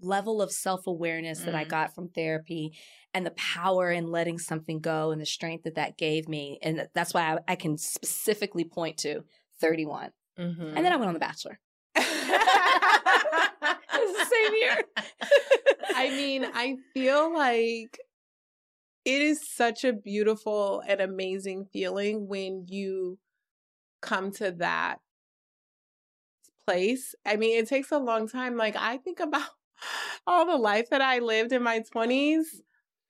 level 0.02 0.42
of 0.42 0.52
self 0.52 0.88
awareness 0.88 1.42
mm. 1.42 1.46
that 1.46 1.56
I 1.56 1.66
mm. 1.66 1.70
got 1.70 1.94
from 1.96 2.10
therapy 2.10 2.78
and 3.14 3.26
the 3.26 3.32
power 3.32 3.92
in 3.92 4.12
letting 4.12 4.38
something 4.38 4.80
go 4.80 5.12
and 5.12 5.22
the 5.22 5.26
strength 5.26 5.64
that 5.64 5.76
that 5.76 5.98
gave 5.98 6.28
me. 6.28 6.60
And 6.62 6.88
that's 6.94 7.14
why 7.14 7.34
I, 7.34 7.54
I 7.54 7.56
can 7.56 7.78
specifically 7.78 8.66
point 8.66 8.98
to 9.00 9.24
31. 9.62 10.12
Mm-hmm. 10.38 10.76
And 10.76 10.86
then 10.86 10.92
I 10.92 10.98
went 10.98 11.08
on 11.08 11.14
The 11.14 11.20
Bachelor. 11.20 11.60
it 11.96 12.02
was 13.94 14.18
the 14.18 14.26
same 14.26 14.54
year. 14.60 14.78
I 15.96 16.10
mean, 16.10 16.46
I 16.54 16.76
feel 16.94 17.34
like 17.34 17.98
it 19.06 19.22
is 19.22 19.48
such 19.50 19.84
a 19.84 19.94
beautiful 19.94 20.84
and 20.88 21.00
amazing 21.00 21.68
feeling 21.72 22.28
when 22.28 22.66
you 22.68 23.18
come 24.02 24.32
to 24.32 24.52
that 24.52 24.98
place. 26.68 27.16
I 27.26 27.38
mean, 27.38 27.58
it 27.58 27.70
takes 27.70 27.92
a 27.92 27.98
long 27.98 28.28
time. 28.28 28.58
Like, 28.58 28.76
I 28.76 28.98
think 28.98 29.20
about 29.20 29.50
all 30.28 30.46
the 30.46 30.58
life 30.58 30.90
that 30.90 31.02
I 31.02 31.20
lived 31.20 31.52
in 31.52 31.64
my 31.64 31.82
20s. 31.94 32.46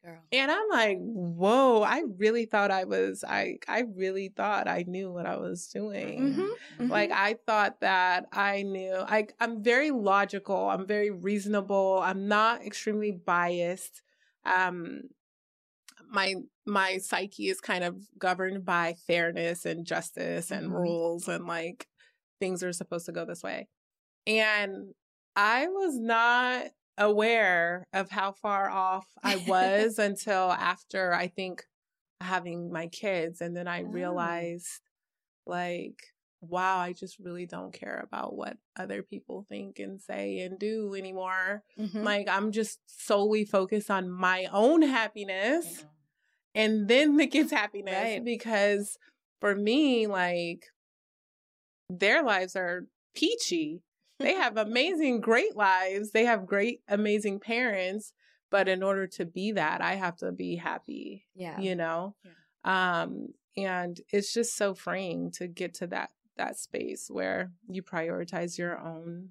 Girl. 0.03 0.19
And 0.31 0.51
I'm 0.51 0.69
like, 0.69 0.97
whoa, 0.99 1.81
I 1.81 2.03
really 2.19 2.45
thought 2.45 2.69
I 2.69 2.83
was 2.83 3.23
I 3.27 3.57
I 3.67 3.85
really 3.95 4.31
thought 4.35 4.67
I 4.67 4.85
knew 4.87 5.11
what 5.11 5.25
I 5.25 5.37
was 5.37 5.67
doing. 5.67 6.19
Mm-hmm, 6.19 6.41
mm-hmm. 6.41 6.91
Like 6.91 7.11
I 7.11 7.37
thought 7.47 7.81
that 7.81 8.27
I 8.31 8.61
knew. 8.61 8.93
I 8.93 9.27
I'm 9.39 9.63
very 9.63 9.89
logical, 9.89 10.69
I'm 10.69 10.85
very 10.85 11.09
reasonable, 11.09 12.01
I'm 12.03 12.27
not 12.27 12.63
extremely 12.63 13.11
biased. 13.13 14.03
Um 14.45 15.09
my 16.11 16.35
my 16.65 16.97
psyche 16.97 17.49
is 17.49 17.59
kind 17.59 17.83
of 17.83 17.97
governed 18.17 18.63
by 18.63 18.95
fairness 19.07 19.65
and 19.65 19.85
justice 19.85 20.51
and 20.51 20.67
mm-hmm. 20.67 20.75
rules 20.75 21.27
and 21.27 21.45
like 21.45 21.87
things 22.39 22.63
are 22.63 22.73
supposed 22.73 23.05
to 23.07 23.11
go 23.11 23.25
this 23.25 23.43
way. 23.43 23.67
And 24.27 24.93
I 25.35 25.67
was 25.67 25.99
not 25.99 26.67
aware 26.97 27.85
of 27.93 28.09
how 28.09 28.31
far 28.31 28.69
off 28.69 29.05
I 29.23 29.35
was 29.47 29.99
until 29.99 30.51
after 30.51 31.13
I 31.13 31.27
think 31.27 31.63
having 32.21 32.71
my 32.71 32.87
kids. 32.87 33.41
And 33.41 33.55
then 33.55 33.67
I 33.67 33.83
oh. 33.83 33.87
realized, 33.87 34.81
like, 35.45 35.99
wow, 36.41 36.77
I 36.77 36.93
just 36.93 37.19
really 37.19 37.45
don't 37.45 37.73
care 37.73 38.03
about 38.07 38.35
what 38.35 38.57
other 38.77 39.03
people 39.03 39.45
think 39.49 39.79
and 39.79 40.01
say 40.01 40.39
and 40.39 40.59
do 40.59 40.93
anymore. 40.95 41.63
Mm-hmm. 41.79 42.03
Like, 42.03 42.29
I'm 42.29 42.51
just 42.51 42.79
solely 42.85 43.45
focused 43.45 43.91
on 43.91 44.09
my 44.09 44.47
own 44.51 44.81
happiness 44.81 45.65
mm-hmm. 45.65 45.87
and 46.55 46.87
then 46.87 47.17
the 47.17 47.27
kids' 47.27 47.51
happiness. 47.51 47.93
Right. 47.93 48.23
Because 48.23 48.97
for 49.41 49.55
me, 49.55 50.07
like, 50.07 50.67
their 51.89 52.23
lives 52.23 52.55
are 52.55 52.85
peachy 53.15 53.81
they 54.19 54.33
have 54.33 54.57
amazing, 54.57 55.21
great 55.21 55.55
lives. 55.55 56.11
They 56.11 56.25
have 56.25 56.45
great, 56.45 56.81
amazing 56.87 57.39
parents. 57.39 58.13
But 58.51 58.67
in 58.67 58.83
order 58.83 59.07
to 59.07 59.25
be 59.25 59.53
that, 59.53 59.81
I 59.81 59.95
have 59.95 60.15
to 60.17 60.31
be 60.31 60.55
happy. 60.55 61.25
Yeah. 61.35 61.59
You 61.59 61.75
know? 61.75 62.15
Yeah. 62.23 63.01
Um, 63.03 63.29
and 63.57 63.99
it's 64.11 64.33
just 64.33 64.55
so 64.55 64.73
freeing 64.73 65.31
to 65.31 65.47
get 65.47 65.73
to 65.75 65.87
that 65.87 66.11
that 66.37 66.57
space 66.59 67.07
where 67.09 67.51
you 67.69 67.81
prioritize 67.81 68.57
your 68.57 68.77
own 68.77 69.29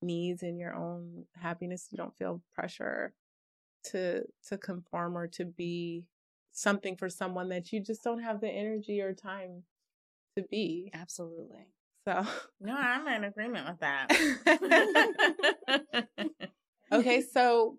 needs 0.00 0.42
and 0.42 0.58
your 0.58 0.74
own 0.74 1.24
happiness. 1.34 1.88
You 1.90 1.98
don't 1.98 2.16
feel 2.16 2.42
pressure 2.54 3.12
to 3.90 4.22
to 4.48 4.58
conform 4.58 5.16
or 5.16 5.26
to 5.28 5.44
be 5.44 6.04
something 6.52 6.96
for 6.96 7.08
someone 7.08 7.48
that 7.50 7.72
you 7.72 7.80
just 7.80 8.02
don't 8.02 8.22
have 8.22 8.40
the 8.40 8.48
energy 8.48 9.00
or 9.00 9.12
time 9.12 9.64
to 10.36 10.44
be. 10.50 10.90
Absolutely. 10.94 11.66
So 12.08 12.24
no, 12.58 12.74
I'm 12.74 13.06
in 13.06 13.24
agreement 13.24 13.68
with 13.68 13.80
that. 13.80 14.08
okay, 16.92 17.20
so 17.20 17.76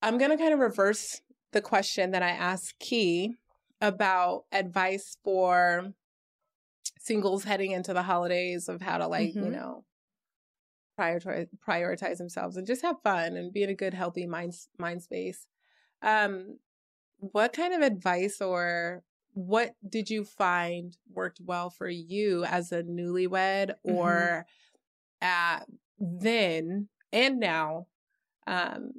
I'm 0.00 0.16
gonna 0.16 0.38
kind 0.38 0.54
of 0.54 0.60
reverse 0.60 1.22
the 1.50 1.60
question 1.60 2.12
that 2.12 2.22
I 2.22 2.30
asked 2.30 2.78
Key 2.78 3.34
about 3.80 4.44
advice 4.52 5.16
for 5.24 5.92
singles 7.00 7.42
heading 7.42 7.72
into 7.72 7.92
the 7.92 8.04
holidays 8.04 8.68
of 8.68 8.80
how 8.80 8.98
to 8.98 9.08
like, 9.08 9.30
mm-hmm. 9.30 9.46
you 9.46 9.50
know, 9.50 9.84
prioritize 10.96 11.48
prioritize 11.68 12.18
themselves 12.18 12.56
and 12.56 12.64
just 12.64 12.82
have 12.82 13.02
fun 13.02 13.36
and 13.36 13.52
be 13.52 13.64
in 13.64 13.70
a 13.70 13.74
good, 13.74 13.92
healthy 13.92 14.24
mind 14.24 14.54
mind 14.78 15.02
space. 15.02 15.48
Um, 16.00 16.58
what 17.18 17.54
kind 17.54 17.74
of 17.74 17.82
advice 17.82 18.40
or 18.40 19.02
what 19.34 19.74
did 19.88 20.10
you 20.10 20.24
find 20.24 20.96
worked 21.12 21.40
well 21.42 21.70
for 21.70 21.88
you 21.88 22.44
as 22.44 22.72
a 22.72 22.82
newlywed 22.82 23.70
mm-hmm. 23.70 23.92
or 23.92 24.46
mm-hmm. 25.22 25.26
at 25.26 25.66
then 25.98 26.88
and 27.12 27.38
now 27.38 27.86
um 28.46 28.92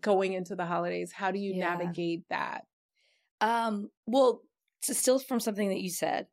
going 0.00 0.32
into 0.32 0.56
the 0.56 0.64
holidays 0.64 1.12
how 1.12 1.30
do 1.30 1.38
you 1.38 1.52
yeah. 1.54 1.70
navigate 1.70 2.22
that 2.30 2.64
um 3.40 3.90
well 4.06 4.40
to 4.82 4.94
still 4.94 5.18
from 5.18 5.40
something 5.40 5.68
that 5.68 5.80
you 5.80 5.90
said 5.90 6.26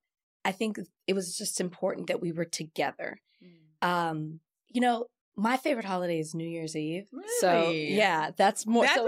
i 0.46 0.52
think 0.52 0.78
it 1.08 1.14
was 1.14 1.38
just 1.38 1.60
important 1.60 2.08
that 2.08 2.22
we 2.22 2.32
were 2.32 2.46
together 2.46 3.20
mm. 3.44 3.88
um 3.88 4.40
you 4.70 4.82
know 4.82 5.06
my 5.36 5.58
favorite 5.58 5.86
holiday 5.86 6.20
is 6.20 6.36
New 6.36 6.48
Year's 6.48 6.76
Eve. 6.76 7.08
Really? 7.12 7.28
So 7.40 7.70
yeah, 7.70 8.32
that's 8.36 8.68
more. 8.68 8.84
That 8.84 8.96
so, 8.96 9.08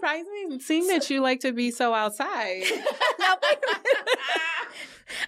doesn't 0.00 0.50
me. 0.50 0.58
Seeing 0.60 0.86
that 0.88 1.10
you 1.10 1.20
like 1.20 1.40
to 1.40 1.52
be 1.52 1.70
so 1.70 1.94
outside. 1.94 2.62
now, 3.18 3.36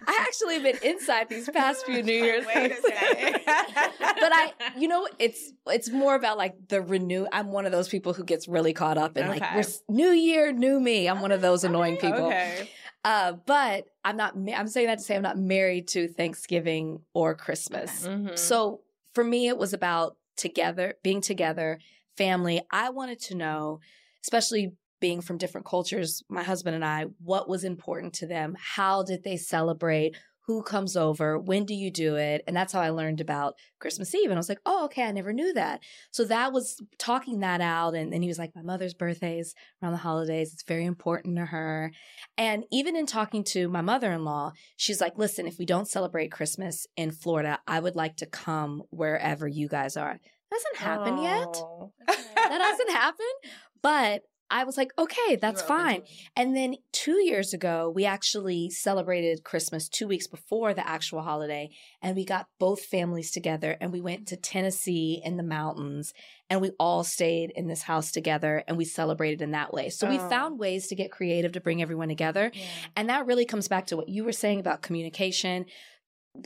I 0.07 0.19
actually 0.27 0.55
have 0.55 0.63
been 0.63 0.79
inside 0.83 1.29
these 1.29 1.49
past 1.51 1.85
few 1.87 2.03
New 2.03 2.13
Year's. 2.13 2.47
Wait 2.47 2.73
a 2.73 2.77
second. 2.77 3.41
but 3.45 4.33
I, 4.33 4.53
you 4.77 4.89
know, 4.89 5.09
it's 5.19 5.53
it's 5.67 5.91
more 5.91 6.15
about 6.15 6.39
like 6.39 6.55
the 6.69 6.81
renew. 6.81 7.27
I'm 7.33 7.53
one 7.53 7.67
of 7.67 7.73
those 7.73 7.89
people 7.89 8.13
who 8.13 8.25
gets 8.25 8.49
really 8.49 8.73
caught 8.73 8.99
up 8.99 9.17
in 9.17 9.29
okay. 9.29 9.41
like 9.41 9.67
New 9.89 10.11
Year, 10.11 10.53
new 10.53 10.81
me. 10.81 11.09
I'm 11.09 11.21
one 11.21 11.33
of 11.33 11.41
those 11.41 11.65
annoying 11.65 11.97
people. 11.97 12.27
Okay. 12.27 12.71
Uh, 13.05 13.35
but 13.47 13.87
I'm 14.05 14.17
not. 14.17 14.35
I'm 14.35 14.67
saying 14.67 14.89
that 14.89 14.99
to 14.99 15.05
say 15.05 15.15
I'm 15.15 15.23
not 15.23 15.39
married 15.39 15.89
to 15.89 16.09
Thanksgiving 16.09 17.01
or 17.15 17.35
Christmas. 17.35 18.07
Mm-hmm. 18.07 18.35
So 18.35 18.81
for 19.15 19.23
me, 19.23 19.47
it 19.49 19.57
was 19.57 19.73
about 19.73 20.17
together, 20.37 20.95
being 21.03 21.21
together, 21.21 21.79
family. 22.17 22.63
I 22.71 22.91
wanted 22.91 23.21
to 23.23 23.35
know, 23.35 23.81
especially 24.27 24.73
being 25.01 25.21
from 25.21 25.39
different 25.39 25.67
cultures, 25.67 26.23
my 26.29 26.43
husband 26.43 26.75
and 26.75 26.85
I, 26.85 27.07
what 27.23 27.49
was 27.49 27.65
important 27.65 28.15
to 28.15 28.27
them? 28.27 28.57
How 28.59 29.03
did 29.03 29.23
they 29.25 29.37
celebrate? 29.37 30.17
who 30.49 30.63
comes 30.63 30.97
over, 30.97 31.37
when 31.41 31.65
do 31.65 31.75
you 31.75 31.91
do 31.91 32.15
it? 32.15 32.41
And 32.47 32.55
that's 32.57 32.73
how 32.73 32.81
I 32.81 32.91
learned 32.91 33.21
about 33.21 33.55
Christmas 33.81 34.15
Eve. 34.15 34.27
And 34.31 34.35
I 34.35 34.39
was 34.39 34.49
like, 34.49 34.61
oh, 34.65 34.85
okay, 34.85 35.03
I 35.03 35.11
never 35.11 35.33
knew 35.33 35.53
that. 35.55 35.81
So 36.13 36.25
that 36.27 36.53
was 36.53 36.81
talking 37.01 37.41
that 37.41 37.61
out. 37.61 37.97
And 37.97 38.13
then 38.13 38.23
he 38.23 38.29
was 38.29 38.39
like, 38.39 38.53
my 38.55 38.63
mother's 38.63 38.95
birthdays 38.95 39.57
around 39.83 39.91
the 39.95 39.99
holidays. 39.99 40.53
It's 40.53 40.63
very 40.63 40.85
important 40.85 41.37
to 41.39 41.47
her. 41.47 41.91
And 42.39 42.63
even 42.71 42.95
in 42.95 43.07
talking 43.07 43.43
to 43.55 43.69
my 43.69 43.81
mother 43.81 44.13
in 44.13 44.25
law, 44.25 44.53
she's 44.77 45.01
like, 45.01 45.19
listen, 45.19 45.49
if 45.49 45.59
we 45.59 45.67
don't 45.67 45.89
celebrate 45.89 46.31
Christmas 46.31 46.87
in 46.97 47.11
Florida, 47.11 47.59
I 47.67 47.81
would 47.81 47.97
like 47.97 48.15
to 48.19 48.27
come 48.27 48.85
wherever 48.91 49.49
you 49.49 49.67
guys 49.67 49.97
are. 49.97 50.21
That 50.53 50.61
hasn't 50.61 50.77
happened 50.77 51.19
Oh. 51.19 51.91
yet. 52.07 52.17
That 52.37 52.61
hasn't 52.63 52.91
happened. 52.91 53.53
But 53.83 54.23
I 54.49 54.63
was 54.63 54.77
like, 54.77 54.93
okay, 54.97 55.35
that's 55.35 55.63
You 55.63 55.67
were 55.75 55.81
open 55.81 55.85
fine. 55.87 56.03
And 56.37 56.57
then 56.57 56.77
two 56.93 57.19
years 57.25 57.53
ago, 57.53 57.93
we 57.93 58.05
actually 58.05 58.71
celebrated 58.71 59.43
Christmas 59.43 59.89
two 59.89 60.07
weeks 60.07 60.29
before 60.29 60.73
the 60.73 60.89
actual 60.89 61.23
holiday. 61.23 61.71
And 62.01 62.15
we 62.15 62.25
got 62.25 62.47
both 62.61 62.85
families 62.85 63.33
together 63.33 63.77
and 63.81 63.93
we 63.93 64.01
went 64.01 64.29
to 64.29 64.37
Tennessee 64.37 65.21
in 65.25 65.37
the 65.37 65.43
mountains 65.43 66.15
and 66.49 66.61
we 66.61 66.71
all 66.79 67.03
stayed 67.03 67.51
in 67.57 67.67
this 67.67 67.83
house 67.83 68.13
together 68.13 68.63
and 68.69 68.77
we 68.77 68.85
celebrated 68.85 69.43
in 69.43 69.51
that 69.51 69.75
way. 69.75 69.89
So 69.91 70.09
we 70.09 70.21
Oh. 70.21 70.29
found 70.29 70.61
ways 70.61 70.87
to 70.89 70.95
get 70.95 71.11
creative 71.11 71.51
to 71.53 71.61
bring 71.61 71.83
everyone 71.83 72.07
together. 72.09 72.53
And 72.95 73.09
that 73.09 73.27
really 73.27 73.47
comes 73.47 73.67
back 73.67 73.87
to 73.89 73.97
what 73.97 74.09
you 74.09 74.23
were 74.23 74.31
saying 74.31 74.61
about 74.61 74.81
communication, 74.81 75.67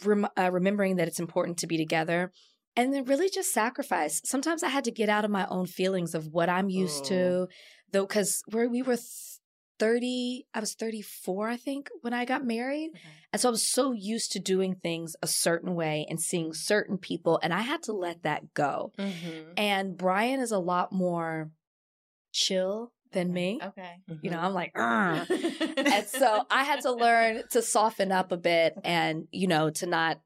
rem- 0.04 0.26
uh, 0.38 0.50
remembering 0.50 0.96
that 0.96 1.06
it's 1.08 1.20
important 1.20 1.58
to 1.58 1.66
be 1.66 1.76
together. 1.76 2.32
And 2.76 2.94
then 2.94 3.04
really 3.04 3.28
just 3.28 3.52
sacrifice. 3.52 4.20
Sometimes 4.24 4.62
I 4.62 4.68
had 4.68 4.84
to 4.84 4.90
get 4.92 5.08
out 5.08 5.24
of 5.24 5.30
my 5.30 5.46
own 5.48 5.66
feelings 5.66 6.14
of 6.14 6.28
what 6.28 6.48
I'm 6.48 6.68
used 6.70 7.04
to, 7.06 7.48
though, 7.92 8.06
because 8.06 8.42
we 8.52 8.66
we 8.68 8.82
were 8.82 8.96
th- 8.96 9.38
30, 9.80 10.44
I 10.52 10.60
was 10.60 10.74
34, 10.74 11.48
I 11.48 11.56
think, 11.56 11.88
when 12.02 12.12
I 12.12 12.26
got 12.26 12.44
married. 12.44 12.90
Okay. 12.94 13.08
And 13.32 13.40
so 13.40 13.48
I 13.48 13.50
was 13.50 13.66
so 13.66 13.92
used 13.92 14.30
to 14.32 14.38
doing 14.38 14.74
things 14.74 15.16
a 15.22 15.26
certain 15.26 15.74
way 15.74 16.06
and 16.08 16.20
seeing 16.20 16.52
certain 16.52 16.98
people, 16.98 17.40
and 17.42 17.52
I 17.54 17.62
had 17.62 17.82
to 17.84 17.92
let 17.92 18.22
that 18.22 18.52
go. 18.54 18.92
Mhm. 18.98 19.54
And 19.56 19.96
Bryan 19.96 20.38
is 20.40 20.52
a 20.52 20.58
lot 20.58 20.92
more 20.92 21.50
chill 22.32 22.92
than 23.12 23.32
me. 23.32 23.58
Okay. 23.62 23.96
You 24.22 24.30
know, 24.30 24.38
I'm 24.38 24.52
like, 24.54 24.72
and 24.78 26.06
so 26.06 26.44
I 26.50 26.64
had 26.64 26.82
to 26.82 26.92
learn 26.92 27.42
to 27.52 27.62
soften 27.62 28.12
up 28.12 28.32
a 28.32 28.36
bit 28.36 28.74
and, 28.84 29.26
you 29.32 29.48
know, 29.48 29.70
to 29.70 29.86
not 29.86 30.20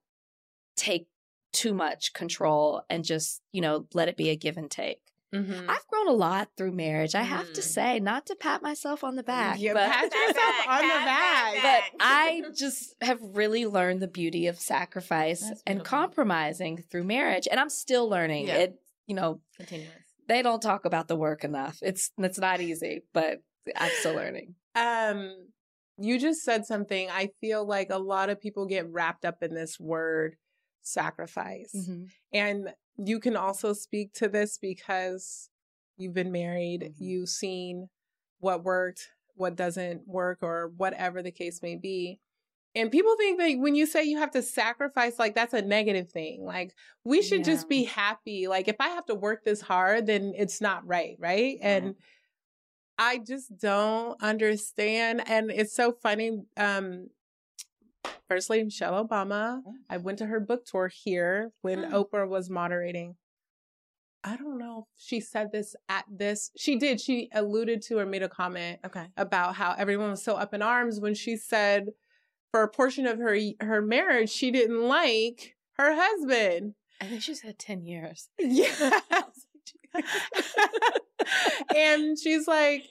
take 0.77 1.07
too 1.55 1.73
much 1.73 2.13
control 2.13 2.83
and 2.91 3.05
just, 3.05 3.41
you 3.53 3.61
know, 3.63 3.87
let 3.95 4.09
it 4.09 4.17
be 4.17 4.29
a 4.31 4.37
give 4.37 4.57
and 4.59 4.71
take. 4.71 5.01
Mhm. 5.35 5.69
I've 5.69 5.87
grown 5.89 6.07
a 6.09 6.13
lot 6.13 6.51
through 6.57 6.73
marriage. 6.73 7.15
I 7.17 7.23
have 7.23 7.53
to 7.55 7.61
Mm. 7.61 7.65
say, 7.65 7.99
not 8.01 8.27
to 8.27 8.37
pat 8.37 8.63
myself 8.63 9.03
on 9.03 9.17
the 9.17 9.23
back, 9.25 9.59
Yeah, 9.59 9.73
but, 9.73 9.91
pat 9.91 10.11
Pat 10.13 10.29
yourself 10.29 10.37
back, 10.37 10.69
on 10.69 10.83
the 10.83 10.89
back. 10.95 11.55
back. 11.63 11.93
but 11.93 12.01
I 12.01 12.43
just 12.57 12.95
have 13.01 13.19
really 13.21 13.67
learned 13.67 14.01
the 14.01 14.07
beauty 14.07 14.47
of 14.47 14.61
sacrifice 14.61 15.51
and 15.67 15.83
compromising 15.85 16.77
through 16.79 17.05
marriage. 17.05 17.49
And 17.51 17.59
I'm 17.59 17.71
still 17.71 18.09
learning 18.09 18.47
Yeah. 18.47 18.59
it. 18.59 18.75
You 19.07 19.17
know, 19.17 19.41
Continuous. 19.57 19.91
they 20.29 20.41
don't 20.43 20.63
talk 20.63 20.85
about 20.85 21.09
the 21.09 21.17
work 21.17 21.43
enough. 21.45 21.79
It's 21.83 22.11
it's 22.19 22.39
not 22.39 22.61
easy, 22.61 23.03
but 23.13 23.39
I'm 23.77 23.91
still 23.99 24.15
learning. 24.15 24.55
Um, 24.77 25.49
you 25.99 26.19
just 26.19 26.43
said 26.43 26.65
something. 26.65 27.11
I 27.11 27.31
feel 27.41 27.65
like 27.67 27.91
a 27.91 27.99
lot 27.99 28.31
of 28.31 28.41
people 28.41 28.67
get 28.67 28.89
wrapped 28.89 29.25
up 29.25 29.43
in 29.43 29.53
this 29.55 29.79
word 29.81 30.37
sacrifice. 30.85 31.73
Mm-hmm. 31.75 32.05
And 32.33 32.75
you 32.97 33.19
can 33.19 33.37
also 33.37 33.73
speak 33.73 34.13
to 34.15 34.29
this 34.29 34.59
because 34.59 35.51
you've 35.97 36.15
been 36.15 36.33
married, 36.33 36.83
Mhm. 36.83 36.95
you've 36.99 37.29
seen 37.29 37.89
what 38.39 38.63
worked, 38.63 39.09
what 39.35 39.57
doesn't 39.57 40.07
work, 40.07 40.39
or 40.43 40.69
whatever 40.77 41.23
the 41.23 41.33
case 41.33 41.63
may 41.63 41.75
be. 41.75 42.21
And 42.77 42.91
people 42.91 43.17
think 43.17 43.39
that 43.39 43.55
when 43.59 43.77
you 43.77 43.87
say 43.87 44.03
you 44.03 44.19
have 44.19 44.33
to 44.33 44.43
sacrifice, 44.43 45.19
like 45.19 45.35
that's 45.35 45.55
a 45.55 45.63
negative 45.63 46.11
thing. 46.11 46.45
Like 46.45 46.75
we 47.05 47.23
should 47.23 47.45
just 47.45 47.69
be 47.69 47.85
happy. 47.85 48.49
Like 48.49 48.67
if 48.67 48.77
I 48.81 48.89
have 48.89 49.07
to 49.07 49.15
work 49.15 49.45
this 49.45 49.61
hard, 49.61 50.07
then 50.07 50.35
it's 50.37 50.61
not 50.61 50.85
right, 50.85 51.17
right? 51.21 51.57
And 51.63 51.95
I 52.99 53.19
just 53.19 53.57
don't 53.59 54.21
understand. 54.21 55.23
And 55.29 55.53
it's 55.53 55.75
so 55.75 55.93
funny. 55.93 56.43
Um, 56.57 57.11
First 58.29 58.51
Lady 58.51 58.65
Michelle 58.65 59.05
Obama, 59.07 59.63
I 59.89 59.99
went 59.99 60.19
to 60.19 60.27
her 60.27 60.41
book 60.41 60.65
tour 60.65 60.89
here 60.89 61.51
when 61.63 61.85
Oh. 61.93 62.05
Oprah 62.05 62.29
was 62.29 62.49
moderating. 62.51 63.17
I 64.27 64.37
don't 64.37 64.57
know 64.59 64.87
if 64.87 65.03
she 65.05 65.21
said 65.21 65.53
this 65.53 65.77
at 65.89 66.07
this. 66.11 66.51
She 66.57 66.77
did. 66.77 66.99
She 67.01 67.29
alluded 67.35 67.83
to 67.83 67.99
or 67.99 68.07
made 68.07 68.23
a 68.23 68.29
comment 68.29 68.81
Okay. 68.85 69.05
about 69.19 69.55
how 69.57 69.75
everyone 69.77 70.11
was 70.11 70.23
so 70.25 70.35
up 70.37 70.55
in 70.55 70.63
arms 70.63 70.99
when 70.99 71.15
she 71.15 71.37
said 71.37 71.89
for 72.51 72.63
a 72.63 72.69
portion 72.69 73.07
of 73.07 73.19
her 73.19 73.37
her 73.61 73.83
marriage 73.83 74.31
she 74.31 74.51
didn't 74.51 74.83
like 74.89 75.55
her 75.77 75.95
husband. 75.95 76.75
I 77.01 77.07
think 77.07 77.23
she 77.23 77.35
said 77.35 77.59
10 77.59 77.85
years. 77.85 78.31
Yeah. 78.39 79.01
and 81.77 82.19
she's 82.19 82.47
like, 82.49 82.85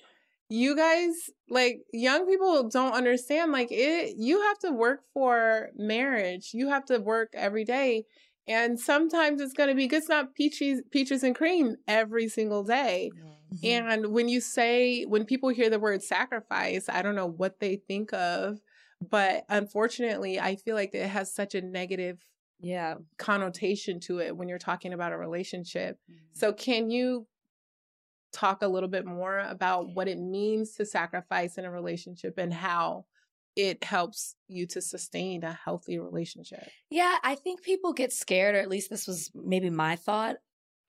you 0.53 0.75
guys, 0.75 1.13
like, 1.49 1.79
young 1.91 2.27
people 2.27 2.69
don't 2.69 2.93
understand. 2.93 3.51
Like, 3.51 3.69
it, 3.71 4.15
you 4.17 4.39
have 4.41 4.59
to 4.59 4.71
work 4.71 5.01
for 5.13 5.69
marriage. 5.75 6.51
You 6.53 6.69
have 6.69 6.85
to 6.85 6.99
work 6.99 7.29
every 7.33 7.65
day. 7.65 8.05
And 8.47 8.79
sometimes 8.79 9.41
it's 9.41 9.53
going 9.53 9.69
to 9.69 9.75
be 9.75 9.87
good. 9.87 9.97
It's 9.97 10.09
not 10.09 10.35
peaches, 10.35 10.81
peaches 10.91 11.23
and 11.23 11.35
cream 11.35 11.77
every 11.87 12.27
single 12.27 12.63
day. 12.63 13.09
Mm-hmm. 13.15 13.65
And 13.65 14.13
when 14.13 14.27
you 14.27 14.41
say, 14.41 15.03
when 15.03 15.25
people 15.25 15.49
hear 15.49 15.69
the 15.71 15.79
word 15.79 16.03
sacrifice, 16.03 16.87
I 16.87 17.01
don't 17.01 17.15
know 17.15 17.33
what 17.41 17.59
they 17.59 17.77
think 17.87 18.13
of. 18.13 18.59
But 19.01 19.45
unfortunately, 19.49 20.39
I 20.39 20.55
feel 20.55 20.75
like 20.75 20.93
it 20.93 21.07
has 21.07 21.33
such 21.33 21.55
a 21.55 21.61
negative 21.61 22.19
Yeah. 22.59 22.95
connotation 23.17 23.99
to 24.01 24.19
it 24.19 24.37
when 24.37 24.47
you're 24.49 24.59
talking 24.59 24.93
about 24.93 25.13
a 25.13 25.17
relationship. 25.17 25.97
Mm-hmm. 26.09 26.25
So, 26.33 26.53
can 26.53 26.89
you 26.89 27.27
talk 28.33 28.61
a 28.61 28.67
little 28.67 28.89
bit 28.89 29.05
more 29.05 29.39
about 29.39 29.93
what 29.93 30.07
it 30.07 30.19
means 30.19 30.73
to 30.73 30.85
sacrifice 30.85 31.57
in 31.57 31.65
a 31.65 31.71
relationship 31.71 32.37
and 32.37 32.53
how 32.53 33.05
it 33.55 33.83
helps 33.83 34.35
you 34.47 34.65
to 34.67 34.81
sustain 34.81 35.43
a 35.43 35.53
healthy 35.53 35.99
relationship? 35.99 36.67
Yeah, 36.89 37.15
I 37.23 37.35
think 37.35 37.61
people 37.61 37.93
get 37.93 38.11
scared, 38.11 38.55
or 38.55 38.59
at 38.59 38.69
least 38.69 38.89
this 38.89 39.07
was 39.07 39.31
maybe 39.35 39.69
my 39.69 39.95
thought. 39.95 40.37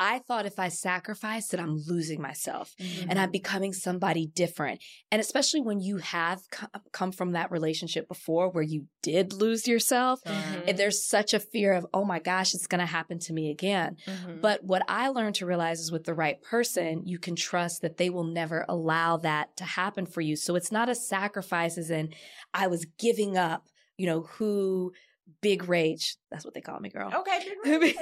I 0.01 0.19
thought 0.21 0.45
if 0.47 0.59
I 0.59 0.69
sacrifice, 0.69 1.49
that 1.49 1.61
I'm 1.61 1.77
losing 1.87 2.21
myself 2.21 2.75
and 3.09 3.19
I'm 3.19 3.31
becoming 3.31 3.73
somebody 3.73 4.27
different. 4.27 4.83
And 5.13 5.21
especially 5.21 5.61
when 5.61 5.81
you 5.81 5.99
have 5.99 6.41
co- 6.51 6.67
come 6.93 7.13
from 7.13 7.33
that 7.33 7.51
relationship 7.53 8.09
before 8.09 8.51
where 8.51 8.63
you 8.65 8.87
did 9.03 9.33
lose 9.33 9.69
yourself, 9.69 10.21
Mhm. 10.25 10.69
and 10.69 10.79
there's 10.79 11.07
such 11.07 11.33
a 11.33 11.39
fear 11.41 11.73
of, 11.73 11.87
oh 11.95 12.05
my 12.05 12.19
gosh, 12.19 12.55
it's 12.55 12.67
going 12.67 12.81
to 12.81 12.87
happen 12.87 13.19
to 13.21 13.33
me 13.33 13.51
again. 13.51 13.97
Mhm. 14.07 14.41
But 14.41 14.65
what 14.65 14.83
I 14.89 15.09
learned 15.09 15.37
to 15.37 15.47
realize 15.47 15.79
is 15.81 15.93
with 15.93 16.05
the 16.05 16.15
right 16.15 16.41
person, 16.43 17.03
you 17.07 17.19
can 17.19 17.37
trust 17.37 17.83
that 17.83 17.97
they 17.97 18.11
will 18.11 18.25
never 18.25 18.65
allow 18.69 19.17
that 19.19 19.57
to 19.59 19.65
happen 19.65 20.07
for 20.07 20.21
you. 20.21 20.35
So 20.37 20.57
it's 20.57 20.73
not 20.73 20.89
a 20.89 20.95
sacrifice 20.95 21.79
as 21.79 21.91
in 21.91 22.13
I 22.53 22.67
was 22.67 22.85
giving 22.99 23.37
up, 23.37 23.69
you 23.97 24.07
know, 24.07 24.23
who 24.23 24.93
Big 25.41 25.69
Rage, 25.69 26.17
that's 26.31 26.45
what 26.45 26.55
they 26.55 26.61
call 26.61 26.79
me, 26.81 26.89
girl. 26.91 27.11
Okay. 27.15 27.41
Who 27.65 27.81
Big, 27.81 27.97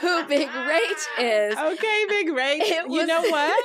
who 0.00 0.24
Big 0.28 0.48
Rage 0.54 1.06
is. 1.20 1.56
okay, 1.56 2.04
Big 2.08 2.28
Rage. 2.30 2.62
It 2.64 2.90
you 2.90 3.06
know 3.06 3.22
what? 3.30 3.64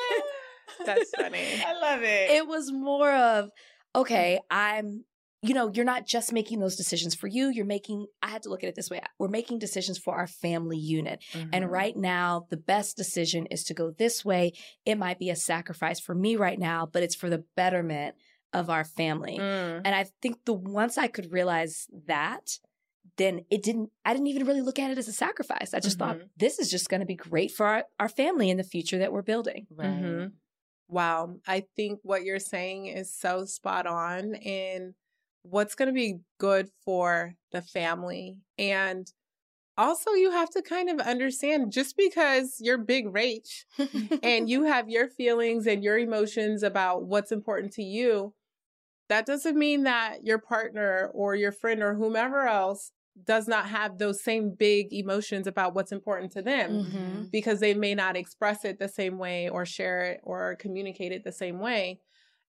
That's 0.85 1.09
funny. 1.15 1.39
I 1.67 1.73
love 1.73 2.01
it. 2.03 2.31
It 2.31 2.47
was 2.47 2.71
more 2.71 3.11
of, 3.13 3.49
okay, 3.95 4.39
I'm, 4.49 5.03
you 5.41 5.53
know, 5.53 5.71
you're 5.73 5.85
not 5.85 6.05
just 6.05 6.31
making 6.31 6.59
those 6.59 6.75
decisions 6.75 7.15
for 7.15 7.27
you. 7.27 7.49
You're 7.49 7.65
making, 7.65 8.05
I 8.21 8.29
had 8.29 8.43
to 8.43 8.49
look 8.49 8.63
at 8.63 8.69
it 8.69 8.75
this 8.75 8.89
way. 8.89 9.01
We're 9.19 9.27
making 9.27 9.59
decisions 9.59 9.97
for 9.97 10.15
our 10.15 10.27
family 10.27 10.77
unit. 10.77 11.23
And 11.33 11.65
Mhm. 11.65 11.69
right 11.69 11.97
now, 11.97 12.45
the 12.49 12.57
best 12.57 12.95
decision 12.95 13.47
is 13.47 13.63
to 13.65 13.73
go 13.73 13.91
this 13.91 14.23
way. 14.23 14.53
It 14.85 14.95
might 14.95 15.19
be 15.19 15.29
a 15.29 15.35
sacrifice 15.35 15.99
for 15.99 16.15
me 16.15 16.35
right 16.35 16.59
now, 16.59 16.85
but 16.85 17.03
it's 17.03 17.15
for 17.15 17.29
the 17.29 17.43
betterment 17.55 18.15
of 18.53 18.69
our 18.69 18.83
family. 18.83 19.37
Mm. 19.39 19.81
And 19.85 19.95
I 19.95 20.05
think 20.21 20.45
the 20.45 20.53
once 20.53 20.97
I 20.97 21.07
could 21.07 21.31
realize 21.31 21.87
that, 22.07 22.59
then 23.17 23.45
it 23.49 23.63
didn't, 23.63 23.91
I 24.05 24.13
didn't 24.13 24.27
even 24.27 24.45
really 24.45 24.61
look 24.61 24.79
at 24.79 24.91
it 24.91 24.97
as 24.97 25.07
a 25.07 25.13
sacrifice. 25.13 25.73
I 25.73 25.79
just 25.79 25.97
thought, 25.97 26.17
Mhm. 26.17 26.29
this 26.37 26.59
is 26.59 26.69
just 26.69 26.89
going 26.89 26.99
to 27.01 27.05
be 27.05 27.15
great 27.15 27.51
for 27.51 27.65
our, 27.65 27.85
our 27.99 28.09
family 28.09 28.49
in 28.49 28.57
the 28.57 28.63
future 28.63 28.97
that 28.99 29.11
we're 29.11 29.21
building. 29.21 29.67
Right. 29.69 29.87
Mhm. 29.87 30.31
Wow. 30.87 31.37
I 31.47 31.65
think 31.75 31.99
what 32.03 32.23
you're 32.23 32.39
saying 32.39 32.87
is 32.87 33.13
so 33.13 33.45
spot 33.45 33.87
on 33.87 34.35
in 34.35 34.95
what's 35.43 35.75
going 35.75 35.87
to 35.87 35.93
be 35.93 36.19
good 36.37 36.69
for 36.83 37.35
the 37.51 37.61
family. 37.61 38.37
And 38.57 39.11
also, 39.77 40.11
you 40.11 40.31
have 40.31 40.49
to 40.51 40.61
kind 40.61 40.89
of 40.89 40.99
understand 40.99 41.71
just 41.71 41.95
because 41.97 42.57
you're 42.59 42.77
big 42.77 43.05
Rach 43.07 43.65
and 44.23 44.49
you 44.49 44.65
have 44.65 44.89
your 44.89 45.07
feelings 45.07 45.65
and 45.65 45.83
your 45.83 45.97
emotions 45.97 46.61
about 46.61 47.05
what's 47.05 47.31
important 47.31 47.73
to 47.73 47.83
you, 47.83 48.33
that 49.11 49.27
doesn't 49.27 49.57
mean 49.59 49.83
that 49.85 50.25
your 50.25 50.39
partner 50.39 51.11
or 51.13 51.35
your 51.35 51.53
friend 51.53 51.83
or 51.83 51.95
whomever 51.95 52.47
else 52.47 52.93
does 53.25 53.47
not 53.47 53.67
have 53.67 53.99
those 53.99 54.23
same 54.23 54.55
big 54.55 54.93
emotions 54.93 55.47
about 55.47 55.75
what's 55.75 55.93
important 55.93 56.33
to 56.33 56.43
them 56.43 56.81
Mhm. 56.83 57.29
because 57.31 57.59
they 57.61 57.75
may 57.75 57.95
not 57.95 58.17
express 58.17 58.65
it 58.65 58.79
the 58.79 58.89
same 58.89 59.19
way 59.19 59.49
or 59.49 59.65
share 59.65 60.03
it 60.03 60.21
or 60.23 60.55
communicate 60.57 61.13
it 61.13 61.23
the 61.25 61.31
same 61.33 61.59
way. 61.59 62.01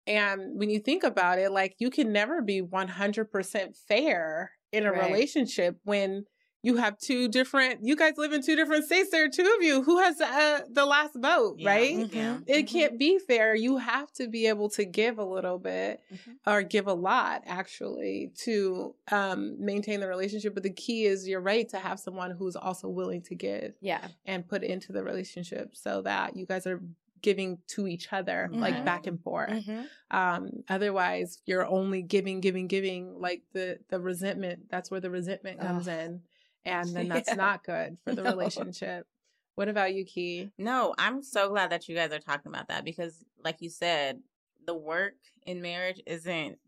And 0.06 0.58
when 0.58 0.70
you 0.70 0.80
think 0.80 1.04
about 1.04 1.38
it, 1.38 1.52
like 1.52 1.76
you 1.78 1.90
can 1.90 2.12
never 2.12 2.42
be 2.42 2.60
100% 2.62 3.76
fair 3.76 4.52
in 4.72 4.86
a 4.86 4.92
Right. 4.92 5.00
relationship 5.12 5.78
when 5.84 6.24
you 6.64 6.76
have 6.76 6.96
two 6.98 7.28
different, 7.28 7.80
you 7.84 7.96
guys 7.96 8.14
live 8.16 8.32
in 8.32 8.40
two 8.40 8.54
different 8.54 8.84
states. 8.84 9.10
There 9.10 9.24
are 9.24 9.28
two 9.28 9.42
of 9.58 9.62
you. 9.64 9.82
Who 9.82 9.98
has 9.98 10.20
uh, 10.20 10.60
the 10.70 10.86
last 10.86 11.14
vote, 11.16 11.56
Yeah. 11.58 11.68
right? 11.70 12.12
Yeah. 12.14 12.38
It 12.46 12.66
Mhm. 12.66 12.68
can't 12.68 12.98
be 12.98 13.18
fair. 13.18 13.54
You 13.56 13.78
have 13.78 14.12
to 14.12 14.28
be 14.28 14.46
able 14.46 14.68
to 14.70 14.84
give 14.84 15.18
a 15.18 15.24
little 15.24 15.58
bit 15.58 16.00
Mhm. 16.12 16.36
or 16.46 16.62
give 16.62 16.86
a 16.86 16.94
lot 16.94 17.42
actually 17.46 18.30
to 18.44 18.94
um, 19.10 19.56
maintain 19.64 19.98
the 20.00 20.06
relationship. 20.08 20.54
But 20.54 20.62
the 20.62 20.70
key 20.72 21.04
is 21.06 21.26
you're 21.26 21.40
right 21.40 21.68
to 21.70 21.78
have 21.78 21.98
someone 21.98 22.30
who's 22.30 22.54
also 22.56 22.88
willing 22.88 23.22
to 23.22 23.34
give 23.34 23.74
Yeah. 23.80 24.06
and 24.24 24.46
put 24.46 24.62
into 24.62 24.92
the 24.92 25.02
relationship 25.02 25.74
so 25.74 26.02
that 26.02 26.36
you 26.36 26.46
guys 26.46 26.66
are 26.66 26.80
giving 27.22 27.58
to 27.68 27.86
each 27.86 28.12
other 28.12 28.48
like 28.52 28.74
Mhm. 28.74 28.84
back 28.84 29.06
and 29.06 29.22
forth 29.22 29.48
Mhm. 29.50 29.86
um 30.10 30.64
otherwise 30.68 31.40
you're 31.46 31.64
only 31.64 32.02
giving 32.02 32.40
giving 32.40 32.66
giving 32.66 33.20
like 33.20 33.42
the 33.52 33.78
the 33.90 34.00
resentment 34.00 34.68
that's 34.68 34.90
where 34.90 34.98
the 34.98 35.08
resentment 35.08 35.60
comes 35.60 35.86
Ugh. 35.86 36.00
in 36.00 36.22
and 36.64 36.88
then 36.90 37.08
that's 37.10 37.28
Yeah. 37.28 37.34
not 37.34 37.64
good 37.64 37.98
for 38.04 38.14
the 38.14 38.22
No. 38.22 38.30
relationship 38.30 39.06
what 39.54 39.68
about 39.68 39.92
you 39.94 40.04
key 40.04 40.50
No, 40.58 40.94
I'm 40.98 41.22
so 41.22 41.48
glad 41.50 41.70
that 41.70 41.88
you 41.88 41.94
guys 41.94 42.12
are 42.12 42.18
talking 42.18 42.50
about 42.52 42.68
that 42.68 42.84
because, 42.84 43.24
like 43.44 43.60
you 43.60 43.68
said, 43.70 44.20
the 44.66 44.74
work 44.74 45.14
in 45.44 45.60
marriage 45.60 46.00
isn't 46.06 46.58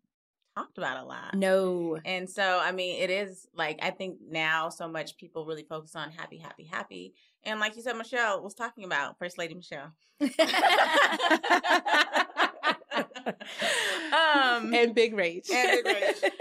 talked 0.56 0.78
about 0.78 1.02
a 1.02 1.04
lot. 1.04 1.34
No. 1.34 1.98
And 2.04 2.30
so, 2.30 2.60
I 2.62 2.70
mean, 2.72 3.02
it 3.02 3.10
is 3.10 3.48
like, 3.54 3.80
I 3.82 3.90
think 3.90 4.18
now 4.28 4.68
so 4.68 4.86
much 4.86 5.16
people 5.16 5.46
really 5.46 5.64
focus 5.64 5.96
on 5.96 6.10
happy, 6.12 6.38
happy, 6.38 6.64
happy. 6.64 7.14
And 7.42 7.58
like 7.58 7.74
you 7.74 7.82
said, 7.82 7.96
Michelle 7.96 8.40
was 8.42 8.54
talking 8.54 8.84
about, 8.84 9.18
First 9.18 9.36
Lady 9.38 9.54
Michelle. 9.54 9.92
um, 14.12 14.72
and 14.74 14.94
big 14.94 15.14
rage 15.14 15.48
And 15.52 15.82
Big 15.84 15.86
Rage. 15.86 16.32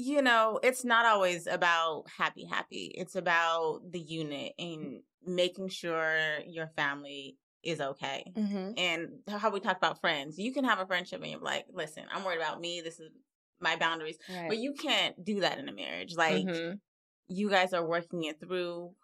You 0.00 0.22
know, 0.22 0.58
it's 0.62 0.84
not 0.84 1.04
always 1.06 1.46
about 1.46 2.04
happy, 2.16 2.44
happy. 2.44 2.92
It's 2.96 3.14
about 3.14 3.80
the 3.90 4.00
unit 4.00 4.54
and 4.58 5.02
making 5.24 5.68
sure 5.68 6.38
your 6.46 6.68
family 6.68 7.36
is 7.62 7.80
okay. 7.80 8.24
Mhm. 8.34 8.74
And 8.78 9.10
how 9.28 9.50
we 9.50 9.60
talk 9.60 9.76
about 9.76 10.00
friends. 10.00 10.38
You 10.38 10.52
can 10.52 10.64
have 10.64 10.78
a 10.78 10.86
friendship 10.86 11.20
and 11.20 11.30
you're 11.30 11.40
like, 11.40 11.66
listen, 11.72 12.04
I'm 12.10 12.24
worried 12.24 12.38
about 12.38 12.60
me. 12.60 12.80
This 12.80 12.98
is 12.98 13.10
my 13.60 13.76
boundaries. 13.76 14.16
Right. 14.28 14.48
But 14.48 14.58
you 14.58 14.72
can't 14.72 15.22
do 15.22 15.40
that 15.40 15.58
in 15.58 15.68
a 15.68 15.72
marriage. 15.72 16.16
Like, 16.16 16.46
Mhm. 16.46 16.80
you 17.28 17.50
guys 17.50 17.74
are 17.74 17.86
working 17.86 18.24
it 18.24 18.40
through 18.40 18.94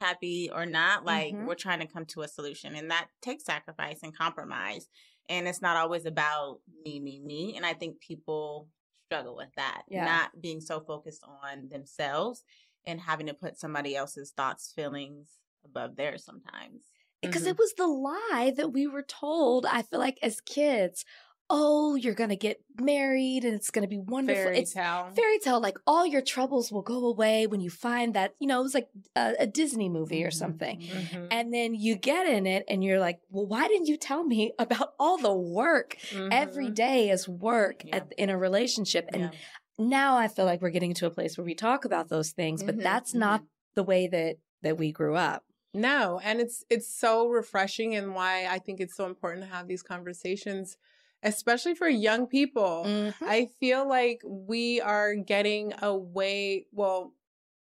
happy 0.00 0.50
or 0.50 0.64
not 0.64 1.04
like 1.04 1.34
Mhm. 1.34 1.46
we're 1.46 1.54
trying 1.54 1.80
to 1.80 1.86
come 1.86 2.06
to 2.06 2.22
a 2.22 2.28
solution 2.28 2.74
and 2.74 2.90
that 2.90 3.08
takes 3.20 3.44
sacrifice 3.44 4.02
and 4.02 4.16
compromise 4.16 4.88
and 5.28 5.46
it's 5.46 5.60
not 5.60 5.76
always 5.76 6.06
about 6.06 6.60
me 6.84 6.98
me 7.00 7.20
me 7.20 7.54
and 7.54 7.66
i 7.66 7.74
think 7.74 8.00
people 8.00 8.66
struggle 9.10 9.34
with 9.36 9.52
that 9.56 9.82
Yeah. 9.88 10.04
not 10.04 10.40
being 10.40 10.60
so 10.60 10.80
focused 10.80 11.24
on 11.24 11.68
themselves 11.68 12.44
and 12.86 13.00
having 13.00 13.26
to 13.26 13.34
put 13.34 13.58
somebody 13.58 13.96
else's 13.96 14.30
thoughts 14.30 14.72
feelings 14.72 15.38
above 15.64 15.96
theirs 15.96 16.24
sometimes 16.24 16.84
because 17.20 17.42
Mhm. 17.42 17.48
it 17.48 17.58
was 17.58 17.74
the 17.76 17.86
lie 17.86 18.52
that 18.56 18.72
we 18.72 18.86
were 18.86 19.02
told 19.02 19.66
i 19.66 19.82
feel 19.82 19.98
like 19.98 20.18
as 20.22 20.40
kids 20.40 21.04
oh 21.50 21.94
you're 21.96 22.14
gonna 22.14 22.36
get 22.36 22.60
married 22.80 23.44
and 23.44 23.54
it's 23.54 23.70
gonna 23.70 23.86
be 23.88 23.98
wonderful 23.98 24.44
fairy 24.44 24.58
it's 24.58 24.72
tale 24.72 25.10
fairy 25.14 25.38
tale 25.40 25.60
like 25.60 25.76
all 25.86 26.06
your 26.06 26.22
troubles 26.22 26.70
will 26.72 26.82
go 26.82 27.06
away 27.06 27.46
when 27.46 27.60
you 27.60 27.68
find 27.70 28.14
that 28.14 28.34
you 28.38 28.46
know 28.46 28.60
it 28.60 28.62
was 28.62 28.74
like 28.74 28.88
a, 29.16 29.34
a 29.40 29.46
disney 29.46 29.88
movie 29.88 30.24
or 30.24 30.28
Mhm. 30.30 30.34
something 30.34 30.80
Mhm. 30.80 31.26
and 31.30 31.52
then 31.52 31.74
you 31.74 31.96
get 31.96 32.26
in 32.26 32.46
it 32.46 32.64
and 32.68 32.82
you're 32.84 33.00
like 33.00 33.20
well 33.30 33.46
why 33.46 33.68
didn't 33.68 33.86
you 33.88 33.96
tell 33.96 34.22
me 34.24 34.52
about 34.58 34.94
all 34.98 35.18
the 35.18 35.34
work 35.34 35.96
every 36.30 36.68
Mhm. 36.70 36.74
day 36.74 37.10
is 37.10 37.28
work 37.28 37.84
Yeah. 37.84 37.96
at, 37.96 38.12
in 38.16 38.30
a 38.30 38.38
relationship 38.38 39.08
and 39.12 39.22
Yeah. 39.22 39.30
now 39.78 40.16
i 40.16 40.28
feel 40.28 40.44
like 40.44 40.62
we're 40.62 40.70
getting 40.70 40.94
to 40.94 41.06
a 41.06 41.10
place 41.10 41.36
where 41.36 41.44
we 41.44 41.54
talk 41.54 41.84
about 41.84 42.08
those 42.08 42.30
things 42.30 42.62
but 42.62 42.76
Mhm, 42.76 42.82
that's 42.82 43.12
not 43.14 43.42
the 43.74 43.82
way 43.82 44.06
that 44.06 44.36
that 44.62 44.78
we 44.78 44.92
grew 44.92 45.16
up 45.16 45.42
No, 45.72 46.20
and 46.24 46.40
it's 46.40 46.64
it's 46.68 46.88
so 47.04 47.28
refreshing 47.28 47.94
and 47.94 48.12
why 48.14 48.46
I 48.46 48.58
think 48.58 48.80
it's 48.80 48.96
so 48.96 49.06
important 49.06 49.44
to 49.44 49.50
have 49.54 49.68
these 49.68 49.84
conversations 49.84 50.76
especially 51.22 51.74
for 51.74 51.88
young 51.88 52.26
people. 52.26 52.84
Mm-hmm. 52.86 53.24
I 53.24 53.46
feel 53.58 53.88
like 53.88 54.22
we 54.24 54.80
are 54.80 55.14
getting 55.14 55.72
away 55.82 56.66
well 56.72 57.12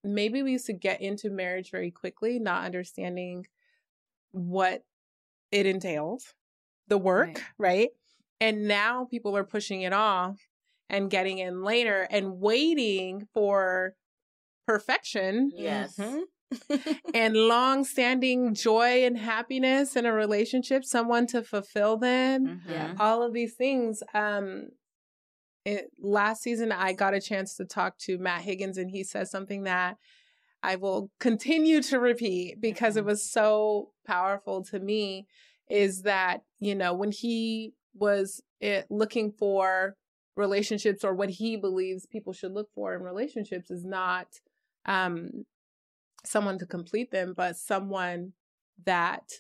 maybe 0.04 0.44
we 0.44 0.52
used 0.52 0.68
to 0.68 0.74
get 0.74 1.02
into 1.02 1.30
marriage 1.32 1.72
very 1.72 1.90
quickly 1.90 2.38
not 2.38 2.64
understanding 2.64 3.48
what 4.32 4.84
it 5.52 5.66
entails, 5.66 6.36
the 6.88 6.98
work, 6.98 7.42
right? 7.58 7.90
And 8.42 8.68
now 8.68 9.06
people 9.06 9.36
are 9.38 9.44
pushing 9.44 9.82
it 9.82 9.94
off 9.94 10.38
and 10.90 11.10
getting 11.10 11.40
in 11.40 11.64
later 11.64 12.08
and 12.12 12.40
waiting 12.40 13.28
for 13.34 13.96
perfection 14.68 15.52
yes 15.56 15.96
Mhm. 15.98 16.24
and 17.14 17.36
long-standing 17.36 18.54
joy 18.54 19.04
and 19.06 19.18
happiness 19.18 19.96
in 19.96 20.06
a 20.06 20.14
relationship 20.14 20.84
someone 20.86 21.28
to 21.28 21.44
fulfill 21.44 21.98
them 21.98 22.62
Yeah. 22.68 22.88
Mhm. 22.90 23.00
all 23.00 23.24
of 23.24 23.34
these 23.34 23.54
things 23.54 24.02
um 24.14 24.70
it, 25.66 25.90
last 26.00 26.44
season 26.44 26.72
i 26.72 26.94
got 26.94 27.14
a 27.14 27.22
chance 27.22 27.56
to 27.56 27.66
talk 27.66 27.98
to 27.98 28.18
matt 28.18 28.42
higgins 28.42 28.78
and 28.78 28.92
he 28.92 29.04
says 29.04 29.32
something 29.32 29.64
that 29.64 29.98
i 30.62 30.76
will 30.76 31.10
continue 31.20 31.82
to 31.82 32.00
repeat 32.00 32.62
because 32.62 32.98
it 32.98 33.04
Mhm. 33.04 33.08
was 33.08 33.30
so 33.30 33.92
powerful 34.06 34.64
to 34.66 34.80
me 34.80 35.28
is 35.70 36.04
that 36.04 36.44
you 36.60 36.76
know 36.76 36.94
when 36.94 37.12
he 37.12 37.74
was 37.96 38.42
it, 38.60 38.86
looking 38.90 39.32
for 39.32 39.96
relationships 40.36 41.04
or 41.04 41.14
what 41.16 41.30
he 41.30 41.56
believes 41.56 42.06
people 42.06 42.34
should 42.34 42.52
look 42.52 42.70
for 42.74 42.94
in 42.94 43.02
relationships 43.02 43.72
is 43.72 43.84
not 43.86 44.28
um 44.86 45.46
someone 46.28 46.58
to 46.60 46.66
complete 46.66 47.12
them 47.12 47.34
but 47.36 47.58
someone 47.58 48.34
that 48.86 49.32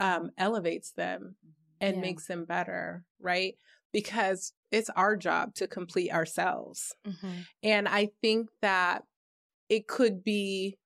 um 0.00 0.30
elevates 0.38 0.92
them 0.92 1.36
and 1.80 1.96
Yeah. 1.96 2.00
makes 2.00 2.26
them 2.26 2.44
better 2.44 3.04
right 3.20 3.54
because 3.92 4.52
it's 4.70 4.90
our 4.90 5.16
job 5.16 5.54
to 5.54 5.66
complete 5.66 6.12
ourselves 6.12 6.94
Mhm. 7.06 7.46
and 7.62 7.88
i 7.88 8.10
think 8.22 8.50
that 8.62 9.04
it 9.68 9.86
could 9.86 10.24
be 10.24 10.78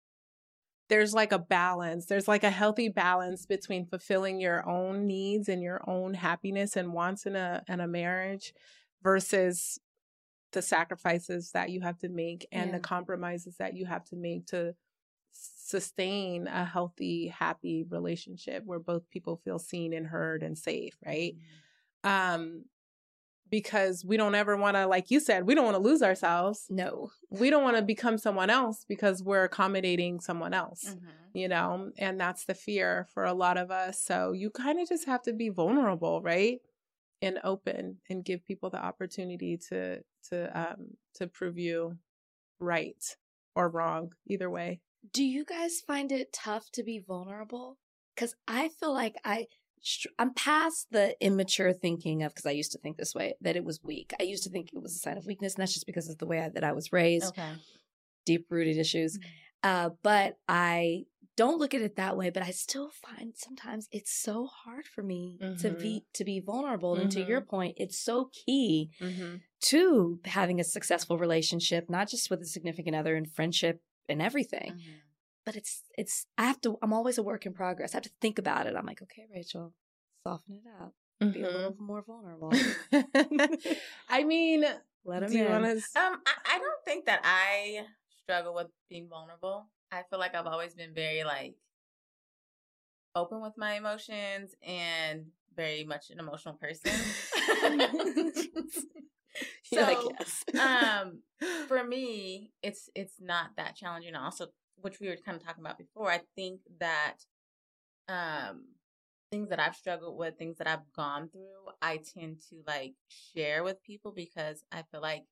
there's 0.89 1.15
like 1.15 1.33
a 1.33 1.39
balance 1.39 2.07
there's 2.07 2.29
like 2.29 2.45
a 2.45 2.51
healthy 2.51 2.89
balance 2.89 3.47
between 3.47 3.87
fulfilling 3.87 4.39
your 4.41 4.69
own 4.69 5.07
needs 5.07 5.49
and 5.49 5.63
your 5.63 5.81
own 5.89 6.15
happiness 6.15 6.77
and 6.77 6.93
wants 6.93 7.27
in 7.27 7.37
a 7.37 7.63
in 7.69 7.81
a 7.81 7.87
marriage 7.89 8.53
versus 9.03 9.79
the 10.53 10.63
sacrifices 10.63 11.51
that 11.53 11.71
you 11.71 11.81
have 11.81 11.99
to 11.99 12.09
make 12.09 12.47
and 12.53 12.71
Yeah. 12.71 12.77
the 12.79 12.81
compromises 12.81 13.57
that 13.59 13.75
you 13.75 13.87
have 13.87 14.05
to 14.05 14.17
make 14.17 14.47
to 14.47 14.75
sustain 15.67 16.47
a 16.47 16.63
healthy 16.65 17.29
happy 17.29 17.85
relationship 17.89 18.63
where 18.67 18.79
both 18.79 19.09
people 19.09 19.37
feel 19.45 19.59
seen 19.59 19.95
and 19.95 20.07
heard 20.07 20.43
and 20.43 20.59
safe 20.59 20.95
right? 21.07 21.35
Um 22.05 22.65
because 23.51 24.05
we 24.05 24.17
don't 24.17 24.35
ever 24.35 24.57
want 24.57 24.77
to 24.77 24.87
like 24.87 25.11
you 25.11 25.21
said 25.21 25.47
we 25.47 25.55
don't 25.55 25.65
want 25.65 25.77
to 25.77 25.83
lose 25.83 26.03
ourselves. 26.03 26.67
No. 26.71 27.11
We 27.31 27.51
don't 27.51 27.63
want 27.63 27.77
to 27.77 27.83
become 27.83 28.19
someone 28.19 28.51
else 28.51 28.85
because 28.89 29.23
we're 29.23 29.45
accommodating 29.45 30.21
someone 30.21 30.53
else 30.55 30.85
Mhm. 30.85 31.09
you 31.33 31.49
know? 31.49 31.91
And 31.99 32.21
that's 32.21 32.45
the 32.45 32.55
fear 32.55 33.07
for 33.13 33.25
a 33.25 33.33
lot 33.35 33.57
of 33.57 33.71
us. 33.71 34.01
So 34.01 34.33
you 34.33 34.51
kind 34.51 34.79
of 34.81 34.89
just 34.89 35.07
have 35.07 35.23
to 35.23 35.33
be 35.33 35.49
vulnerable 35.49 36.21
right? 36.23 36.61
And 37.23 37.39
open 37.43 38.01
and 38.11 38.23
give 38.25 38.45
people 38.45 38.69
the 38.71 38.85
opportunity 38.85 39.57
to 39.69 40.03
to 40.29 40.37
um 40.61 40.97
to 41.15 41.27
prove 41.27 41.59
you 41.59 41.97
right 42.59 43.03
or 43.55 43.69
wrong 43.71 44.13
either 44.27 44.51
way 44.51 44.81
Do 45.13 45.25
you 45.25 45.45
guys 45.45 45.81
find 45.81 46.11
it 46.13 46.33
tough 46.33 46.71
to 46.73 46.83
be 46.83 46.99
vulnerable? 46.99 47.79
Because 48.15 48.35
I 48.47 48.69
feel 48.69 48.93
like 48.93 49.17
I, 49.25 49.47
I'm 50.19 50.35
past 50.35 50.87
the 50.91 51.17
immature 51.21 51.73
thinking 51.73 52.23
of, 52.23 52.33
because 52.33 52.47
I 52.47 52.53
used 52.53 52.73
to 52.73 52.79
think 52.79 52.97
this 52.97 53.15
way, 53.15 53.35
that 53.41 53.57
it 53.57 53.65
was 53.65 53.83
weak. 53.83 54.15
I 54.19 54.23
used 54.23 54.45
to 54.45 54.51
think 54.51 54.71
it 54.73 54.83
was 54.83 54.95
a 54.95 54.99
sign 54.99 55.19
of 55.19 55.27
weakness, 55.27 55.55
and 55.55 55.63
that's 55.63 55.75
just 55.75 55.87
because 55.87 56.09
of 56.09 56.19
the 56.19 56.27
way 56.27 56.41
I, 56.41 56.49
that 56.51 56.65
I 56.65 56.73
was 56.73 56.93
raised, 56.93 57.27
okay 57.27 57.53
deep 58.25 58.47
rooted 58.51 58.79
issues. 58.79 59.19
Uh, 59.63 59.91
but 60.03 60.39
I 60.49 61.05
don't 61.37 61.59
look 61.59 61.75
at 61.75 61.81
it 61.81 61.97
that 61.97 62.17
way. 62.17 62.31
But 62.31 62.43
I 62.43 62.51
still 62.51 62.91
find 62.91 63.35
sometimes 63.37 63.89
it's 63.91 64.13
so 64.13 64.47
hard 64.47 64.87
for 64.87 65.03
me 65.03 65.39
to 65.41 65.71
Mhm. 65.71 65.81
be 65.81 66.05
to 66.13 66.25
be 66.25 66.41
vulnerable. 66.41 66.95
And 66.97 67.11
to 67.13 67.23
your 67.23 67.41
point, 67.41 67.77
it's 67.79 67.99
so 67.99 68.31
key 68.33 68.91
mm-hmm. 69.01 69.37
to 69.63 70.21
having 70.25 70.61
a 70.61 70.65
successful 70.65 71.19
relationship, 71.19 71.89
not 71.89 72.09
just 72.09 72.31
with 72.31 72.41
a 72.41 72.47
significant 72.47 72.95
other 72.95 73.17
and 73.17 73.31
friendship 73.31 73.83
and 74.09 74.21
everything 74.23 74.73
Mhm. 74.73 75.01
but 75.45 75.57
it's 75.57 75.83
it's 75.99 76.27
I 76.39 76.45
have 76.47 76.61
to 76.63 76.79
I'm 76.83 76.93
always 76.93 77.19
a 77.19 77.23
work 77.23 77.45
in 77.47 77.53
progress. 77.53 77.93
I 77.95 77.97
have 77.99 78.05
to 78.05 78.11
think 78.21 78.39
about 78.39 78.67
it. 78.67 78.75
I'm 78.77 78.87
like, 78.87 79.03
okay, 79.03 79.27
Rachel, 79.35 79.75
soften 80.23 80.57
it 80.57 80.67
out. 80.81 80.93
Be 81.33 81.43
a 81.43 81.51
little 81.51 81.77
more 81.79 82.03
vulnerable. 82.03 82.51
Mm-hmm. 82.51 83.55
I 84.09 84.25
mean, 84.25 84.65
Let 85.05 85.23
him 85.23 85.31
do 85.31 85.39
you 85.39 85.45
in. 85.47 85.51
want 85.53 85.65
to? 85.65 85.73
Um, 86.01 86.21
I, 86.27 86.33
I 86.55 86.59
don't 86.59 86.85
think 86.85 87.07
that 87.07 87.21
I 87.25 87.85
struggle 88.23 88.55
with 88.55 88.69
being 88.89 89.09
vulnerable. 89.09 89.67
I 89.93 90.03
feel 90.11 90.19
like 90.19 90.35
I've 90.35 90.47
always 90.47 90.75
been 90.75 90.93
very 90.95 91.25
like 91.25 91.55
open 93.15 93.41
with 93.43 93.57
my 93.57 93.75
emotions 93.75 94.55
and 94.63 95.27
very 95.55 95.85
much 95.85 96.11
an 96.11 96.19
emotional 96.19 96.55
person. 96.55 96.91
so, 99.65 99.81
like, 99.81 99.99
yes. 100.19 100.45
um, 100.61 101.21
for 101.69 101.85
me, 101.85 102.53
it's 102.63 102.89
it's 102.95 103.21
not 103.21 103.51
that 103.57 103.77
challenging. 103.77 104.15
Also, 104.15 104.49
which 104.77 105.01
we 105.01 105.09
were 105.09 105.17
kind 105.17 105.37
of 105.37 105.45
talking 105.45 105.65
about 105.65 105.79
before, 105.79 106.11
I 106.11 106.21
think 106.35 106.61
that 106.81 107.17
um 108.09 108.67
things 109.31 109.49
that 109.49 109.59
I've 109.59 109.75
struggled 109.75 110.17
with, 110.17 110.39
things 110.39 110.59
that 110.59 110.69
I've 110.69 110.93
gone 110.95 111.29
through, 111.29 111.73
I 111.83 111.97
tend 111.97 112.41
to 112.51 112.63
like 112.67 112.95
share 113.09 113.65
with 113.65 113.83
people 113.83 114.13
because 114.15 114.65
I 114.71 114.83
feel 114.91 115.01
like 115.01 115.25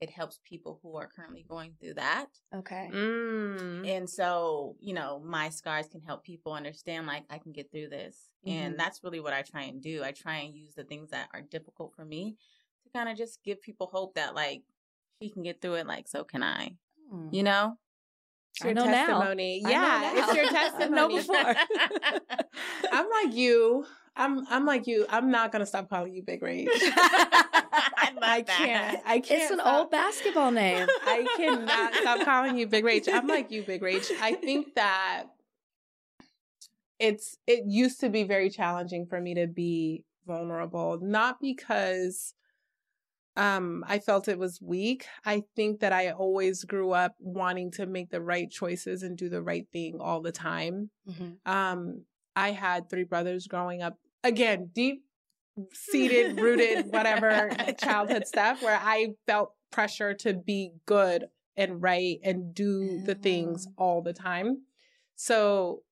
it 0.00 0.08
helps 0.08 0.40
people 0.48 0.80
who 0.82 0.96
are 0.96 1.10
currently 1.14 1.44
going 1.46 1.74
through 1.78 1.94
that. 1.94 2.28
Okay. 2.54 2.88
Mm. 2.90 3.86
And 3.86 4.08
so, 4.08 4.76
you 4.80 4.94
know, 4.94 5.20
my 5.22 5.50
scars 5.50 5.88
can 5.88 6.00
help 6.00 6.24
people 6.24 6.54
understand 6.54 7.06
like 7.06 7.24
I 7.28 7.36
can 7.36 7.52
get 7.52 7.70
through 7.70 7.90
this. 7.90 8.30
Mhm. 8.46 8.52
And 8.52 8.78
that's 8.78 9.04
really 9.04 9.20
what 9.20 9.34
I 9.34 9.42
try 9.42 9.64
and 9.64 9.82
do. 9.82 10.02
I 10.02 10.12
try 10.12 10.36
and 10.36 10.54
use 10.54 10.74
the 10.74 10.84
things 10.84 11.10
that 11.10 11.28
are 11.34 11.42
difficult 11.42 11.92
for 11.94 12.06
me 12.06 12.36
to 12.92 12.98
kind 12.98 13.08
of 13.08 13.16
just 13.16 13.42
give 13.44 13.60
people 13.62 13.88
hope 13.92 14.14
that 14.14 14.34
like 14.34 14.62
she 15.22 15.30
can 15.30 15.42
get 15.42 15.60
through 15.60 15.74
it, 15.74 15.86
like 15.86 16.08
so 16.08 16.24
can 16.24 16.42
I. 16.42 16.74
Hmm. 17.10 17.28
You 17.32 17.42
know? 17.42 17.76
It's 18.54 18.64
I 18.64 18.68
your 18.68 18.74
know 18.74 18.84
now. 18.86 19.06
testimony. 19.06 19.62
I 19.64 19.68
know 19.68 19.70
Yeah, 19.70 20.12
it's 20.16 20.34
your 20.34 20.48
testimony. 20.50 20.90
know 20.96 21.08
before. 21.08 21.54
I'm 22.92 23.06
like 23.10 23.34
you. 23.34 23.86
I'm 24.16 24.44
I'm 24.48 24.66
like 24.66 24.86
you. 24.86 25.06
I'm 25.08 25.30
not 25.30 25.52
gonna 25.52 25.66
stop 25.66 25.88
calling 25.88 26.12
you 26.14 26.22
Big 26.22 26.42
Rage. 26.42 26.68
I 26.72 28.10
love 28.14 28.22
I 28.22 28.42
can't. 28.42 29.00
I 29.06 29.20
can't. 29.20 29.42
It's 29.42 29.50
an 29.52 29.60
stop. 29.60 29.74
old 29.80 29.90
basketball 29.90 30.50
name. 30.50 30.88
I 31.04 31.26
cannot 31.36 31.94
stop 31.94 32.24
calling 32.24 32.58
you 32.58 32.66
Big 32.66 32.84
Rage. 32.84 33.08
I'm 33.10 33.28
like 33.28 33.50
you, 33.52 33.62
Big 33.62 33.82
Rage. 33.82 34.10
I 34.20 34.32
think 34.34 34.74
that 34.74 35.24
it's 36.98 37.36
it 37.46 37.64
used 37.66 38.00
to 38.00 38.08
be 38.08 38.24
very 38.24 38.50
challenging 38.50 39.06
for 39.06 39.20
me 39.20 39.34
to 39.34 39.46
be 39.46 40.04
vulnerable, 40.26 40.98
not 41.00 41.40
because 41.40 42.34
um 43.40 43.84
I 43.88 43.98
felt 43.98 44.28
it 44.28 44.38
was 44.38 44.60
weak. 44.60 45.06
I 45.24 45.42
think 45.56 45.80
that 45.80 45.92
I 45.92 46.10
always 46.10 46.64
grew 46.64 46.90
up 46.92 47.14
wanting 47.18 47.70
to 47.72 47.86
make 47.86 48.10
the 48.10 48.20
right 48.20 48.50
choices 48.50 49.02
and 49.02 49.16
do 49.16 49.28
the 49.28 49.42
right 49.42 49.66
thing 49.72 49.98
all 50.00 50.20
the 50.20 50.32
time. 50.32 50.90
Mhm. 51.08 51.36
Um 51.46 52.04
I 52.36 52.50
had 52.52 52.88
three 52.88 53.04
brothers 53.04 53.46
growing 53.46 53.82
up. 53.82 53.96
Again, 54.22 54.70
deep 54.72 55.02
seated, 55.72 56.38
rooted, 56.38 56.86
whatever 56.92 57.50
childhood 57.80 58.26
stuff 58.26 58.62
where 58.62 58.78
I 58.80 59.14
felt 59.26 59.54
pressure 59.72 60.14
to 60.14 60.34
be 60.34 60.72
good 60.86 61.26
and 61.56 61.82
right 61.82 62.18
and 62.22 62.54
do 62.54 63.02
the 63.04 63.14
things 63.14 63.66
Oh. 63.68 63.72
all 63.84 64.02
the 64.02 64.12
time. 64.12 64.62
So 65.16 65.82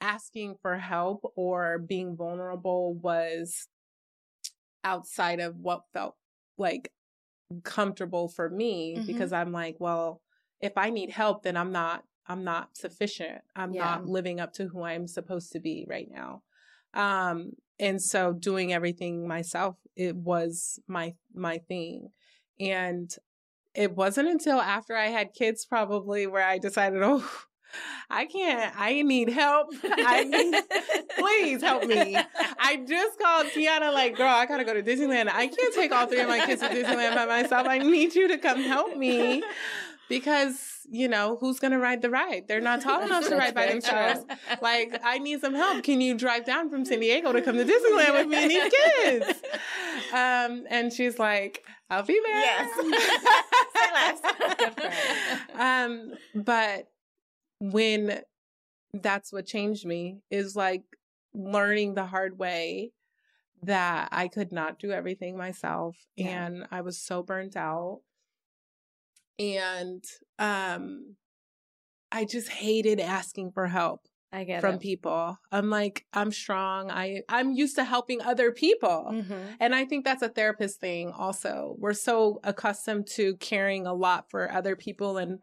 asking 0.00 0.56
for 0.62 0.76
help 0.78 1.20
or 1.36 1.78
being 1.78 2.16
vulnerable 2.16 2.94
was 2.94 3.68
outside 4.82 5.40
of 5.40 5.56
what 5.56 5.82
felt 5.92 6.16
like 6.58 6.92
comfortable 7.64 8.28
for 8.28 8.48
me 8.50 8.98
Mhm. 8.98 9.06
because 9.06 9.32
I'm 9.32 9.52
like, 9.52 9.76
well, 9.78 10.20
if 10.60 10.72
I 10.76 10.90
need 10.90 11.10
help, 11.10 11.42
then 11.42 11.56
I'm 11.56 11.72
not 11.72 12.04
I'm 12.26 12.42
not 12.44 12.76
sufficient. 12.76 13.42
I'm 13.54 13.72
Yeah. 13.72 13.98
not 13.98 14.06
living 14.06 14.40
up 14.40 14.54
to 14.54 14.68
who 14.68 14.82
I'm 14.82 15.06
supposed 15.06 15.52
to 15.52 15.60
be 15.60 15.86
right 15.88 16.08
now. 16.10 16.42
Um 16.94 17.52
and 17.78 18.00
so 18.00 18.32
doing 18.32 18.72
everything 18.72 19.26
myself 19.28 19.76
it 19.96 20.16
was 20.16 20.78
my 20.88 21.14
my 21.34 21.58
thing. 21.58 22.10
And 22.60 23.14
it 23.74 23.94
wasn't 23.96 24.28
until 24.28 24.60
after 24.60 24.96
I 24.96 25.08
had 25.08 25.34
kids 25.34 25.66
probably 25.66 26.26
where 26.26 26.44
I 26.44 26.58
decided, 26.58 27.02
"Oh, 27.04 27.28
I 28.10 28.26
can't. 28.26 28.74
I 28.78 29.02
need 29.02 29.28
help. 29.30 29.68
I 29.84 30.24
need 30.24 30.54
please 31.18 31.62
help 31.62 31.84
me." 31.86 32.16
I 32.58 32.76
just 32.86 33.18
called 33.18 33.46
Keyonna 33.48 33.92
like, 33.92 34.16
girl, 34.16 34.28
I 34.28 34.46
gotta 34.46 34.64
go 34.64 34.74
to 34.74 34.82
Disneyland. 34.82 35.28
I 35.28 35.46
can't 35.48 35.74
take 35.74 35.92
all 35.92 36.06
three 36.06 36.20
of 36.20 36.28
my 36.28 36.44
kids 36.44 36.60
to 36.62 36.68
Disneyland 36.68 37.14
by 37.14 37.26
myself. 37.26 37.66
I 37.66 37.78
need 37.78 38.14
you 38.14 38.28
to 38.28 38.38
come 38.38 38.62
help 38.62 38.96
me. 38.96 39.42
Because, 40.06 40.86
you 40.90 41.08
know, 41.08 41.38
who's 41.40 41.58
gonna 41.58 41.78
ride 41.78 42.02
the 42.02 42.10
ride? 42.10 42.44
They're 42.46 42.60
not 42.60 42.82
tall 42.82 43.00
enough 43.02 43.26
to 43.28 43.36
ride 43.36 43.54
by 43.54 43.68
themselves. 43.68 44.20
Like, 44.60 45.00
I 45.02 45.18
need 45.18 45.40
some 45.40 45.54
help. 45.54 45.82
Can 45.82 46.02
you 46.02 46.14
drive 46.14 46.44
down 46.44 46.68
from 46.68 46.84
San 46.84 47.00
Diego 47.00 47.32
to 47.32 47.40
come 47.40 47.56
to 47.56 47.64
Disneyland 47.64 48.12
with 48.12 48.26
me 48.28 48.36
and 48.36 48.50
these 48.50 48.72
kids? 48.72 49.42
Um, 50.12 50.64
and 50.70 50.92
she's 50.92 51.18
like, 51.18 51.64
I'll 51.90 52.04
be 52.04 52.20
there. 52.24 52.38
Yes. 52.40 52.70
Say 53.74 53.92
less. 53.94 54.20
Good 54.58 54.74
for 54.74 55.56
her. 55.58 55.84
um, 55.86 56.12
but 56.34 56.88
when 57.72 58.20
that's 58.92 59.32
what 59.32 59.46
changed 59.46 59.84
me 59.86 60.18
is 60.30 60.54
like 60.56 60.82
learning 61.32 61.94
the 61.94 62.06
hard 62.06 62.38
way 62.38 62.92
that 63.62 64.08
I 64.12 64.28
could 64.28 64.52
not 64.52 64.78
do 64.78 64.90
everything 64.92 65.36
myself 65.36 65.96
Yeah. 66.16 66.46
and 66.46 66.66
I 66.70 66.80
was 66.82 66.98
so 67.00 67.22
burnt 67.22 67.56
out 67.56 68.02
and 69.38 70.04
um 70.38 71.16
I 72.12 72.24
just 72.24 72.48
hated 72.48 73.00
asking 73.00 73.50
for 73.52 73.66
help 73.66 74.02
I 74.32 74.42
get 74.44 74.60
from 74.60 74.76
it. 74.76 74.80
people. 74.80 75.38
I'm 75.52 75.70
like 75.70 76.04
I'm 76.12 76.32
strong. 76.32 76.90
I 76.90 77.22
I'm 77.28 77.52
used 77.52 77.76
to 77.76 77.84
helping 77.84 78.20
other 78.20 78.50
people. 78.52 79.06
Mhm. 79.12 79.56
And 79.60 79.74
I 79.74 79.84
think 79.84 80.04
that's 80.04 80.22
a 80.22 80.28
therapist 80.28 80.80
thing 80.80 81.10
also. 81.12 81.76
We're 81.78 81.92
so 81.94 82.40
accustomed 82.44 83.06
to 83.14 83.36
caring 83.36 83.86
a 83.86 83.94
lot 83.94 84.30
for 84.30 84.50
other 84.52 84.74
people 84.76 85.18
and 85.18 85.38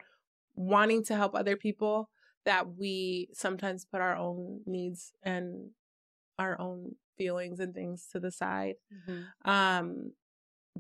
wanting 0.55 1.03
to 1.05 1.15
help 1.15 1.35
other 1.35 1.55
people 1.55 2.09
that 2.45 2.75
we 2.77 3.29
sometimes 3.33 3.85
put 3.85 4.01
our 4.01 4.15
own 4.15 4.61
needs 4.65 5.13
and 5.23 5.71
our 6.39 6.59
own 6.59 6.95
feelings 7.17 7.59
and 7.59 7.73
things 7.73 8.07
to 8.11 8.19
the 8.19 8.31
side. 8.31 8.75
Mhm. 8.93 9.27
Um 9.45 10.13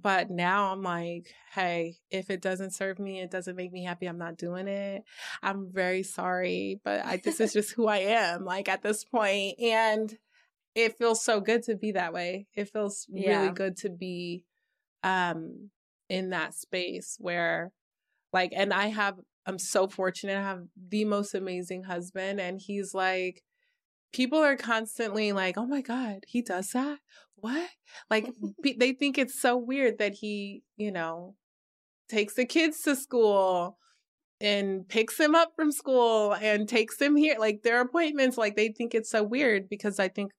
but 0.01 0.29
now 0.29 0.71
I'm 0.71 0.83
like, 0.83 1.33
hey, 1.53 1.97
if 2.09 2.29
it 2.29 2.41
doesn't 2.41 2.71
serve 2.71 2.97
me, 2.97 3.19
it 3.19 3.29
doesn't 3.29 3.57
make 3.57 3.73
me 3.73 3.83
happy, 3.83 4.05
I'm 4.07 4.17
not 4.17 4.37
doing 4.37 4.67
it. 4.69 5.03
I'm 5.43 5.69
very 5.71 6.03
sorry, 6.03 6.79
but 6.83 7.05
I, 7.05 7.17
this 7.17 7.41
is 7.41 7.51
just 7.53 7.73
who 7.73 7.87
I 7.87 7.97
am 7.97 8.45
like 8.45 8.69
at 8.69 8.83
this 8.83 9.03
point 9.03 9.59
and 9.59 10.17
it 10.75 10.97
feels 10.97 11.23
so 11.23 11.41
good 11.41 11.63
to 11.63 11.75
be 11.75 11.93
that 11.93 12.13
way. 12.13 12.47
It 12.55 12.69
feels 12.69 13.07
Yeah. 13.09 13.41
really 13.41 13.51
good 13.53 13.77
to 13.77 13.89
be 13.89 14.45
um 15.03 15.71
in 16.09 16.29
that 16.31 16.53
space 16.53 17.17
where 17.19 17.71
like 18.33 18.51
and 18.55 18.73
I 18.73 18.87
have 18.87 19.15
I'm 19.45 19.59
so 19.59 19.87
fortunate 19.87 20.37
I 20.37 20.41
have 20.41 20.65
the 20.75 21.05
most 21.05 21.33
amazing 21.33 21.83
husband 21.83 22.39
and 22.41 22.59
he's 22.59 22.93
like 22.93 23.43
people 24.13 24.39
are 24.39 24.57
constantly 24.57 25.31
like, 25.33 25.57
"Oh 25.57 25.65
my 25.65 25.81
god, 25.81 26.25
he 26.27 26.41
does 26.41 26.71
that?" 26.71 26.99
What? 27.35 27.69
Like 28.09 28.29
they 28.77 28.93
think 28.93 29.17
it's 29.17 29.39
so 29.39 29.57
weird 29.57 29.97
that 29.99 30.15
he, 30.15 30.63
you 30.77 30.91
know, 30.91 31.35
takes 32.09 32.33
the 32.35 32.45
kids 32.45 32.81
to 32.83 32.95
school 32.95 33.77
and 34.41 34.87
picks 34.89 35.17
them 35.17 35.35
up 35.35 35.53
from 35.55 35.71
school 35.71 36.35
and 36.35 36.69
takes 36.69 36.97
them 36.97 37.15
here 37.15 37.37
like 37.39 37.63
their 37.63 37.81
appointments 37.81 38.37
like 38.37 38.55
they 38.55 38.69
think 38.69 38.95
it's 38.95 39.09
so 39.11 39.23
weird 39.23 39.69
because 39.69 39.99
I 39.99 40.09
think 40.09 40.31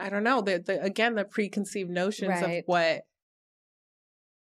I 0.00 0.10
don't 0.10 0.24
know, 0.24 0.42
the, 0.42 0.60
the 0.60 0.82
again 0.82 1.16
the 1.16 1.24
preconceived 1.26 1.90
notions 1.90 2.42
Right. 2.42 2.42
of 2.42 2.64
what 2.66 3.02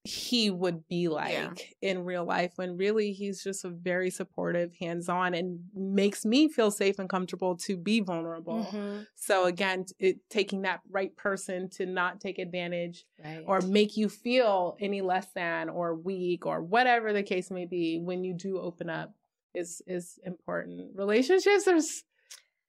he 0.07 0.49
would 0.49 0.87
be 0.87 1.07
like 1.07 1.31
Yeah. 1.33 1.53
in 1.81 2.03
real 2.05 2.23
life 2.25 2.53
when 2.55 2.77
really 2.77 3.11
he's 3.11 3.43
just 3.43 3.65
a 3.65 3.69
very 3.69 4.09
supportive, 4.09 4.73
hands-on 4.79 5.33
and 5.33 5.59
makes 5.73 6.25
me 6.25 6.47
feel 6.47 6.71
safe 6.71 6.97
and 6.99 7.09
comfortable 7.09 7.55
to 7.57 7.75
be 7.77 7.99
vulnerable. 7.99 8.63
Mhm. 8.71 9.05
So 9.15 9.45
again, 9.45 9.85
it 9.99 10.27
taking 10.29 10.61
that 10.63 10.81
right 10.89 11.15
person 11.15 11.69
to 11.71 11.85
not 11.85 12.21
take 12.21 12.39
advantage 12.39 13.05
Right. 13.23 13.43
or 13.45 13.61
make 13.61 13.97
you 13.97 14.09
feel 14.09 14.77
any 14.79 15.01
less 15.01 15.31
than 15.33 15.69
or 15.69 15.93
weak 15.95 16.45
or 16.45 16.61
whatever 16.61 17.11
the 17.13 17.23
case 17.23 17.51
may 17.51 17.65
be 17.65 17.99
when 17.99 18.23
you 18.23 18.33
do 18.33 18.59
open 18.59 18.89
up 18.89 19.13
is 19.53 19.81
is 19.87 20.19
important. 20.23 20.95
Relationships 20.95 21.67
are 21.67 21.79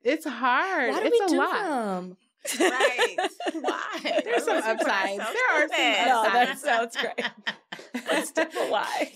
it's 0.03 0.25
hard. 0.25 0.91
Why 0.93 1.01
do 1.01 1.07
it's 1.07 1.19
we 1.21 1.27
a 1.27 1.29
do 1.29 1.37
lot. 1.37 1.65
them? 1.65 2.17
Right. 2.59 3.17
Why? 3.61 4.21
There's 4.25 4.45
some 4.45 4.57
Those 4.57 4.65
upsides. 4.65 5.17
so 5.27 5.33
There 5.33 5.55
are 5.55 5.61
some 5.61 5.71
stupid. 5.71 6.07
No, 6.07 6.23
that 6.23 6.59
sounds 6.59 6.97
great. 6.97 8.05
Let's 8.11 8.33
do 8.33 8.45
the 8.45 8.67
why. 8.69 9.13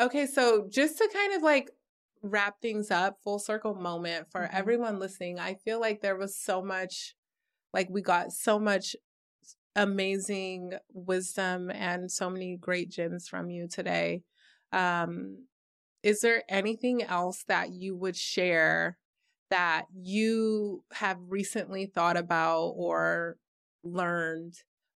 okay, 0.00 0.26
so 0.26 0.66
just 0.68 0.98
to 0.98 1.08
kind 1.12 1.34
of 1.34 1.42
like 1.42 1.70
wrap 2.22 2.60
things 2.60 2.90
up, 2.90 3.18
full 3.22 3.38
circle 3.38 3.74
moment 3.74 4.30
for 4.30 4.42
Mhm. 4.42 4.54
everyone 4.54 4.98
listening, 4.98 5.38
I 5.38 5.54
feel 5.54 5.80
like 5.80 6.00
there 6.00 6.16
was 6.16 6.36
so 6.36 6.62
much, 6.62 7.14
like 7.72 7.88
we 7.90 8.00
got 8.02 8.32
so 8.32 8.58
much 8.58 8.96
amazing 9.76 10.74
wisdom 10.92 11.70
and 11.70 12.10
so 12.10 12.28
many 12.30 12.56
great 12.56 12.90
gems 12.90 13.28
from 13.28 13.50
you 13.50 13.68
today. 13.68 14.22
Um, 14.72 15.46
is 16.02 16.20
there 16.20 16.42
anything 16.48 17.02
else 17.02 17.44
that 17.44 17.70
you 17.70 17.94
would 17.96 18.16
share 18.16 18.98
that 19.50 19.86
you 19.94 20.84
have 20.92 21.18
recently 21.28 21.86
thought 21.86 22.16
about 22.16 22.68
or 22.76 23.36
learned 23.82 24.54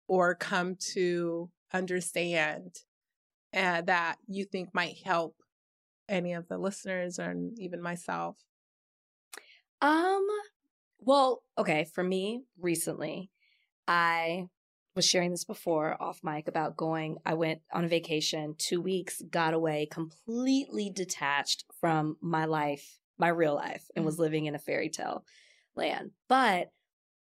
or 0.07 0.35
come 0.35 0.77
to 0.95 1.51
understand 1.73 2.77
uh, 3.55 3.83
that 3.83 4.17
you 4.27 4.45
think 4.45 4.75
might 4.75 4.97
help 5.05 5.37
any 6.09 6.33
of 6.33 6.49
the 6.49 6.59
listeners 6.59 7.19
and 7.19 7.59
even 7.59 7.83
myself? 7.83 8.37
Um, 9.81 10.27
Well, 11.01 11.43
okay, 11.57 11.85
for 11.95 12.03
me, 12.03 12.45
recently, 12.59 13.31
I 13.87 14.49
was 14.97 15.07
sharing 15.07 15.31
this 15.31 15.45
before 15.45 16.01
off 16.03 16.21
mic 16.25 16.49
about 16.49 16.77
going. 16.77 17.19
I 17.25 17.35
went 17.35 17.61
on 17.73 17.85
a 17.85 17.89
vacation, 17.89 18.57
two 18.59 18.81
weeks, 18.81 19.23
got 19.31 19.55
away, 19.55 19.87
completely 19.91 20.91
detached 20.91 21.65
from 21.81 22.17
my 22.21 22.47
life, 22.47 22.99
my 23.19 23.29
real 23.29 23.55
life, 23.55 23.85
and 23.95 24.05
was 24.05 24.19
living 24.19 24.47
in 24.47 24.55
a 24.55 24.59
fairy 24.59 24.89
tale 24.89 25.25
land. 25.77 26.13
But 26.29 26.69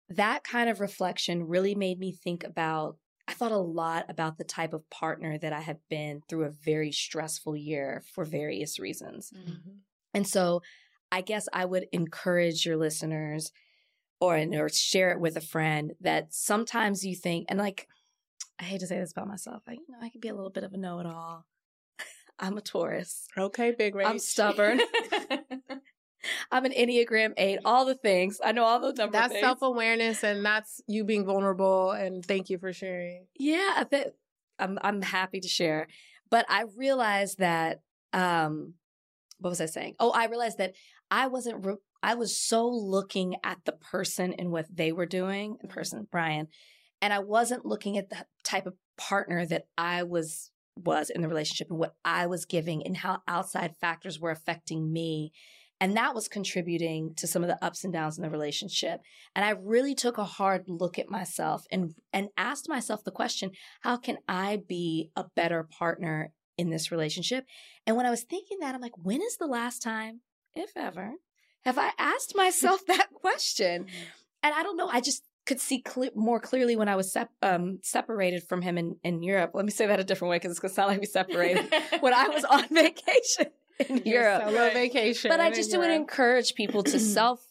that 0.09 0.43
kind 0.43 0.69
of 0.69 0.79
reflection 0.79 1.47
really 1.47 1.75
made 1.75 1.99
me 1.99 2.11
think 2.11 2.43
about. 2.43 2.97
I 3.27 3.33
thought 3.33 3.51
a 3.51 3.57
lot 3.57 4.05
about 4.09 4.39
the 4.39 4.43
type 4.43 4.73
of 4.73 4.89
partner 4.89 5.37
that 5.37 5.53
I 5.53 5.61
have 5.61 5.77
been 5.87 6.21
through 6.27 6.45
a 6.45 6.49
very 6.49 6.91
stressful 6.91 7.55
year 7.55 8.01
for 8.13 8.25
various 8.25 8.79
reasons. 8.79 9.31
Mm-hmm. 9.35 9.69
And 10.15 10.27
so 10.27 10.63
I 11.11 11.21
guess 11.21 11.47
I 11.53 11.65
would 11.65 11.87
encourage 11.91 12.65
your 12.65 12.77
listeners 12.77 13.51
or 14.19 14.35
or 14.37 14.69
share 14.69 15.11
it 15.11 15.19
with 15.19 15.37
a 15.37 15.41
friend 15.41 15.93
that 16.01 16.33
sometimes 16.33 17.05
you 17.05 17.15
think 17.15 17.45
and 17.49 17.57
like 17.57 17.87
I 18.59 18.63
hate 18.63 18.81
to 18.81 18.87
say 18.87 18.99
this 18.99 19.11
about 19.11 19.27
myself. 19.27 19.63
I 19.67 19.73
you 19.73 19.85
know 19.89 19.99
I 20.01 20.09
can 20.09 20.21
be 20.21 20.27
a 20.27 20.35
little 20.35 20.49
bit 20.49 20.63
of 20.63 20.73
a 20.73 20.77
know-it-all. 20.77 21.45
I'm 22.39 22.57
a 22.57 22.61
Taurus. 22.61 23.27
Okay, 23.37 23.73
big 23.77 23.95
Rach. 23.95 24.05
I'm 24.05 24.19
stubborn. 24.19 24.81
I'm 26.51 26.65
an 26.65 26.71
Enneagram 26.71 27.33
8, 27.37 27.59
all 27.63 27.85
the 27.85 27.95
things. 27.95 28.39
I 28.43 28.51
know 28.51 28.63
all 28.63 28.79
those 28.79 28.95
number 28.95 29.17
That's 29.17 29.39
self 29.39 29.61
awareness 29.61 30.23
and 30.23 30.43
that's 30.43 30.81
you 30.87 31.03
being 31.03 31.25
vulnerable. 31.25 31.91
And 31.91 32.25
thank 32.25 32.49
you 32.49 32.57
for 32.57 32.73
sharing. 32.73 33.27
Yeah, 33.35 33.83
that, 33.91 34.15
I'm 34.57 34.77
I'm 34.81 35.01
happy 35.01 35.39
to 35.39 35.47
share. 35.47 35.87
But 36.29 36.45
I 36.49 36.65
realized 36.75 37.39
that 37.39 37.81
um 38.13 38.73
what 39.39 39.51
was 39.51 39.61
I 39.61 39.67
saying? 39.67 39.95
Oh, 39.99 40.11
I 40.11 40.25
realized 40.25 40.57
that 40.57 40.73
I 41.09 41.27
wasn't 41.27 41.65
re- 41.65 41.75
I 42.01 42.15
was 42.15 42.39
so 42.39 42.67
looking 42.67 43.35
at 43.43 43.59
the 43.65 43.73
person 43.73 44.33
and 44.33 44.51
what 44.51 44.65
they 44.73 44.91
were 44.91 45.05
doing, 45.05 45.57
the 45.61 45.67
person 45.67 46.07
Bryan, 46.11 46.47
and 47.01 47.13
I 47.13 47.19
wasn't 47.19 47.65
looking 47.65 47.97
at 47.97 48.09
the 48.09 48.25
type 48.43 48.65
of 48.65 48.75
partner 48.97 49.45
that 49.45 49.65
I 49.77 50.03
was 50.03 50.51
was 50.75 51.09
in 51.09 51.21
the 51.21 51.27
relationship 51.27 51.69
and 51.69 51.79
what 51.79 51.95
I 52.05 52.27
was 52.27 52.45
giving 52.45 52.85
and 52.85 52.97
how 52.97 53.21
outside 53.27 53.75
factors 53.81 54.19
were 54.19 54.31
affecting 54.31 54.91
me. 54.91 55.31
And 55.82 55.95
that 55.95 56.13
was 56.13 56.27
contributing 56.27 57.13
to 57.15 57.27
some 57.27 57.41
of 57.41 57.47
the 57.47 57.63
ups 57.63 57.84
and 57.84 57.93
downs 57.93 58.17
in 58.17 58.23
the 58.23 58.30
relationship. 58.30 59.01
And 59.36 59.45
I 59.45 59.51
really 59.51 59.95
took 59.95 60.17
a 60.17 60.25
hard 60.25 60.65
look 60.67 60.99
at 60.99 61.09
myself 61.09 61.65
and 61.71 61.95
and 62.11 62.30
asked 62.38 62.67
myself 62.67 63.03
the 63.03 63.11
question, 63.11 63.51
how 63.82 63.97
can 63.97 64.17
I 64.27 64.61
be 64.67 65.11
a 65.15 65.25
better 65.36 65.63
partner 65.63 66.32
in 66.57 66.69
this 66.69 66.91
relationship? 66.91 67.45
And 67.88 67.95
when 67.95 68.05
I 68.05 68.09
was 68.09 68.23
thinking 68.23 68.59
that, 68.59 68.75
I'm 68.75 68.82
like, 68.82 68.97
when 68.97 69.21
is 69.21 69.38
the 69.38 69.47
last 69.47 69.82
time, 69.82 70.21
if 70.53 70.71
ever, 70.75 71.13
have 71.63 71.77
I 71.77 71.91
asked 71.97 72.36
myself 72.36 72.86
that 72.88 73.07
question? 73.13 73.88
And 74.43 74.53
I 74.53 74.63
don't 74.63 74.77
know, 74.77 74.89
I 74.89 75.01
just 75.01 75.23
could 75.45 75.59
see 75.59 75.82
cle- 75.82 76.11
more 76.13 76.39
clearly 76.39 76.75
when 76.75 76.89
I 76.89 76.95
was 76.95 77.11
sep- 77.11 77.32
um, 77.41 77.80
separated 77.82 78.43
from 78.47 78.61
him 78.61 78.77
in, 78.77 78.97
in 79.03 79.23
Europe. 79.23 79.51
Let 79.53 79.65
me 79.65 79.71
say 79.71 79.88
that 79.88 79.99
a 79.99 80.03
different 80.03 80.30
way 80.30 80.36
because 80.36 80.51
it's 80.51 80.59
going 80.59 80.69
to 80.69 80.75
sound 80.75 80.89
like 80.89 80.99
we 80.99 81.07
separated. 81.07 81.73
when 82.01 82.13
I 82.13 82.27
was 82.27 82.43
on 82.43 82.67
vacation 82.71 83.47
in 83.89 84.01
Europe. 84.05 84.43
Solo 84.43 84.59
Right. 84.59 84.73
vacation. 84.73 85.30
But 85.30 85.39
I 85.39 85.49
just 85.49 85.71
would 85.71 85.86
Europe. 85.86 86.01
encourage 86.01 86.53
people 86.55 86.84
to 86.84 86.99
self. 86.99 87.45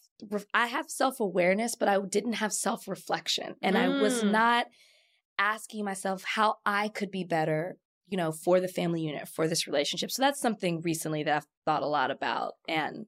I 0.52 0.66
have 0.66 0.90
self 0.90 1.20
awareness, 1.20 1.74
but 1.76 1.88
I 1.88 1.98
didn't 2.00 2.34
have 2.34 2.52
self 2.52 2.88
reflection, 2.88 3.54
and 3.62 3.78
I 3.78 3.88
was 3.88 4.22
Mm. 4.22 4.30
not 4.32 4.66
asking 5.38 5.84
myself 5.84 6.24
how 6.24 6.56
I 6.66 6.88
could 6.88 7.10
be 7.12 7.22
better, 7.22 7.76
you 8.08 8.16
know, 8.16 8.32
for 8.32 8.58
the 8.58 8.66
family 8.68 9.02
unit, 9.02 9.28
for 9.28 9.46
this 9.46 9.66
relationship. 9.68 10.10
So 10.10 10.22
that's 10.22 10.40
something 10.40 10.80
recently 10.80 11.22
that 11.22 11.36
I've 11.36 11.46
thought 11.64 11.82
a 11.84 11.86
lot 11.86 12.10
about, 12.10 12.54
and 12.66 13.06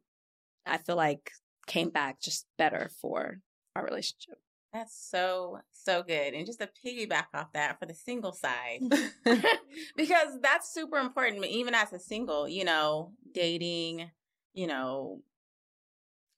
I 0.65 0.79
feel 0.79 0.97
like 0.97 1.33
came 1.67 1.91
back 1.91 2.21
just 2.21 2.47
better 2.57 2.91
for 3.01 3.41
our 3.75 3.85
relationship. 3.85 4.39
That's 4.73 4.95
so, 5.11 5.59
so 5.73 6.03
good. 6.03 6.35
And 6.35 6.47
just 6.47 6.61
to 6.61 6.69
piggyback 6.85 7.27
off 7.35 7.53
that 7.55 7.79
for 7.81 7.87
the 7.87 7.95
single 7.95 8.33
side, 8.33 8.81
because 9.97 10.39
that's 10.41 10.73
super 10.73 10.97
important, 10.99 11.45
even 11.45 11.75
as 11.75 11.93
a 11.93 11.99
single, 11.99 12.49
you 12.49 12.65
know, 12.65 13.13
dating, 13.33 14.11
you 14.55 14.67
know, 14.69 15.23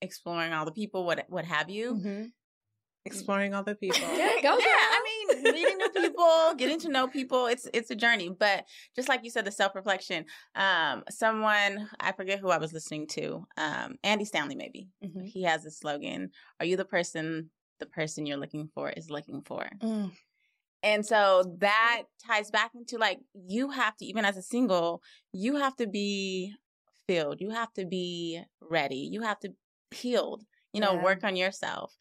exploring 0.00 0.52
all 0.52 0.64
the 0.64 0.72
people, 0.72 1.04
what 1.04 1.24
what 1.28 1.44
have 1.44 1.70
you. 1.70 2.30
exploring 3.04 3.54
all 3.54 3.62
the 3.62 3.74
people. 3.74 4.00
Yeah, 4.16 4.30
go 4.42 4.56
yeah. 4.58 4.66
I 4.66 5.02
mean, 5.34 5.42
meeting 5.52 5.76
new 5.78 5.90
people, 5.90 6.54
getting 6.56 6.78
to 6.80 6.88
know 6.88 7.08
people, 7.08 7.46
it's 7.46 7.68
it's 7.72 7.90
a 7.90 7.94
journey. 7.96 8.30
But 8.30 8.64
just 8.96 9.08
like 9.08 9.24
you 9.24 9.30
said, 9.30 9.44
the 9.44 9.52
self 9.52 9.74
reflection. 9.74 10.24
Um, 10.54 11.04
someone 11.10 11.88
I 12.00 12.12
forget 12.12 12.40
who 12.40 12.50
I 12.50 12.58
was 12.58 12.72
listening 12.72 13.06
to. 13.08 13.46
Um, 13.56 13.96
Andy 14.02 14.24
Stanley, 14.24 14.56
maybe 14.56 14.88
Mhm. 15.04 15.26
he 15.26 15.42
has 15.42 15.64
this 15.64 15.78
slogan: 15.78 16.30
"Are 16.60 16.66
you 16.66 16.76
the 16.76 16.84
person 16.84 17.50
the 17.82 17.90
person 17.90 18.26
you're 18.26 18.36
looking 18.36 18.68
for 18.74 18.90
is 18.90 19.10
looking 19.10 19.42
for?" 19.42 19.68
Mm. 19.80 20.12
And 20.82 21.06
so 21.06 21.54
that 21.58 22.04
ties 22.26 22.50
back 22.50 22.74
into 22.74 22.98
like 22.98 23.20
you 23.34 23.70
have 23.70 23.96
to, 23.98 24.04
even 24.04 24.24
as 24.24 24.36
a 24.36 24.42
single, 24.42 25.02
you 25.32 25.56
have 25.56 25.76
to 25.76 25.86
be 25.86 26.54
filled. 27.06 27.40
You 27.40 27.50
have 27.50 27.72
to 27.74 27.84
be 27.84 28.42
ready. 28.60 29.08
You 29.12 29.22
have 29.22 29.38
to 29.40 29.54
healed. 29.92 30.44
You 30.72 30.80
know, 30.80 30.94
Yeah. 30.94 31.02
work 31.02 31.22
on 31.22 31.36
yourself 31.36 31.96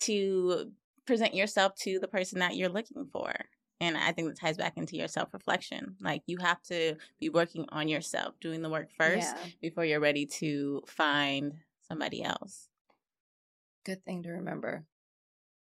to 0.00 0.72
present 1.06 1.34
yourself 1.34 1.74
to 1.76 1.98
the 1.98 2.08
person 2.08 2.40
that 2.40 2.56
you're 2.56 2.68
looking 2.68 3.06
for. 3.06 3.32
And 3.80 3.96
I 3.96 4.12
think 4.12 4.28
that 4.28 4.38
ties 4.38 4.56
back 4.56 4.76
into 4.76 4.96
your 4.96 5.08
self 5.08 5.32
reflection. 5.32 5.96
Like 6.00 6.22
you 6.26 6.38
have 6.38 6.62
to 6.64 6.96
be 7.18 7.28
working 7.28 7.66
on 7.70 7.88
yourself, 7.88 8.34
doing 8.40 8.62
the 8.62 8.70
work 8.70 8.90
first 8.96 9.36
Yeah. 9.36 9.46
before 9.60 9.84
you're 9.84 10.00
ready 10.00 10.26
to 10.26 10.82
find 10.86 11.62
somebody 11.80 12.22
else. 12.22 12.68
Good 13.84 14.04
thing 14.04 14.22
to 14.24 14.30
remember. 14.30 14.86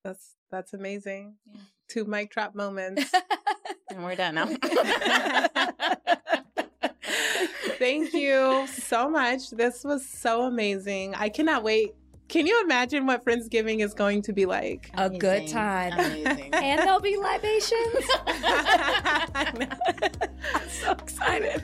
That's 0.07 0.35
that's 0.49 0.73
amazing. 0.73 1.35
Yeah. 1.45 1.59
Two 1.89 2.05
mic 2.05 2.31
drop 2.31 2.55
moments. 2.55 3.13
And 3.89 4.03
we're 4.03 4.15
done 4.15 4.35
now. 4.35 4.47
Thank 7.79 8.13
you 8.13 8.67
so 8.67 9.09
much. 9.09 9.49
This 9.51 9.85
was 9.85 10.05
so 10.05 10.41
amazing. 10.41 11.15
I 11.15 11.29
cannot 11.29 11.63
wait. 11.63 11.95
Can 12.27 12.45
you 12.45 12.61
imagine 12.65 13.05
what 13.05 13.23
Friendsgiving 13.23 13.79
is 13.79 13.93
going 13.93 14.23
to 14.23 14.33
be 14.33 14.45
like? 14.45 14.91
A 14.95 15.09
good 15.09 15.47
time. 15.47 15.93
Amazing. 15.93 16.49
and 16.53 16.81
there'll 16.81 16.99
be 16.99 17.15
libations. 17.15 18.09
I'm 20.53 20.69
so 20.69 20.91
excited. 20.91 21.63